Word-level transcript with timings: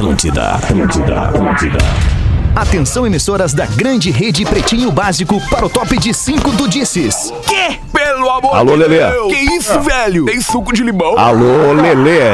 Atlântida, 0.00 0.52
Atlântida, 0.52 1.20
Atlântida. 1.24 1.78
Atenção 2.56 3.06
emissoras 3.06 3.52
da 3.52 3.66
grande 3.66 4.10
rede 4.10 4.46
Pretinho 4.46 4.90
Básico 4.90 5.38
para 5.50 5.66
o 5.66 5.68
top 5.68 5.98
de 5.98 6.14
5 6.14 6.52
do 6.52 6.66
Disses. 6.66 7.30
Quê? 7.46 7.78
Pelo 7.92 8.30
amor 8.30 8.56
Alô, 8.56 8.72
de 8.72 8.78
Lelê. 8.78 9.10
Deus. 9.10 9.30
Que 9.30 9.40
isso, 9.56 9.78
velho? 9.80 10.24
Tem 10.24 10.40
suco 10.40 10.72
de 10.72 10.82
limão? 10.82 11.18
Alô, 11.18 11.74
Lelê. 11.74 12.30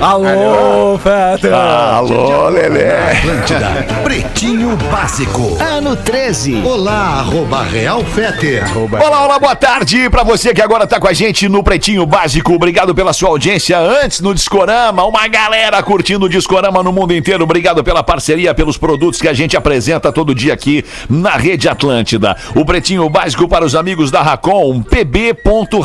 Alô, 0.00 0.96
Feta! 0.96 1.56
Alô, 1.56 2.48
Lelê. 2.50 2.88
Atlântida, 2.92 3.84
Pretinho 4.04 4.76
Básico. 4.92 5.58
Ano 5.60 5.96
13. 5.96 6.62
Olá, 6.64 7.18
arroba 7.18 7.64
Real 7.64 8.04
Fete. 8.04 8.60
Olá, 8.92 9.24
olá, 9.24 9.40
boa 9.40 9.56
tarde 9.56 10.08
pra 10.08 10.22
você 10.22 10.54
que 10.54 10.62
agora 10.62 10.86
tá 10.86 11.00
com 11.00 11.08
a 11.08 11.12
gente 11.12 11.48
no 11.48 11.64
Pretinho 11.64 12.06
Básico. 12.06 12.52
Obrigado 12.52 12.94
pela 12.94 13.12
sua 13.12 13.30
audiência 13.30 13.76
antes 13.76 14.20
no 14.20 14.32
Discorama. 14.32 15.04
Uma 15.04 15.26
galera 15.26 15.82
curtindo 15.82 16.26
o 16.26 16.28
Discorama 16.28 16.80
no 16.80 16.92
mundo 16.92 17.12
inteiro. 17.12 17.42
Obrigado 17.42 17.82
pela 17.82 18.04
parceria, 18.04 18.54
pelos 18.54 18.78
produtos 18.78 19.20
que 19.20 19.26
a 19.26 19.34
gente 19.34 19.56
apresenta 19.56 20.12
todo 20.12 20.32
dia 20.32 20.54
aqui 20.54 20.84
na 21.10 21.32
Rede 21.32 21.68
Atlântida. 21.68 22.36
O 22.54 22.64
Pretinho 22.64 23.10
Básico 23.10 23.48
para 23.48 23.64
os 23.64 23.74
amigos 23.74 24.12
da 24.12 24.22
Racon, 24.22 24.80
pb.racon.com.br, 24.80 25.82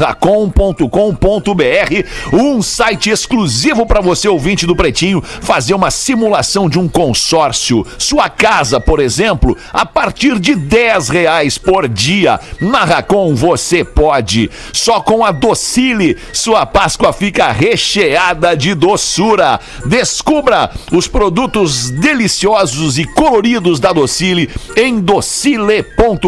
um 2.32 2.62
site 2.62 3.10
exclusivo 3.10 3.88
para 3.88 4.03
você, 4.04 4.28
ouvinte 4.28 4.66
do 4.66 4.76
Pretinho, 4.76 5.22
fazer 5.22 5.74
uma 5.74 5.90
simulação 5.90 6.70
de 6.70 6.78
um 6.78 6.88
consórcio. 6.88 7.86
Sua 7.98 8.30
casa, 8.30 8.80
por 8.80 9.00
exemplo, 9.00 9.58
a 9.72 9.86
partir 9.86 10.40
de 10.40 10.56
10 10.56 11.10
reais 11.10 11.58
por 11.58 11.88
dia. 11.88 12.40
Na 12.60 12.84
Racon 12.84 13.34
você 13.36 13.84
pode. 13.84 14.50
Só 14.72 15.02
com 15.02 15.24
a 15.26 15.32
Docile, 15.32 16.18
sua 16.32 16.66
Páscoa 16.66 17.14
fica 17.14 17.52
recheada 17.52 18.56
de 18.56 18.74
doçura. 18.74 19.60
Descubra 19.86 20.70
os 20.92 21.08
produtos 21.08 21.90
deliciosos 21.90 22.98
e 22.98 23.06
coloridos 23.06 23.80
da 23.80 23.94
Docile 23.94 24.50
em 24.76 25.00
docile.com.br. 25.00 26.24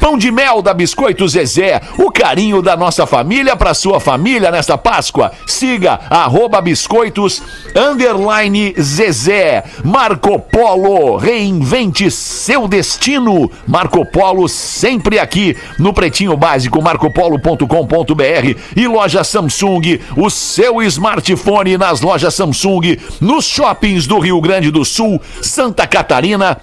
Pão 0.00 0.18
de 0.18 0.30
mel 0.30 0.62
da 0.62 0.72
Biscoito 0.74 1.28
Zezé, 1.28 1.80
o 1.98 2.10
carinho 2.10 2.62
da 2.62 2.76
nossa 2.76 3.06
família 3.06 3.56
para 3.56 3.74
sua 3.74 4.00
família 4.00 4.50
nesta 4.50 4.78
Páscoa. 4.78 5.32
Siga 5.74 5.98
arroba 6.08 6.60
biscoitos 6.60 7.42
underline 7.74 8.76
Zezé. 8.80 9.64
Marco 9.82 10.38
Polo, 10.38 11.16
reinvente 11.16 12.12
seu 12.12 12.68
destino. 12.68 13.50
Marco 13.66 14.06
Polo 14.06 14.48
sempre 14.48 15.18
aqui 15.18 15.56
no 15.76 15.92
Pretinho 15.92 16.36
Básico, 16.36 16.80
marcopolo.com.br 16.80 18.56
e 18.76 18.86
loja 18.86 19.24
Samsung, 19.24 19.98
o 20.16 20.30
seu 20.30 20.80
smartphone 20.82 21.76
nas 21.76 22.00
lojas 22.00 22.34
Samsung, 22.34 22.96
nos 23.20 23.44
shoppings 23.44 24.06
do 24.06 24.20
Rio 24.20 24.40
Grande 24.40 24.70
do 24.70 24.84
Sul, 24.84 25.20
Santa 25.42 25.88
Catarina 25.88 26.58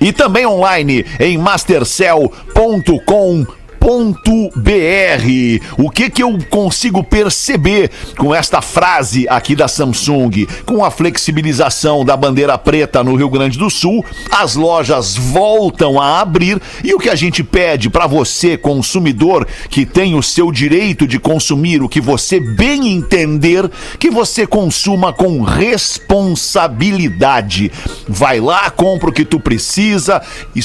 e 0.00 0.12
também 0.12 0.46
online 0.46 1.04
em 1.18 1.36
mastercell.com 1.36 3.57
.br. 3.88 5.64
O 5.78 5.88
que 5.88 6.10
que 6.10 6.22
eu 6.22 6.36
consigo 6.50 7.02
perceber 7.02 7.90
com 8.18 8.34
esta 8.34 8.60
frase 8.60 9.26
aqui 9.28 9.56
da 9.56 9.66
Samsung? 9.66 10.46
Com 10.66 10.84
a 10.84 10.90
flexibilização 10.90 12.04
da 12.04 12.14
bandeira 12.14 12.58
preta 12.58 13.02
no 13.02 13.16
Rio 13.16 13.30
Grande 13.30 13.56
do 13.56 13.70
Sul, 13.70 14.04
as 14.30 14.56
lojas 14.56 15.16
voltam 15.16 15.98
a 15.98 16.20
abrir 16.20 16.60
e 16.84 16.92
o 16.92 16.98
que 16.98 17.08
a 17.08 17.14
gente 17.14 17.42
pede 17.42 17.88
para 17.88 18.06
você, 18.06 18.58
consumidor, 18.58 19.48
que 19.70 19.86
tem 19.86 20.14
o 20.14 20.22
seu 20.22 20.52
direito 20.52 21.06
de 21.06 21.18
consumir 21.18 21.82
o 21.82 21.88
que 21.88 22.00
você 22.00 22.38
bem 22.38 22.88
entender, 22.88 23.70
que 23.98 24.10
você 24.10 24.46
consuma 24.46 25.14
com 25.14 25.40
responsabilidade. 25.40 27.72
Vai 28.06 28.38
lá, 28.38 28.68
compra 28.70 29.08
o 29.08 29.12
que 29.12 29.24
tu 29.24 29.40
precisa, 29.40 30.20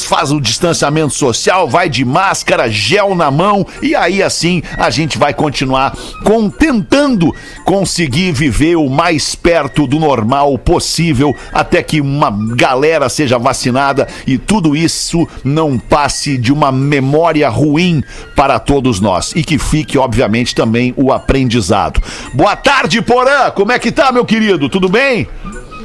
faz 0.06 0.30
o 0.32 0.42
distanciamento 0.42 1.14
social, 1.14 1.70
vai 1.70 1.88
de 1.88 2.04
máscara, 2.04 2.70
gel 2.70 3.13
na 3.16 3.30
mão 3.32 3.66
e 3.82 3.96
aí 3.96 4.22
assim 4.22 4.62
a 4.78 4.90
gente 4.90 5.18
vai 5.18 5.34
continuar 5.34 5.96
com, 6.24 6.50
tentando 6.50 7.34
conseguir 7.66 8.32
viver 8.32 8.76
o 8.76 8.90
mais 8.90 9.36
perto 9.36 9.88
do 9.88 10.00
normal 10.00 10.58
possível 10.58 11.36
até 11.52 11.82
que 11.82 12.02
uma 12.02 12.32
galera 12.56 13.10
seja 13.10 13.38
vacinada 13.38 14.08
e 14.26 14.38
tudo 14.38 14.76
isso 14.76 15.28
não 15.44 15.78
passe 15.78 16.38
de 16.38 16.52
uma 16.52 16.72
memória 16.72 17.50
ruim 17.50 18.04
para 18.36 18.60
todos 18.60 19.00
nós 19.00 19.34
e 19.36 19.44
que 19.44 19.58
fique 19.58 19.98
obviamente 19.98 20.56
também 20.56 20.94
o 20.98 21.12
aprendizado. 21.12 22.02
Boa 22.34 22.56
tarde, 22.56 23.02
Porã. 23.02 23.52
Como 23.52 23.72
é 23.72 23.80
que 23.80 23.92
tá, 23.92 24.12
meu 24.12 24.26
querido? 24.26 24.70
Tudo 24.70 24.90
bem? 24.90 25.28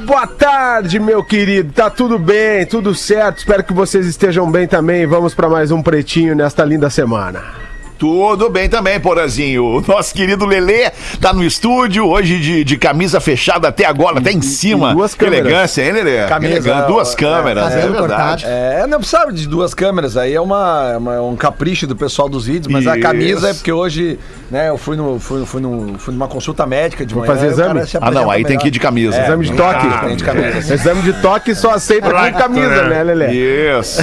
Boa 0.05 0.27
tarde, 0.27 0.99
meu 0.99 1.23
querido. 1.23 1.73
Tá 1.73 1.89
tudo 1.89 2.17
bem, 2.17 2.65
tudo 2.65 2.95
certo. 2.95 3.39
Espero 3.39 3.63
que 3.63 3.73
vocês 3.73 4.05
estejam 4.05 4.49
bem 4.49 4.67
também. 4.67 5.05
Vamos 5.05 5.33
para 5.33 5.49
mais 5.49 5.71
um 5.71 5.81
pretinho 5.81 6.35
nesta 6.35 6.63
linda 6.63 6.89
semana. 6.89 7.68
Tudo 7.99 8.49
bem 8.49 8.69
também, 8.69 8.97
Porazinho. 8.97 9.65
O 9.65 9.81
nosso 9.85 10.13
querido 10.15 10.45
Lelê 10.45 10.89
tá 11.19 11.33
no 11.33 11.43
estúdio, 11.43 12.07
hoje 12.07 12.39
de, 12.39 12.63
de 12.63 12.77
camisa 12.77 13.19
fechada 13.19 13.67
até 13.67 13.85
agora, 13.85 14.19
até 14.19 14.31
em 14.31 14.41
cima. 14.41 14.93
duas 14.95 15.13
Que 15.13 15.25
câmeras. 15.25 15.45
elegância, 15.45 15.81
hein, 15.83 15.91
Lelê? 15.91 16.25
Camisa. 16.25 16.81
Duas 16.87 17.13
é, 17.13 17.17
câmeras, 17.17 17.73
é, 17.73 17.81
cabelo 17.81 17.93
verdade. 18.07 18.45
É, 18.47 18.87
não 18.87 18.99
precisava 18.99 19.33
de 19.33 19.45
duas 19.45 19.73
câmeras, 19.73 20.15
aí 20.15 20.33
é 20.33 20.39
uma, 20.39 20.91
é 20.93 20.97
uma- 20.97 21.21
um 21.21 21.35
capricho 21.35 21.85
do 21.85 21.93
pessoal 21.95 22.29
dos 22.29 22.45
vídeos, 22.45 22.71
mas 22.71 22.87
a 22.87 22.93
Isso. 22.97 23.01
camisa 23.05 23.49
é 23.49 23.53
porque 23.53 23.71
hoje, 23.71 24.17
né, 24.49 24.69
eu 24.69 24.77
fui, 24.77 24.95
no, 24.95 25.19
fui, 25.19 25.45
fui, 25.45 25.59
no, 25.61 25.99
fui 25.99 26.13
numa 26.13 26.29
consulta 26.29 26.65
médica 26.65 27.05
de 27.05 27.13
Vou 27.13 27.23
manhã. 27.25 27.35
fazer 27.35 27.47
exame? 27.51 27.81
Ah, 27.99 28.11
não, 28.11 28.31
aí 28.31 28.43
tem 28.43 28.51
melhor. 28.51 28.61
que 28.61 28.67
ir 28.69 28.71
de 28.71 28.79
camisa. 28.79 29.17
É, 29.17 29.25
Exame 29.25 29.45
de 29.45 29.51
toque. 29.53 29.87
Ah, 29.87 30.03
tem 30.07 30.15
de 30.15 30.23
camisa. 30.23 30.73
Exame 30.73 31.01
de 31.01 31.13
toque 31.21 31.53
só 31.53 31.71
aceita 31.71 32.09
com 32.09 32.31
camisa, 32.39 32.83
né, 32.87 33.03
Lelê? 33.03 33.77
Isso. 33.77 34.01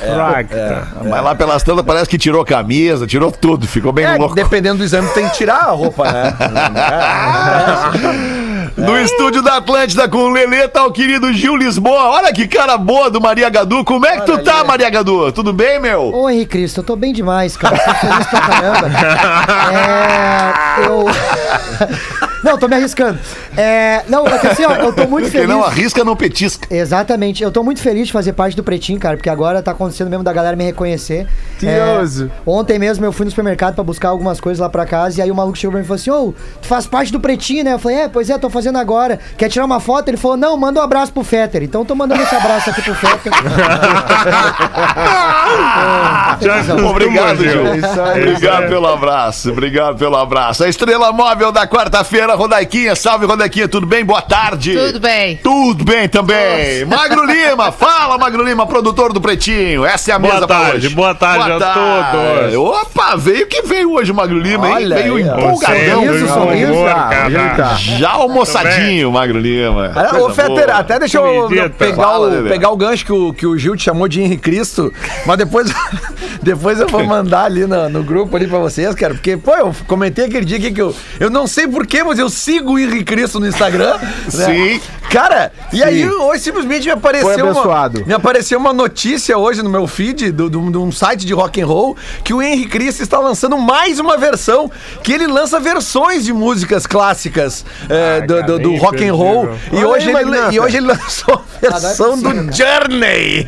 Fracta. 0.00 0.88
Mas 1.04 1.22
lá 1.22 1.34
pelas 1.34 1.62
tantas 1.62 1.84
parece 1.84 2.08
que 2.08 2.16
tirou 2.16 2.42
camisa, 2.42 3.06
tirou 3.06 3.33
tudo, 3.40 3.66
ficou 3.66 3.92
bem 3.92 4.04
É, 4.04 4.16
louco. 4.16 4.34
dependendo 4.34 4.78
do 4.78 4.84
exame, 4.84 5.08
tem 5.10 5.28
que 5.28 5.36
tirar 5.36 5.64
a 5.64 5.70
roupa, 5.70 6.04
né? 6.10 6.34
No 8.76 8.98
estúdio 8.98 9.40
da 9.40 9.58
Atlântida 9.58 10.08
com 10.08 10.18
o 10.18 10.28
Lelê 10.30 10.66
tá 10.66 10.84
o 10.84 10.90
querido 10.90 11.32
Gil 11.32 11.54
Lisboa. 11.56 12.10
Olha 12.10 12.32
que 12.32 12.48
cara 12.48 12.76
boa 12.76 13.08
do 13.08 13.20
Maria 13.20 13.48
Gadu. 13.48 13.84
Como 13.84 14.04
é 14.04 14.16
que 14.18 14.26
tu 14.26 14.32
Olha 14.32 14.42
tá, 14.42 14.58
ali. 14.58 14.66
Maria 14.66 14.90
Gadu? 14.90 15.30
Tudo 15.30 15.52
bem, 15.52 15.78
meu? 15.80 16.12
Henrique 16.28 16.50
Cristo, 16.58 16.80
eu 16.80 16.84
tô 16.84 16.96
bem 16.96 17.12
demais, 17.12 17.56
cara. 17.56 17.78
Tô 17.78 17.94
feliz 17.94 18.26
pra 18.26 18.40
caramba. 18.40 18.90
É, 19.74 20.86
eu. 20.86 21.06
Não, 22.44 22.58
tô 22.58 22.68
me 22.68 22.76
arriscando. 22.76 23.18
É, 23.56 24.02
não, 24.08 24.26
é 24.26 24.38
que 24.38 24.46
assim, 24.46 24.64
ó, 24.64 24.72
eu 24.74 24.92
tô 24.92 25.06
muito 25.08 25.24
Quem 25.30 25.40
feliz. 25.40 25.48
não 25.48 25.64
arrisca, 25.64 26.04
não 26.04 26.14
petisca. 26.14 26.66
Exatamente, 26.72 27.42
eu 27.42 27.50
tô 27.50 27.62
muito 27.62 27.80
feliz 27.80 28.06
de 28.08 28.12
fazer 28.12 28.34
parte 28.34 28.54
do 28.56 28.62
Pretinho, 28.62 29.00
cara, 29.00 29.16
porque 29.16 29.30
agora 29.30 29.62
tá 29.62 29.70
acontecendo 29.70 30.10
mesmo 30.10 30.22
da 30.22 30.32
galera 30.32 30.54
me 30.56 30.64
reconhecer. 30.64 31.26
Tioso. 31.58 32.26
É, 32.26 32.30
ontem 32.46 32.78
mesmo 32.78 33.04
eu 33.04 33.12
fui 33.12 33.24
no 33.24 33.30
supermercado 33.30 33.74
pra 33.74 33.82
buscar 33.82 34.10
algumas 34.10 34.40
coisas 34.40 34.60
lá 34.60 34.68
pra 34.68 34.84
casa 34.84 35.18
e 35.18 35.22
aí 35.22 35.30
o 35.30 35.34
maluco 35.34 35.56
chegou 35.56 35.72
pra 35.72 35.80
mim 35.80 35.84
e 35.84 35.88
falou 35.88 36.00
assim: 36.00 36.10
Ô, 36.10 36.34
tu 36.60 36.68
faz 36.68 36.86
parte 36.86 37.10
do 37.10 37.18
Pretinho, 37.18 37.64
né? 37.64 37.72
Eu 37.72 37.78
falei: 37.78 37.98
É, 37.98 38.08
pois 38.08 38.28
é, 38.28 38.36
tô 38.38 38.50
fazendo 38.50 38.76
agora. 38.78 39.18
Quer 39.38 39.48
tirar 39.48 39.64
uma 39.64 39.80
foto? 39.80 40.08
Ele 40.08 40.16
falou: 40.18 40.36
Não, 40.36 40.56
manda 40.56 40.80
um 40.80 40.82
abraço 40.82 41.12
pro 41.12 41.24
Fetter. 41.24 41.62
Então 41.62 41.80
eu 41.80 41.84
tô 41.86 41.94
mandando 41.94 42.22
esse 42.22 42.34
abraço 42.34 42.68
aqui 42.70 42.82
pro 42.82 42.94
Fetter. 42.94 43.32
Obrigado, 46.88 47.42
Gil. 47.42 47.66
É 47.66 47.76
isso 47.78 48.00
aí. 48.00 48.28
Obrigado 48.28 48.68
pelo 48.68 48.86
abraço, 48.86 49.50
obrigado 49.50 49.98
pelo 49.98 50.16
abraço. 50.16 50.64
A 50.64 50.68
estrela 50.68 51.12
móvel 51.12 51.52
da 51.52 51.66
quarta-feira, 51.66 52.33
Rodaiquinha. 52.34 52.94
Salve, 52.94 53.26
Rodaiquinha, 53.26 53.68
tudo 53.68 53.86
bem? 53.86 54.04
Boa 54.04 54.22
tarde. 54.22 54.74
Tudo 54.76 55.00
bem. 55.00 55.36
Tudo 55.42 55.84
bem 55.84 56.08
também. 56.08 56.84
Magro 56.84 57.24
Lima, 57.24 57.70
fala, 57.72 58.18
Magro 58.18 58.42
Lima, 58.44 58.66
produtor 58.66 59.12
do 59.12 59.20
Pretinho. 59.20 59.84
Essa 59.84 60.12
é 60.12 60.14
a 60.14 60.18
Boa 60.18 60.34
mesa 60.34 60.46
pra 60.46 60.56
tarde, 60.60 60.86
hoje. 60.86 60.94
boa 60.94 61.14
tarde 61.14 61.50
a 61.62 61.72
todos. 61.72 62.54
Opa, 62.56 63.16
veio 63.16 63.46
que 63.46 63.62
veio 63.62 63.92
hoje 63.92 64.12
o 64.12 64.14
Magro 64.14 64.38
Lima, 64.38 64.66
hein? 64.68 64.74
Olha 64.74 64.96
Veio 64.96 65.16
aí, 65.16 65.22
empolgadão. 65.22 66.04
Sorriso, 66.04 66.28
sorriso. 66.28 66.72
Humor, 66.72 66.88
Ah. 66.90 67.76
Já 67.78 68.10
almoçadinho, 68.10 69.10
Magro 69.12 69.38
Lima. 69.38 69.92
Ah, 69.94 70.18
Ô, 70.18 70.30
Fetter, 70.30 70.66
boa. 70.66 70.78
até 70.78 70.98
deixa 70.98 71.18
eu 71.18 71.48
pegar, 71.78 71.94
Fala, 71.96 72.40
o, 72.40 72.48
pegar 72.48 72.70
o 72.70 72.76
gancho 72.76 73.04
que 73.04 73.12
o, 73.12 73.32
que 73.32 73.46
o 73.46 73.56
Gil 73.58 73.76
te 73.76 73.82
chamou 73.84 74.08
de 74.08 74.20
Henrique 74.20 74.42
Cristo, 74.42 74.92
mas 75.26 75.36
depois, 75.38 75.70
depois 76.42 76.78
eu 76.80 76.86
vou 76.88 77.04
mandar 77.04 77.44
ali 77.44 77.66
no, 77.66 77.88
no 77.88 78.02
grupo 78.02 78.36
ali 78.36 78.46
pra 78.46 78.58
vocês, 78.58 78.94
cara, 78.94 79.14
porque, 79.14 79.36
pô, 79.36 79.54
eu 79.54 79.74
comentei 79.86 80.26
aquele 80.26 80.44
dia 80.44 80.56
aqui 80.58 80.70
que 80.72 80.80
eu, 80.82 80.94
eu 81.20 81.30
não 81.30 81.46
sei 81.46 81.66
porquê, 81.66 82.02
mas 82.02 82.18
eu 82.18 82.23
sigo 82.28 82.72
o 82.74 82.78
Henrique 82.78 83.04
Cristo 83.04 83.38
no 83.40 83.46
Instagram. 83.46 83.98
né? 84.34 84.78
Sim. 84.78 84.80
Cara, 85.10 85.52
e 85.72 85.82
aí 85.82 86.08
hoje 86.10 86.42
simplesmente 86.42 86.86
me 86.86 86.90
apareceu, 86.90 87.46
uma, 87.48 87.88
me 88.04 88.12
apareceu 88.14 88.58
uma 88.58 88.72
notícia 88.72 89.38
hoje 89.38 89.62
no 89.62 89.70
meu 89.70 89.86
feed 89.86 90.32
de 90.32 90.56
um 90.56 90.90
site 90.90 91.24
de 91.24 91.32
rock 91.32 91.60
and 91.60 91.66
roll 91.66 91.96
que 92.24 92.34
o 92.34 92.42
Henry 92.42 92.66
Cristo 92.66 93.00
está 93.02 93.20
lançando 93.20 93.56
mais 93.56 94.00
uma 94.00 94.16
versão, 94.16 94.68
que 95.04 95.12
ele 95.12 95.28
lança 95.28 95.60
versões 95.60 96.24
de 96.24 96.32
músicas 96.32 96.84
clássicas 96.86 97.64
é, 97.88 98.22
do, 98.22 98.42
do- 98.42 98.58
do 98.58 98.76
rock 98.76 99.06
and 99.06 99.14
roll. 99.14 99.48
E 99.72 99.76
Olha 99.76 99.88
hoje, 99.88 100.08
aí, 100.08 100.14
ele, 100.16 100.24
Magnata. 100.30 100.54
e 100.54 100.58
hoje 100.60 100.76
ele 100.78 100.86
lançou 100.86 101.34
a 101.34 101.60
versão 101.78 102.18
do 102.18 102.30
Journey. 102.52 103.46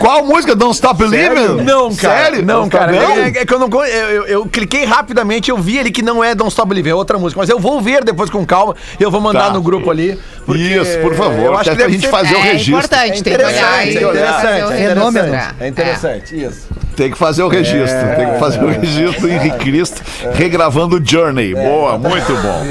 Qual 0.00 0.24
música? 0.24 0.56
Don't 0.56 0.74
Stop 0.74 0.98
Believing? 0.98 1.62
Não, 1.62 1.94
cara. 1.94 2.24
Sério? 2.24 2.44
Não, 2.44 2.68
cara. 2.68 2.90
Não? 2.92 3.12
É, 3.18 3.28
é 3.28 3.46
que 3.46 3.54
eu 3.54 3.58
não. 3.58 3.68
Eu, 3.68 3.84
eu- 4.10 4.26
eu 4.26 4.46
cliquei 4.46 4.84
rapidamente, 4.84 5.50
eu 5.50 5.58
vi 5.58 5.78
ali 5.78 5.92
que 5.92 6.02
não 6.02 6.24
é 6.24 6.34
Don't 6.34 6.50
Stop 6.50 6.68
Believing, 6.70 6.90
é 6.90 6.94
outra 6.94 7.18
música. 7.18 7.40
Mas 7.40 7.48
eu 7.50 7.58
vou 7.60 7.80
ver 7.82 8.04
depois 8.04 8.30
com 8.30 8.44
calma 8.46 8.74
e 8.98 9.02
eu 9.02 9.10
vou 9.10 9.20
mandar 9.20 9.48
Tá. 9.48 9.52
no 9.52 9.60
grupo 9.62 9.90
ali. 9.90 10.18
porque 10.46 10.62
Isso, 10.62 10.98
por 11.00 11.14
favor. 11.14 11.38
Eu 11.44 11.52
acho 11.56 11.70
até 11.70 11.72
que 11.72 11.76
deve 11.78 11.92
gente 11.92 12.02
ser- 12.04 12.10
fazer 12.10 12.34
o 12.34 12.38
É 12.38 12.42
registro. 12.42 12.72
importante, 12.74 13.22
tem 13.22 13.36
que 13.36 13.44
olhar 13.44 13.86
é 13.86 13.90
interessante, 13.90 14.72
é 14.72 14.90
interessante, 14.90 15.54
é 15.60 15.68
interessante, 15.68 16.44
isso. 16.44 16.68
Tem 17.02 17.10
que 17.10 17.18
fazer 17.18 17.42
o 17.42 17.48
registro. 17.48 17.98
tem 18.16 18.30
que 18.32 18.38
fazer 18.38 18.62
o 18.62 18.68
registro 18.68 19.22
do 19.22 19.28
Henrique 19.28 19.58
Cristo 19.58 20.00
regravando 20.34 21.02
Journey. 21.04 21.52
Boa, 21.54 21.98
muito 21.98 22.32
bom. 22.36 22.64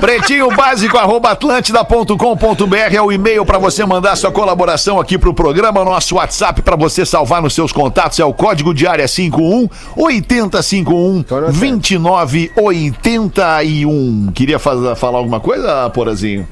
Pretinho 0.00 0.54
básico, 0.54 0.98
arroba 0.98 1.30
atlântida.com.br 1.30 2.94
é 2.94 3.00
o 3.00 3.10
e-mail 3.10 3.44
para 3.46 3.56
você 3.58 3.84
mandar 3.86 4.16
sua 4.16 4.30
colaboração 4.30 5.00
aqui 5.00 5.16
pro 5.16 5.32
programa. 5.32 5.82
Nosso 5.84 6.16
WhatsApp 6.16 6.60
para 6.62 6.76
você 6.76 7.06
salvar 7.06 7.40
nos 7.40 7.54
seus 7.54 7.72
contatos 7.72 8.18
é 8.20 8.24
o 8.24 8.34
código 8.34 8.74
de 8.74 8.86
área 8.86 9.08
51 9.08 9.68
8051 9.96 11.24
2981. 11.52 14.30
Queria 14.34 14.58
faz- 14.58 14.98
falar 14.98 15.18
alguma 15.18 15.40
coisa, 15.40 15.88
Porazinho? 15.90 16.46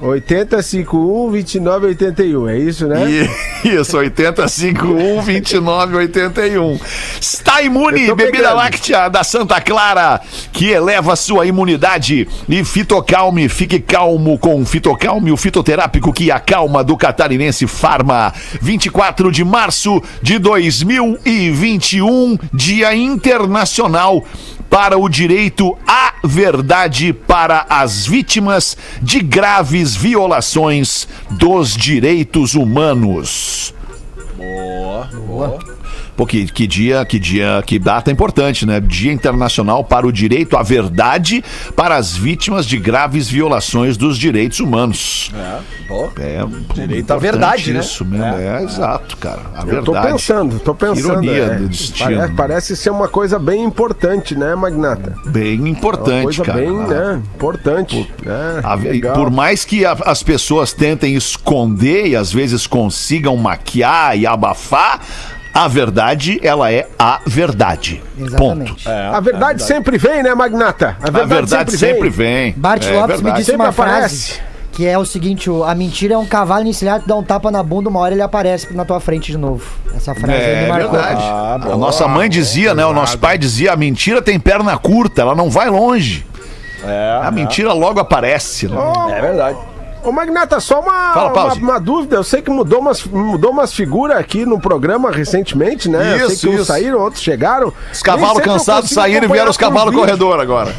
8051 0.00 1.30
2981, 1.30 2.48
é 2.48 2.58
isso, 2.58 2.86
né? 2.86 3.04
E- 3.10 3.48
Isso, 3.68 3.98
8051 3.98 5.24
2981. 5.24 6.78
Está 7.20 7.60
imune, 7.60 8.06
bebida 8.14 8.30
pegando. 8.30 8.54
láctea 8.56 9.08
da 9.08 9.24
Santa 9.24 9.60
Clara, 9.60 10.20
que 10.52 10.70
eleva 10.70 11.16
sua 11.16 11.44
imunidade. 11.44 12.28
E 12.48 12.64
Fitocalme, 12.64 13.48
fique 13.48 13.80
calmo 13.80 14.38
com 14.38 14.64
Fitocalme, 14.64 15.32
o 15.32 15.36
fitoterápico 15.36 16.12
que 16.12 16.30
acalma 16.30 16.84
do 16.84 16.96
catarinense 16.96 17.66
Farma. 17.66 18.32
24 18.62 19.32
de 19.32 19.44
março 19.44 20.00
de 20.22 20.38
2021, 20.38 22.38
Dia 22.52 22.94
Internacional 22.94 24.24
para 24.68 24.98
o 24.98 25.08
direito 25.08 25.76
à 25.86 26.14
verdade 26.22 27.12
para 27.12 27.66
as 27.68 28.06
vítimas 28.06 28.76
de 29.00 29.20
graves 29.20 29.94
violações 29.96 31.08
dos 31.30 31.76
direitos 31.76 32.54
humanos. 32.54 33.74
Boa, 34.36 35.08
boa. 35.26 35.77
Pô, 36.18 36.26
que, 36.26 36.46
que 36.46 36.66
dia, 36.66 37.04
que 37.04 37.16
dia, 37.16 37.62
que 37.64 37.78
data 37.78 38.10
importante, 38.10 38.66
né? 38.66 38.80
Dia 38.80 39.12
Internacional 39.12 39.84
para 39.84 40.04
o 40.04 40.10
Direito 40.12 40.56
à 40.56 40.64
Verdade 40.64 41.44
para 41.76 41.94
as 41.94 42.16
vítimas 42.16 42.66
de 42.66 42.76
graves 42.76 43.28
violações 43.30 43.96
dos 43.96 44.18
direitos 44.18 44.58
humanos. 44.58 45.30
É, 46.18 46.44
Direito 46.74 47.12
à 47.12 47.16
verdade, 47.18 47.72
né? 47.72 47.78
Isso 47.78 48.04
mesmo, 48.04 48.24
é, 48.24 48.64
exato, 48.64 49.16
cara. 49.16 49.42
A 49.54 49.60
Eu 49.60 49.84
tô 49.84 49.92
verdade. 49.92 50.12
pensando, 50.12 50.58
tô 50.58 50.74
pensando. 50.74 50.98
Ironia 51.22 51.44
é. 51.44 51.54
do 51.54 51.68
destino. 51.68 52.08
Parece, 52.16 52.32
parece 52.34 52.76
ser 52.76 52.90
uma 52.90 53.06
coisa 53.06 53.38
bem 53.38 53.62
importante, 53.62 54.34
né, 54.36 54.56
Magnata? 54.56 55.14
Bem 55.26 55.60
Uma 55.60 55.68
importante, 55.68 56.24
coisa 56.24 56.42
cara. 56.44 56.58
bem, 56.58 56.72
né, 56.72 57.22
importante. 57.36 58.10
né? 58.24 58.60
A- 58.64 58.74
Legal. 58.74 59.14
por 59.14 59.30
mais 59.30 59.64
que 59.64 59.86
a- 59.86 59.96
as 60.04 60.20
pessoas 60.24 60.72
tentem 60.72 61.14
esconder 61.14 62.08
e 62.08 62.16
às 62.16 62.32
vezes 62.32 62.66
consigam 62.66 63.36
maquiar 63.36 64.18
e 64.18 64.26
abafar, 64.26 65.00
a 65.54 65.66
verdade, 65.68 66.38
ela 66.42 66.70
é 66.72 66.86
a 66.98 67.20
verdade. 67.26 68.02
Ponto. 68.16 68.62
Exatamente. 68.62 68.88
A 68.88 69.20
verdade 69.20 69.62
sempre 69.62 69.98
vem, 69.98 70.22
né, 70.22 70.34
Magnata? 70.34 70.96
A 71.02 71.10
verdade 71.24 71.76
sempre 71.76 72.08
vem. 72.08 72.52
Bart 72.56 72.84
É 72.86 72.92
Lopes 72.92 73.16
me 73.16 73.22
verdade. 73.24 73.36
disse 73.38 73.50
Sempre 73.50 73.62
uma 73.66 73.70
aparece. 73.70 74.32
frase 74.34 74.48
que 74.72 74.86
é 74.86 74.96
o 74.96 75.04
seguinte: 75.04 75.50
a 75.66 75.74
mentira 75.74 76.14
é 76.14 76.18
um 76.18 76.26
cavalo 76.26 76.64
encilhado, 76.66 77.02
tu 77.02 77.08
dá 77.08 77.16
um 77.16 77.22
tapa 77.24 77.50
na 77.50 77.62
bunda, 77.64 77.88
uma 77.88 77.98
hora 77.98 78.14
ele 78.14 78.22
aparece 78.22 78.72
na 78.72 78.84
tua 78.84 79.00
frente 79.00 79.32
de 79.32 79.36
novo. 79.38 79.64
Essa 79.96 80.14
frase 80.14 80.32
aí 80.34 80.54
É 80.54 80.62
me 80.62 80.68
marcou. 80.68 80.92
verdade. 80.92 81.22
a 81.72 81.76
nossa 81.76 82.06
mãe 82.06 82.28
dizia, 82.28 82.74
né? 82.74 82.86
O 82.86 82.92
nosso 82.92 83.18
pai 83.18 83.36
dizia: 83.36 83.72
a 83.72 83.76
mentira 83.76 84.22
tem 84.22 84.38
perna 84.38 84.78
curta, 84.78 85.22
ela 85.22 85.34
não 85.34 85.50
vai 85.50 85.68
longe. 85.68 86.24
a 87.22 87.28
mentira 87.32 87.72
logo 87.72 87.98
aparece. 87.98 88.68
Né? 88.68 88.76
É 89.16 89.20
verdade. 89.20 89.58
Ô, 90.08 90.12
Magnata, 90.12 90.58
só 90.58 90.80
uma, 90.80 91.12
Fala, 91.12 91.32
uma, 91.32 91.54
uma 91.54 91.80
dúvida. 91.80 92.16
Eu 92.16 92.24
sei 92.24 92.40
que 92.40 92.50
mudou 92.50 92.80
umas, 92.80 93.04
mudou 93.04 93.50
umas 93.50 93.74
figuras 93.74 94.16
aqui 94.16 94.46
no 94.46 94.58
programa 94.58 95.10
recentemente, 95.10 95.86
né? 95.86 96.14
eu 96.14 96.26
sei 96.28 96.34
Isso, 96.34 96.46
que 96.46 96.54
uns 96.54 96.60
isso. 96.60 96.64
saíram, 96.64 96.98
outros 96.98 97.22
chegaram. 97.22 97.72
Os 97.92 98.02
cavalos 98.02 98.42
cansados 98.42 98.90
saíram 98.90 99.28
e 99.28 99.32
vieram 99.32 99.50
os 99.50 99.58
cavalos 99.58 99.94
corredor 99.94 100.40
agora. 100.40 100.74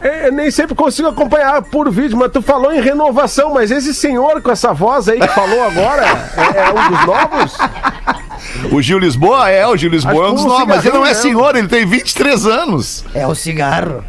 É, 0.00 0.28
eu 0.28 0.32
nem 0.32 0.50
sempre 0.50 0.74
consigo 0.74 1.08
acompanhar 1.08 1.60
por 1.62 1.90
vídeo, 1.90 2.16
mas 2.16 2.32
tu 2.32 2.40
falou 2.40 2.72
em 2.72 2.80
renovação, 2.80 3.52
mas 3.52 3.70
esse 3.70 3.92
senhor 3.92 4.40
com 4.40 4.50
essa 4.50 4.72
voz 4.72 5.08
aí 5.08 5.20
que 5.20 5.28
falou 5.28 5.62
agora 5.64 6.06
é, 6.06 6.60
é 6.60 6.70
um 6.70 6.90
dos 6.90 7.06
novos? 7.06 7.58
O 8.72 8.80
Gil 8.80 8.98
Lisboa 8.98 9.50
é, 9.50 9.66
o 9.66 9.76
Gil 9.76 9.90
Lisboa 9.90 10.14
é 10.14 10.30
um 10.30 10.34
Acho 10.34 10.34
dos 10.36 10.44
um 10.44 10.48
novos, 10.48 10.66
mas 10.66 10.86
ele 10.86 10.96
não 10.96 11.04
é 11.04 11.12
senhor, 11.12 11.54
ele 11.56 11.68
tem 11.68 11.84
23 11.84 12.46
anos. 12.46 13.04
É 13.12 13.26
o 13.26 13.34
cigarro. 13.34 14.02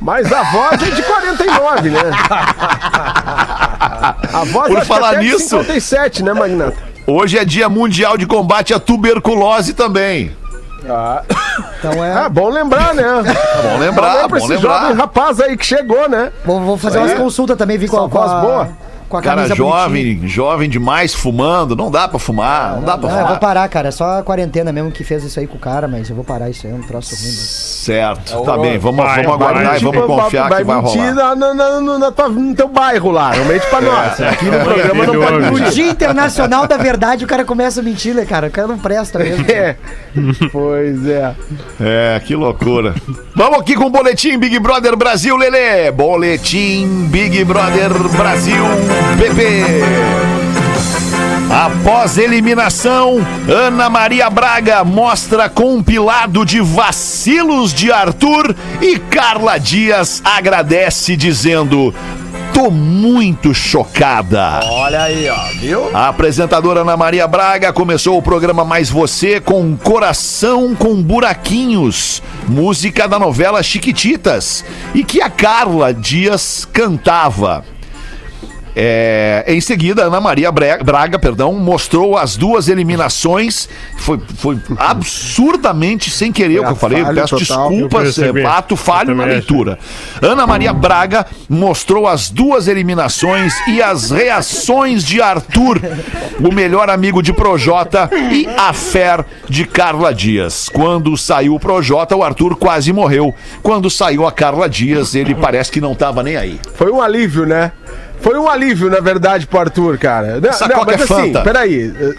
Mas 0.00 0.30
a 0.32 0.42
voz 0.44 0.82
é 0.82 0.90
de 0.90 1.02
49, 1.02 1.90
né? 1.90 2.00
A 4.32 4.44
voz 4.44 4.68
Por 4.72 4.84
falar 4.84 5.10
até 5.10 5.20
de 5.20 5.24
nisso- 5.26 5.48
57, 5.48 6.22
né, 6.22 6.32
Magnata? 6.32 6.76
Hoje 7.06 7.38
é 7.38 7.44
dia 7.44 7.68
mundial 7.68 8.16
de 8.18 8.26
combate 8.26 8.74
à 8.74 8.78
tuberculose 8.80 9.72
também. 9.74 10.34
Então 11.78 12.04
é. 12.04 12.12
Ah, 12.12 12.28
bom 12.28 12.48
lembrar, 12.48 12.94
né? 12.94 13.04
Bom 13.62 13.78
lembrar, 13.78 14.28
bom 14.28 14.36
esse 14.36 14.46
lembrar. 14.48 14.80
jovem 14.82 14.96
rapaz 14.96 15.40
aí 15.40 15.56
que 15.56 15.64
chegou, 15.66 16.08
né? 16.08 16.30
Vou, 16.44 16.60
vou 16.60 16.76
fazer 16.76 16.98
umas 16.98 17.14
consultas 17.14 17.56
também, 17.56 17.76
vir 17.78 17.88
com, 17.88 17.96
a- 18.04 18.06
voz 18.06 18.30
boa. 18.40 18.68
Com 19.22 19.28
a 19.28 19.30
Cara 19.30 19.36
camisa 19.42 19.54
jovem, 19.54 20.04
bonitinha. 20.04 20.28
jovem 20.28 20.68
demais 20.70 21.14
fumando, 21.14 21.74
não 21.76 21.90
dá 21.90 22.08
pra 22.08 22.18
fumar, 22.18 22.76
não 22.76 22.82
dá 22.84 22.96
pra 22.98 23.10
Não, 23.10 23.20
eu 23.20 23.26
vou 23.28 23.36
parar, 23.38 23.68
cara. 23.68 23.88
É 23.88 23.90
só 23.90 24.18
a 24.18 24.22
quarentena 24.22 24.72
mesmo 24.72 24.90
que 24.90 25.04
fez 25.04 25.22
isso 25.24 25.38
aí 25.40 25.46
com 25.46 25.56
o 25.56 25.60
cara, 25.60 25.86
mas 25.88 26.08
eu 26.10 26.16
vou 26.16 26.24
parar 26.24 26.48
isso 26.50 26.66
aí, 26.66 26.72
é 26.72 26.76
um 26.76 26.82
troço 26.82 27.14
ruim. 27.14 27.24
Né? 27.26 27.32
Certo, 27.36 28.42
tá 28.42 28.58
bem, 28.58 28.78
vamos, 28.78 29.04
Vai, 29.04 29.22
vamos 29.22 29.38
vai, 29.38 29.48
aguardar 29.48 29.74
e 29.76 29.78
Tipo, 29.78 29.92
vamos 29.92 30.22
confiar 30.24 30.44
que 30.44 30.64
vai 30.64 30.82
mentir 30.82 31.00
rolar. 31.14 31.36
na- 31.36 31.54
na- 31.54 31.80
na- 31.80 31.98
na 31.98 32.10
tua- 32.12 32.28
no 32.28 32.54
teu 32.54 32.68
bairro 32.68 33.10
lá, 33.10 33.30
realmente 33.32 33.66
pra 33.66 33.80
nós. 33.80 34.20
Aqui 34.20 34.44
no 34.46 34.58
programa 34.64 34.94
não 35.06 35.12
pode 35.14 35.18
Maravilhoso. 35.18 35.52
No 35.52 35.58
mentir. 35.60 35.72
Dia 35.74 35.90
Internacional 35.90 36.66
da 36.66 36.76
Verdade, 36.76 37.24
o 37.24 37.28
cara 37.28 37.44
começa 37.44 37.80
a 37.80 37.82
mentir, 37.82 38.14
né, 38.14 38.24
cara? 38.24 38.48
O 38.48 38.50
cara 38.50 38.66
não 38.68 38.78
presta 38.78 39.18
mesmo. 39.18 39.44
É. 39.50 39.76
Pois 40.52 41.06
é. 41.06 41.34
É, 41.80 42.20
que 42.24 42.34
loucura. 42.34 42.94
Vamos 43.34 43.60
aqui 43.60 43.74
com 43.74 43.84
o 43.84 43.90
boletim 43.90 44.38
Big 44.38 44.58
Brother 44.58 44.96
Brasil, 44.96 45.36
Lelê. 45.36 45.90
Boletim 45.90 47.06
Big 47.10 47.44
Brother 47.44 47.90
Brasil, 48.16 48.64
PP. 49.18 50.06
Após 51.50 52.18
eliminação, 52.18 53.24
Ana 53.48 53.88
Maria 53.88 54.28
Braga 54.28 54.84
mostra 54.84 55.48
compilado 55.48 56.44
de 56.44 56.60
vacilos 56.60 57.72
de 57.72 57.90
Arthur 57.90 58.54
e 58.80 58.98
Carla 58.98 59.58
Dias 59.58 60.20
agradece 60.24 61.16
dizendo: 61.16 61.94
Tô 62.52 62.70
muito 62.70 63.54
chocada. 63.54 64.60
Olha 64.64 65.02
aí, 65.02 65.28
ó, 65.28 65.44
viu? 65.60 65.96
A 65.96 66.08
apresentadora 66.08 66.80
Ana 66.80 66.96
Maria 66.96 67.28
Braga 67.28 67.72
começou 67.72 68.18
o 68.18 68.22
programa 68.22 68.64
Mais 68.64 68.90
Você 68.90 69.40
com 69.40 69.76
Coração 69.76 70.74
com 70.74 71.00
Buraquinhos, 71.02 72.22
música 72.48 73.06
da 73.06 73.18
novela 73.18 73.62
Chiquititas, 73.62 74.64
e 74.94 75.04
que 75.04 75.20
a 75.20 75.30
Carla 75.30 75.94
Dias 75.94 76.66
cantava. 76.72 77.62
É, 78.78 79.42
em 79.48 79.58
seguida, 79.58 80.04
Ana 80.04 80.20
Maria 80.20 80.52
Bre- 80.52 80.76
Braga, 80.84 81.18
perdão, 81.18 81.54
mostrou 81.54 82.14
as 82.18 82.36
duas 82.36 82.68
eliminações. 82.68 83.70
Foi, 83.96 84.20
foi 84.36 84.58
absurdamente 84.76 86.10
sem 86.10 86.30
querer 86.30 86.60
o 86.60 86.64
que 86.64 86.72
eu 86.72 86.76
falei. 86.76 87.00
Eu 87.00 87.14
peço 87.14 87.38
total. 87.38 87.70
desculpas, 87.70 88.18
Eu 88.18 88.36
é, 88.36 88.44
ato 88.44 88.76
falho 88.76 89.14
na 89.14 89.24
leitura. 89.24 89.78
Ana 90.20 90.46
Maria 90.46 90.74
Braga 90.74 91.24
mostrou 91.48 92.06
as 92.06 92.28
duas 92.28 92.68
eliminações 92.68 93.54
e 93.66 93.80
as 93.82 94.10
reações 94.10 95.02
de 95.02 95.22
Arthur, 95.22 95.80
o 96.38 96.52
melhor 96.52 96.90
amigo 96.90 97.22
de 97.22 97.32
Projota, 97.32 98.10
e 98.30 98.46
a 98.58 98.74
fé 98.74 99.24
de 99.48 99.64
Carla 99.64 100.12
Dias. 100.12 100.68
Quando 100.68 101.16
saiu 101.16 101.54
o 101.54 101.60
Projota, 101.60 102.14
o 102.14 102.22
Arthur 102.22 102.56
quase 102.56 102.92
morreu. 102.92 103.34
Quando 103.62 103.88
saiu 103.88 104.26
a 104.26 104.32
Carla 104.32 104.68
Dias, 104.68 105.14
ele 105.14 105.34
parece 105.34 105.72
que 105.72 105.80
não 105.80 105.94
tava 105.94 106.22
nem 106.22 106.36
aí. 106.36 106.60
Foi 106.74 106.90
um 106.92 107.00
alívio, 107.00 107.46
né? 107.46 107.72
Foi 108.20 108.38
um 108.38 108.48
alívio, 108.48 108.90
na 108.90 109.00
verdade, 109.00 109.46
pro 109.46 109.60
Arthur, 109.60 109.98
cara. 109.98 110.40
Não, 110.40 110.48
Essa 110.50 110.66
não, 110.68 110.84
mas 110.84 111.00
é 111.00 111.04
assim, 111.04 111.32
Fanta. 111.32 111.42
peraí. 111.42 111.94
eh, 112.00 112.14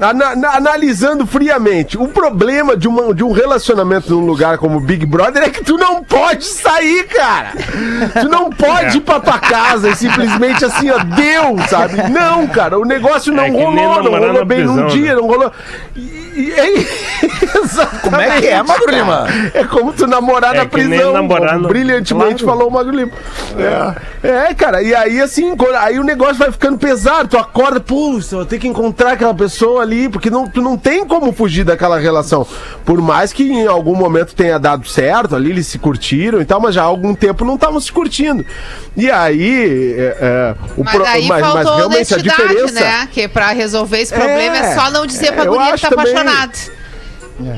ana- 0.00 0.34
na- 0.36 0.56
analisando 0.56 1.26
friamente, 1.26 1.96
o 1.98 2.06
problema 2.08 2.76
de, 2.76 2.86
uma- 2.88 3.12
de 3.14 3.22
um 3.24 3.32
relacionamento 3.32 4.10
num 4.12 4.24
lugar 4.26 4.58
como 4.58 4.78
Big 4.80 5.04
Brother 5.06 5.42
é 5.42 5.50
que 5.50 5.62
tu 5.64 5.76
não 5.76 6.02
pode 6.04 6.44
sair, 6.44 7.04
cara. 7.08 7.50
Tu 8.20 8.28
não 8.28 8.50
pode 8.50 8.98
ir 8.98 9.00
pra 9.00 9.20
tua 9.20 9.38
casa 9.38 9.88
e 9.90 9.96
simplesmente 9.96 10.64
assim, 10.64 10.90
ó, 10.90 10.98
deu, 10.98 11.56
sabe? 11.68 12.08
Não, 12.10 12.46
cara, 12.46 12.78
o 12.78 12.84
negócio 12.84 13.32
não 13.32 13.42
É 13.44 13.50
que 13.50 13.56
nem 13.56 13.64
rolou, 13.86 14.02
não 14.04 14.10
rolou 14.18 14.44
bem 14.44 14.64
num 14.64 14.72
prisão, 14.74 14.86
dia, 14.88 15.14
né? 15.14 15.20
não 15.20 15.26
rolou. 15.26 15.52
E, 15.96 16.17
e 16.38 16.52
é, 16.52 17.28
Como 18.02 18.16
é 18.16 18.40
que 18.40 18.46
é, 18.46 18.62
Magro 18.62 18.90
Lima? 18.90 19.26
É 19.54 19.64
como 19.64 19.92
tu 19.92 20.06
namorar 20.06 20.54
É 20.54 20.58
na 20.58 20.66
prisão. 20.66 21.12
namorar 21.12 21.58
no- 21.58 21.68
Brilhantemente 21.68 22.42
Claro. 22.44 22.58
falou 22.58 22.68
o 22.68 22.72
Magro 22.72 22.94
Lima. 22.94 23.12
É. 24.22 24.28
é, 24.50 24.54
cara, 24.54 24.82
e 24.82 24.94
aí 24.94 25.20
assim, 25.20 25.54
aí 25.78 25.98
o 25.98 26.04
negócio 26.04 26.36
vai 26.36 26.50
ficando 26.52 26.78
pesado, 26.78 27.28
tu 27.28 27.38
acorda, 27.38 27.80
pô, 27.80 28.18
eu 28.32 28.44
tenho 28.46 28.60
que 28.62 28.68
encontrar 28.68 29.12
aquela 29.12 29.34
pessoa 29.34 29.82
ali, 29.82 30.08
porque 30.08 30.30
não, 30.30 30.48
tu 30.48 30.62
não 30.62 30.76
tem 30.76 31.04
como 31.06 31.32
fugir 31.32 31.64
daquela 31.64 31.98
relação. 31.98 32.46
Por 32.84 33.00
mais 33.00 33.32
que 33.32 33.44
em 33.50 33.66
algum 33.66 33.94
momento 33.94 34.34
tenha 34.34 34.58
dado 34.58 34.88
certo, 34.88 35.34
ali 35.36 35.50
eles 35.50 35.66
se 35.66 35.78
curtiram 35.78 36.40
e 36.40 36.44
tal, 36.44 36.60
mas 36.60 36.74
já 36.74 36.82
há 36.82 36.86
algum 36.86 37.14
tempo 37.14 37.44
não 37.44 37.54
estavam 37.56 37.80
se 37.80 37.92
curtindo. 37.92 38.44
E 38.96 39.10
aí, 39.10 39.94
é, 39.98 40.16
é, 40.20 40.54
o 40.76 40.84
Mas 40.84 40.94
pro- 40.94 41.04
aí 41.04 41.26
mas- 41.28 41.40
mas 41.42 41.52
faltou 41.52 41.76
realmente 41.76 42.12
a 42.14 42.16
honestidade, 42.16 42.48
diferença- 42.48 42.80
né? 42.80 43.08
Que 43.12 43.28
pra 43.28 43.48
resolver 43.48 44.00
esse 44.00 44.12
problema 44.14 44.56
é, 44.56 44.60
É, 44.72 44.74
só 44.74 44.90
não 44.90 45.06
dizer 45.06 45.32
pra 45.32 45.44
guria 45.44 45.72
que 45.74 45.80
tá 45.82 45.88
também. 45.90 46.12
Apaixonado. 46.28 46.78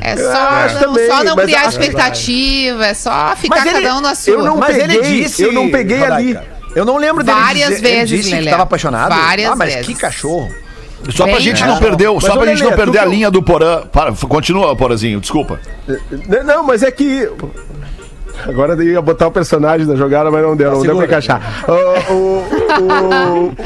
É 0.02 0.16
só, 0.16 0.30
acho 0.32 0.74
não, 0.74 0.80
também, 0.82 1.06
só 1.08 1.24
não 1.24 1.36
criar 1.36 1.62
a- 1.62 1.68
expectativa, 1.68 2.86
é 2.86 2.92
só 2.94 3.34
ficar 3.36 3.66
ele- 3.66 3.80
cada 3.80 3.96
um 3.96 4.00
na 4.02 4.14
sua. 4.14 4.34
eu 4.34 4.42
não 4.44 4.56
Mas 4.58 4.76
ele 4.76 4.94
peguei, 4.98 5.22
disse. 5.22 5.42
eu 5.42 5.52
não 5.52 5.70
peguei 5.70 6.04
ali. 6.04 6.38
Eu 6.76 6.84
não 6.84 6.98
lembro 6.98 7.24
dele 7.24 7.38
Várias 7.40 7.68
dizer, 7.70 7.86
ele 7.88 7.96
vezes, 8.00 8.08
disse 8.10 8.28
que 8.28 8.34
Lelé. 8.36 8.50
tava 8.50 8.62
apaixonado. 8.64 9.14
Várias 9.14 9.50
ah, 9.50 9.56
mas 9.56 9.72
vezes. 9.74 9.86
que 9.86 9.94
cachorro. 9.94 10.48
Só 11.08 11.24
pra 11.24 11.32
Bem, 11.36 11.40
gente 11.42 11.62
é. 11.62 11.66
não 11.66 11.78
perder, 11.78 12.10
Mas, 12.10 12.24
só 12.24 12.36
pra 12.36 12.46
gente 12.46 12.62
não 12.62 12.72
perder 12.72 12.98
a 12.98 13.04
que 13.04 13.08
linha 13.08 13.30
do 13.30 13.42
Porã. 13.42 13.80
Para, 13.90 14.12
continua, 14.12 14.76
Porazinho, 14.76 15.18
desculpa. 15.18 15.58
Não, 16.44 16.62
mas 16.62 16.82
é 16.82 16.90
que. 16.90 17.26
Agora 18.46 18.74
eu 18.74 18.82
ia 18.82 19.00
botar 19.02 19.26
o 19.26 19.30
personagem 19.30 19.86
da 19.86 19.96
jogada, 19.96 20.30
mas 20.30 20.42
não 20.42 20.54
deu, 20.54 20.70
não 20.72 20.82
deu 20.82 20.96
pra 20.96 21.06
Segura. 21.06 21.06
encaixar. 21.06 21.64
O- 21.68 22.12
o- 22.12 22.44
o- 22.82 23.56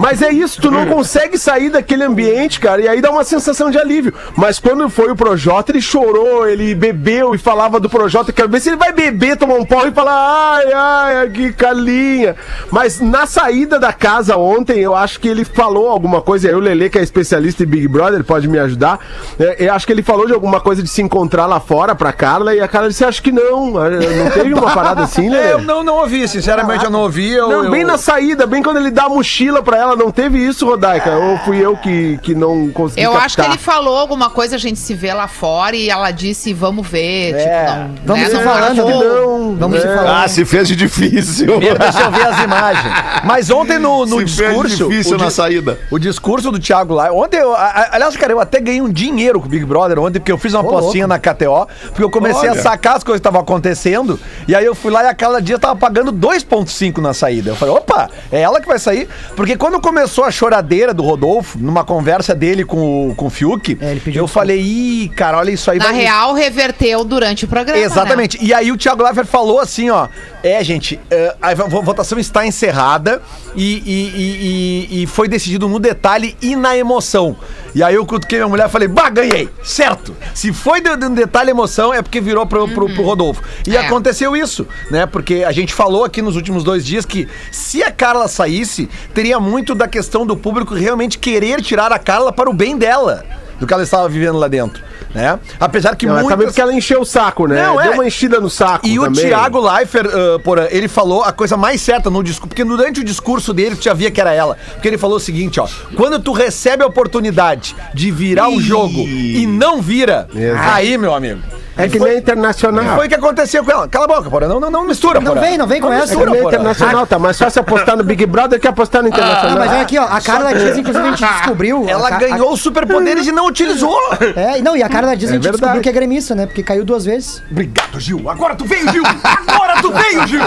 Mas 0.00 0.22
é 0.22 0.30
isso, 0.30 0.60
tu 0.60 0.70
não 0.70 0.86
consegue 0.88 1.36
sair 1.38 1.68
daquele 1.70 2.02
ambiente, 2.04 2.58
cara, 2.58 2.80
e 2.80 2.88
aí 2.88 3.00
dá 3.00 3.10
uma 3.10 3.22
sensação 3.22 3.70
de 3.70 3.78
alívio. 3.78 4.14
Mas 4.36 4.58
quando 4.58 4.88
foi 4.88 5.10
o 5.10 5.16
Projota, 5.16 5.70
ele 5.72 5.80
chorou, 5.82 6.48
ele 6.48 6.74
bebeu 6.74 7.34
e 7.34 7.38
falava 7.38 7.78
do 7.78 7.88
Projota. 7.90 8.32
Quero 8.32 8.48
ver 8.48 8.60
se 8.60 8.70
ele 8.70 8.76
vai 8.76 8.92
beber, 8.92 9.36
tomar 9.36 9.54
um 9.54 9.64
pau 9.64 9.86
e 9.86 9.92
falar, 9.92 10.54
ai, 10.56 10.72
ai, 10.72 11.30
que 11.30 11.52
calinha. 11.52 12.34
Mas 12.70 13.00
na 13.00 13.26
saída 13.26 13.78
da 13.78 13.92
casa 13.92 14.36
ontem, 14.36 14.78
eu 14.80 14.94
acho 14.96 15.20
que 15.20 15.28
ele 15.28 15.44
falou 15.44 15.88
alguma 15.88 16.22
coisa. 16.22 16.48
Eu, 16.48 16.58
Lele, 16.58 16.88
que 16.88 16.98
é 16.98 17.02
especialista 17.02 17.62
em 17.62 17.66
Big 17.66 17.86
Brother, 17.86 18.24
pode 18.24 18.48
me 18.48 18.58
ajudar. 18.58 18.98
É, 19.38 19.66
Eu 19.66 19.74
acho 19.74 19.86
que 19.86 19.92
ele 19.92 20.02
falou 20.02 20.26
de 20.26 20.32
alguma 20.32 20.60
coisa 20.60 20.82
de 20.82 20.88
se 20.88 21.02
encontrar 21.02 21.44
lá 21.46 21.60
fora 21.60 21.94
pra 21.94 22.12
Carla, 22.12 22.54
e 22.54 22.60
a 22.60 22.66
Carla 22.68 22.88
disse, 22.88 23.04
acho 23.04 23.22
que 23.22 23.30
não. 23.32 23.72
Não 23.72 24.30
teve 24.32 24.54
uma 24.54 24.72
parada 24.72 25.02
assim, 25.02 25.28
É, 25.34 25.52
eu 25.52 25.62
não, 25.62 25.82
não 25.84 25.96
ouvi, 25.96 26.26
sinceramente 26.26 26.84
eu 26.84 26.90
não 26.90 27.00
ouvi. 27.02 27.32
Eu, 27.32 27.48
Não, 27.48 27.64
eu- 27.64 27.70
bem 27.70 27.84
na 27.84 27.98
saída, 27.98 28.46
bem 28.46 28.62
quando 28.62 28.78
ele 28.78 28.90
dá 28.90 29.04
a 29.04 29.08
mochila 29.08 29.62
pra 29.62 29.76
ela, 29.76 29.89
não 29.96 30.10
teve 30.10 30.38
isso, 30.38 30.66
Rodaica? 30.66 31.10
Ou 31.16 31.38
fui 31.38 31.58
eu 31.58 31.76
que, 31.76 32.18
que 32.22 32.34
não 32.34 32.70
consegui 32.70 33.02
Eu 33.02 33.16
acho 33.16 33.36
que 33.36 33.42
captar? 33.42 33.54
ele 33.56 33.58
falou 33.62 33.96
alguma 33.96 34.30
coisa, 34.30 34.56
a 34.56 34.58
gente 34.58 34.78
se 34.78 34.94
vê 34.94 35.12
lá 35.12 35.28
fora 35.28 35.74
e 35.76 35.88
ela 35.90 36.10
disse, 36.10 36.52
vamos 36.52 36.86
ver. 36.86 37.34
É. 37.34 37.38
Tipo, 37.38 38.06
não, 38.06 38.16
Vamos 38.16 38.22
né, 38.22 38.38
se 38.38 38.44
falando? 38.44 38.76
Não, 38.76 39.56
Vamos 39.56 39.80
se 39.80 39.86
é. 39.86 39.94
falando. 39.96 40.24
Ah, 40.24 40.28
se 40.28 40.44
fez 40.44 40.68
de 40.68 40.76
difícil. 40.76 41.46
Primeiro, 41.46 41.78
deixa 41.78 42.00
eu 42.00 42.10
ver 42.10 42.26
as 42.26 42.40
imagens. 42.42 42.94
Mas 43.24 43.50
ontem 43.50 43.78
no, 43.78 44.06
no 44.06 44.20
Se 44.20 44.36
fez 44.36 44.48
discurso. 44.48 44.88
difícil 44.88 45.14
o 45.16 45.18
na 45.18 45.26
di- 45.26 45.32
saída. 45.32 45.78
O 45.90 45.98
discurso 45.98 46.50
do 46.50 46.58
Thiago 46.58 46.94
lá. 46.94 47.12
Ontem, 47.12 47.38
eu, 47.38 47.54
a- 47.54 47.58
a- 47.58 47.88
aliás, 47.94 48.16
cara, 48.16 48.32
eu 48.32 48.40
até 48.40 48.60
ganhei 48.60 48.80
um 48.80 48.90
dinheiro 48.90 49.40
com 49.40 49.46
o 49.46 49.48
Big 49.48 49.64
Brother 49.64 49.98
ontem, 49.98 50.18
porque 50.18 50.32
eu 50.32 50.38
fiz 50.38 50.54
uma 50.54 50.60
apostinha 50.60 51.06
na 51.06 51.18
KTO, 51.18 51.66
porque 51.88 52.02
eu 52.02 52.10
comecei 52.10 52.48
a 52.48 52.52
Olha. 52.52 52.62
sacar 52.62 52.96
as 52.96 53.04
coisas 53.04 53.20
que 53.20 53.26
estavam 53.28 53.40
acontecendo, 53.40 54.18
e 54.48 54.54
aí 54.54 54.64
eu 54.64 54.74
fui 54.74 54.90
lá 54.90 55.04
e 55.04 55.06
a 55.08 55.14
Carla 55.14 55.40
Dias 55.42 55.58
tava 55.60 55.76
pagando 55.76 56.12
2,5 56.12 56.98
na 57.00 57.12
saída. 57.14 57.50
Eu 57.50 57.56
falei, 57.56 57.74
opa, 57.74 58.08
é 58.32 58.40
ela 58.40 58.60
que 58.60 58.66
vai 58.68 58.78
sair. 58.78 59.08
Porque 59.36 59.56
quando 59.70 59.80
começou 59.80 60.24
a 60.24 60.32
choradeira 60.32 60.92
do 60.92 61.02
Rodolfo, 61.04 61.56
numa 61.56 61.84
conversa 61.84 62.34
dele 62.34 62.64
com, 62.64 63.10
o- 63.10 63.14
com 63.14 63.26
o 63.26 63.30
Fiuk, 63.30 63.78
É, 63.80 63.92
ele 63.92 64.00
pediu 64.00 64.24
eu 64.24 64.26
falei, 64.26 64.60
ih, 64.60 65.08
cara, 65.14 65.38
olha 65.38 65.52
isso 65.52 65.70
aí. 65.70 65.78
Na 65.78 65.90
real, 65.92 66.34
reverteu 66.34 67.04
durante 67.04 67.44
o 67.44 67.48
programa. 67.48 67.78
né? 67.78 67.84
Exatamente. 67.86 68.36
E 68.42 68.52
aí 68.52 68.72
o 68.72 68.76
Thiago 68.76 69.04
Leifert 69.04 69.28
falou 69.28 69.60
assim, 69.60 69.88
ó. 69.88 70.08
É, 70.42 70.64
gente, 70.64 70.98
é, 71.10 71.36
a 71.40 71.54
vo- 71.54 71.82
votação 71.82 72.18
está 72.18 72.44
encerrada 72.46 73.22
e, 73.54 73.74
e- 73.76 74.12
e- 74.16 74.96
e- 74.98 75.02
e 75.02 75.06
foi 75.06 75.28
decidido 75.28 75.68
no 75.68 75.78
detalhe 75.78 76.34
e 76.42 76.56
na 76.56 76.76
emoção. 76.76 77.36
E 77.74 77.82
aí 77.84 77.94
eu 77.94 78.04
cutuquei 78.04 78.38
minha 78.38 78.48
mulher 78.48 78.66
e 78.66 78.70
falei, 78.70 78.88
bah, 78.88 79.08
ganhei! 79.10 79.48
Certo! 79.62 80.16
Se 80.34 80.52
foi 80.52 80.80
de, 80.80 80.96
de 80.96 81.04
um 81.06 81.14
detalhe 81.14 81.50
e 81.50 81.52
emoção, 81.52 81.94
é 81.94 82.02
porque 82.02 82.20
virou 82.20 82.44
pro, 82.46 82.66
pro, 82.68 82.92
pro 82.92 83.04
Rodolfo. 83.04 83.42
E 83.68 83.76
É. 83.76 83.86
aconteceu 83.86 84.34
isso, 84.34 84.66
né? 84.90 85.06
Porque 85.06 85.44
a 85.46 85.52
gente 85.52 85.72
falou 85.74 86.02
aqui 86.04 86.20
nos 86.22 86.34
últimos 86.34 86.64
dois 86.64 86.84
dias 86.84 87.04
que 87.06 87.28
se 87.52 87.82
a 87.84 87.92
Carla 87.92 88.26
saísse, 88.26 88.88
teria 89.14 89.38
muito 89.38 89.59
da 89.74 89.86
questão 89.86 90.26
do 90.26 90.36
público 90.36 90.74
realmente 90.74 91.18
querer 91.18 91.60
tirar 91.62 91.92
a 91.92 91.98
Carla 91.98 92.32
para 92.32 92.48
o 92.48 92.52
bem 92.52 92.76
dela. 92.76 93.24
Do 93.58 93.66
que 93.66 93.74
ela 93.74 93.82
estava 93.82 94.08
vivendo 94.08 94.38
lá 94.38 94.48
dentro, 94.48 94.82
né? 95.14 95.38
Apesar 95.60 95.94
que 95.94 96.06
Não, 96.06 96.18
é 96.18 96.22
também 96.26 96.46
porque 96.46 96.62
ela 96.62 96.72
encheu 96.72 97.02
o 97.02 97.04
saco, 97.04 97.46
né? 97.46 97.62
Não, 97.62 97.78
é. 97.78 97.84
Deu 97.84 97.92
uma 97.92 98.06
enchida 98.06 98.40
no 98.40 98.48
saco 98.48 98.86
E 98.86 98.98
o 98.98 99.02
também. 99.02 99.26
Thiago 99.26 99.60
Leifert, 99.60 100.08
porra, 100.42 100.66
ele 100.70 100.88
falou 100.88 101.22
a 101.22 101.30
coisa 101.30 101.58
mais 101.58 101.78
certa 101.82 102.08
no 102.08 102.24
discurso, 102.24 102.48
porque 102.48 102.64
durante 102.64 103.00
o 103.00 103.04
discurso 103.04 103.52
dele 103.52 103.76
tu 103.76 103.84
já 103.84 103.92
via 103.92 104.10
que 104.10 104.18
era 104.18 104.32
ela. 104.32 104.56
Porque 104.72 104.88
ele 104.88 104.96
falou 104.96 105.18
o 105.18 105.20
seguinte, 105.20 105.60
ó: 105.60 105.68
quando 105.94 106.18
tu 106.20 106.32
recebe 106.32 106.82
a 106.82 106.86
oportunidade 106.86 107.76
de 107.92 108.10
virar 108.10 108.48
o 108.48 108.62
jogo 108.62 108.98
e 109.06 109.46
não 109.46 109.82
vira, 109.82 110.26
Exato. 110.34 110.70
aí, 110.70 110.96
meu 110.96 111.12
amigo. 111.14 111.42
É 111.84 111.88
que 111.88 111.98
nem 111.98 112.18
internacional. 112.18 112.96
Foi 112.96 113.06
o 113.06 113.08
que 113.08 113.14
aconteceu 113.14 113.64
com 113.64 113.70
ela. 113.70 113.88
Cala 113.88 114.04
a 114.04 114.08
boca, 114.08 114.30
porra. 114.30 114.48
Não, 114.48 114.60
não, 114.60 114.70
não 114.70 114.84
mistura, 114.86 115.20
Não 115.20 115.32
porra. 115.34 115.46
vem, 115.46 115.58
não 115.58 115.66
vem 115.66 115.80
com 115.80 115.92
essa. 115.92 116.04
É 116.04 116.08
que 116.08 116.16
mistura, 116.16 116.30
nem 116.30 116.46
internacional, 116.46 117.06
tá 117.06 117.18
mais 117.18 117.38
fácil 117.38 117.60
apostar 117.62 117.96
no 117.96 118.04
Big 118.04 118.24
Brother 118.26 118.60
que 118.60 118.68
apostar 118.68 119.02
no 119.02 119.08
Não, 119.08 119.16
internacional. 119.16 119.58
mas 119.58 119.70
olha 119.70 119.82
aqui, 119.82 119.98
ó, 119.98 120.04
a 120.04 120.20
Carla 120.20 120.54
Dias, 120.54 120.78
inclusive, 120.78 121.06
a 121.06 121.10
gente 121.10 121.24
descobriu. 121.24 121.84
Ela 121.88 122.08
a, 122.08 122.10
ganhou 122.18 122.52
os 122.52 122.60
superpoderes 122.60 123.26
e 123.26 123.32
não 123.32 123.46
utilizou. 123.46 123.96
A, 124.12 124.40
é, 124.40 124.60
não, 124.62 124.76
e 124.76 124.82
a 124.82 124.88
Carla 124.88 125.16
Dias 125.16 125.30
a 125.30 125.34
É 125.34 125.36
gente 125.36 125.42
verdade. 125.42 125.60
descobriu 125.60 125.82
que 125.82 125.88
é 125.88 125.92
gremista, 125.92 126.34
né? 126.34 126.46
Porque 126.46 126.62
caiu 126.62 126.84
duas 126.84 127.04
vezes. 127.04 127.42
Obrigado, 127.50 127.98
Gil. 128.00 128.28
Agora 128.28 128.54
tu 128.54 128.64
veio, 128.64 128.90
Gil. 128.90 129.02
Agora 129.06 129.80
tu 129.82 129.92
veio, 129.92 130.26
Gil. 130.26 130.40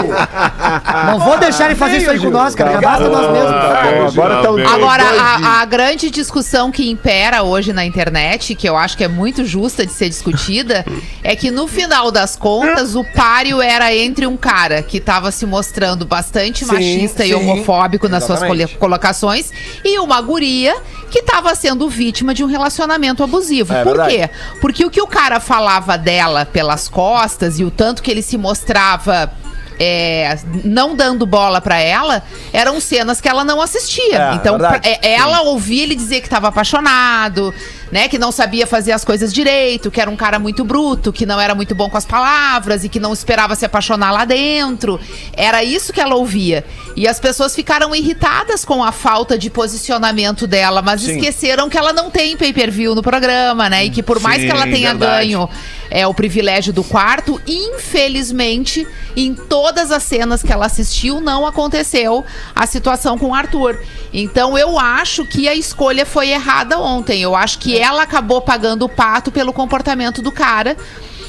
Não 1.06 1.18
vou 1.20 1.38
deixar 1.38 1.66
ele 1.66 1.74
fazer 1.74 1.98
isso 1.98 2.10
aí 2.10 2.18
com 2.18 2.30
nós, 2.30 2.54
cara. 2.54 2.80
Basta 2.80 3.08
nós 3.08 3.30
mesmos. 3.32 3.50
Tá 3.50 3.80
agora 4.08 4.34
estão 4.36 4.74
Agora, 4.74 5.04
a, 5.20 5.60
a 5.62 5.64
grande 5.64 6.10
discussão 6.10 6.70
que 6.70 6.90
impera 6.90 7.42
hoje 7.42 7.72
na 7.72 7.84
internet, 7.84 8.54
que 8.54 8.68
eu 8.68 8.76
acho 8.76 8.96
que 8.96 9.04
é 9.04 9.08
muito 9.08 9.44
justa 9.44 9.84
de 9.86 9.92
ser 9.92 10.08
discutida, 10.08 10.84
é 11.24 11.34
que 11.34 11.50
no 11.50 11.66
final 11.66 12.10
das 12.12 12.36
contas, 12.36 12.94
o 12.94 13.02
páreo 13.02 13.60
era 13.60 13.92
entre 13.94 14.26
um 14.26 14.36
cara 14.36 14.82
que 14.82 14.98
estava 14.98 15.32
se 15.32 15.46
mostrando 15.46 16.04
bastante 16.04 16.64
Sim, 16.64 16.72
machista 16.72 17.24
e 17.24 17.28
sim. 17.28 17.34
homofóbico 17.34 18.08
nas 18.08 18.24
suas 18.24 18.40
Exatamente. 18.42 18.66
cole- 18.68 18.78
colocações, 18.78 19.50
e 19.82 19.98
uma 19.98 20.20
guria 20.20 20.76
que 21.10 21.20
estava 21.20 21.54
sendo 21.54 21.88
vítima 21.88 22.34
de 22.34 22.44
um 22.44 22.46
relacionamento 22.46 23.22
abusivo. 23.24 23.72
É 23.72 23.82
Por 23.82 23.96
verdade. 23.96 24.14
quê? 24.14 24.30
Porque 24.60 24.84
o 24.84 24.90
que 24.90 25.00
o 25.00 25.06
cara 25.06 25.40
falava 25.40 25.96
dela 25.96 26.44
pelas 26.44 26.88
costas 26.88 27.58
e 27.58 27.64
o 27.64 27.70
tanto 27.70 28.02
que 28.02 28.10
ele 28.10 28.20
se 28.22 28.36
mostrava 28.36 29.32
é, 29.80 30.38
não 30.64 30.94
dando 30.94 31.26
bola 31.26 31.60
pra 31.60 31.78
ela, 31.80 32.22
eram 32.52 32.80
cenas 32.80 33.20
que 33.20 33.28
ela 33.28 33.42
não 33.44 33.60
assistia. 33.60 34.30
É, 34.30 34.34
então, 34.34 34.56
verdade. 34.58 34.80
pra- 34.80 34.90
é, 35.02 35.14
ela 35.14 35.40
ouvia 35.42 35.82
ele 35.82 35.96
dizer 35.96 36.20
que 36.20 36.26
estava 36.26 36.46
apaixonado, 36.48 37.52
né? 37.90 38.08
Que 38.08 38.18
não 38.18 38.32
sabia 38.32 38.66
fazer 38.66 38.92
as 38.92 39.04
coisas 39.04 39.32
direito, 39.32 39.90
que 39.90 40.00
era 40.00 40.10
um 40.10 40.16
cara 40.16 40.38
muito 40.38 40.64
bruto, 40.64 41.12
que 41.12 41.26
não 41.26 41.40
era 41.40 41.54
muito 41.54 41.74
bom 41.74 41.88
com 41.88 41.96
as 41.96 42.04
palavras 42.04 42.84
e 42.84 42.88
que 42.88 43.00
não 43.00 43.12
esperava 43.12 43.54
se 43.54 43.64
apaixonar 43.64 44.12
lá 44.12 44.24
dentro. 44.24 45.00
Era 45.32 45.62
isso 45.62 45.92
que 45.92 46.00
ela 46.00 46.14
ouvia. 46.14 46.64
E 46.96 47.08
as 47.08 47.18
pessoas 47.18 47.54
ficaram 47.54 47.94
irritadas 47.94 48.64
com 48.64 48.82
a 48.82 48.92
falta 48.92 49.36
de 49.36 49.50
posicionamento 49.50 50.46
dela, 50.46 50.80
mas 50.80 51.02
Sim. 51.02 51.16
esqueceram 51.16 51.68
que 51.68 51.76
ela 51.76 51.92
não 51.92 52.10
tem 52.10 52.36
pay-per-view 52.36 52.94
no 52.94 53.02
programa, 53.02 53.68
né? 53.68 53.84
E 53.86 53.90
que 53.90 54.02
por 54.02 54.20
mais 54.20 54.40
Sim, 54.40 54.46
que 54.46 54.52
ela 54.52 54.64
tenha 54.64 54.90
verdade. 54.90 55.26
ganho 55.26 55.48
é, 55.90 56.06
o 56.06 56.14
privilégio 56.14 56.72
do 56.72 56.82
quarto, 56.82 57.40
infelizmente, 57.46 58.86
em 59.16 59.34
todas 59.34 59.90
as 59.92 60.02
cenas 60.02 60.42
que 60.42 60.52
ela 60.52 60.66
assistiu, 60.66 61.20
não 61.20 61.46
aconteceu 61.46 62.24
a 62.54 62.66
situação 62.66 63.16
com 63.16 63.26
o 63.26 63.34
Arthur. 63.34 63.78
Então 64.14 64.56
eu 64.56 64.78
acho 64.78 65.26
que 65.26 65.48
a 65.48 65.54
escolha 65.54 66.06
foi 66.06 66.30
errada 66.30 66.78
ontem. 66.78 67.20
Eu 67.20 67.34
acho 67.34 67.58
que 67.58 67.76
ela 67.76 68.02
acabou 68.04 68.40
pagando 68.40 68.84
o 68.84 68.88
pato 68.88 69.32
pelo 69.32 69.52
comportamento 69.52 70.22
do 70.22 70.30
cara. 70.30 70.76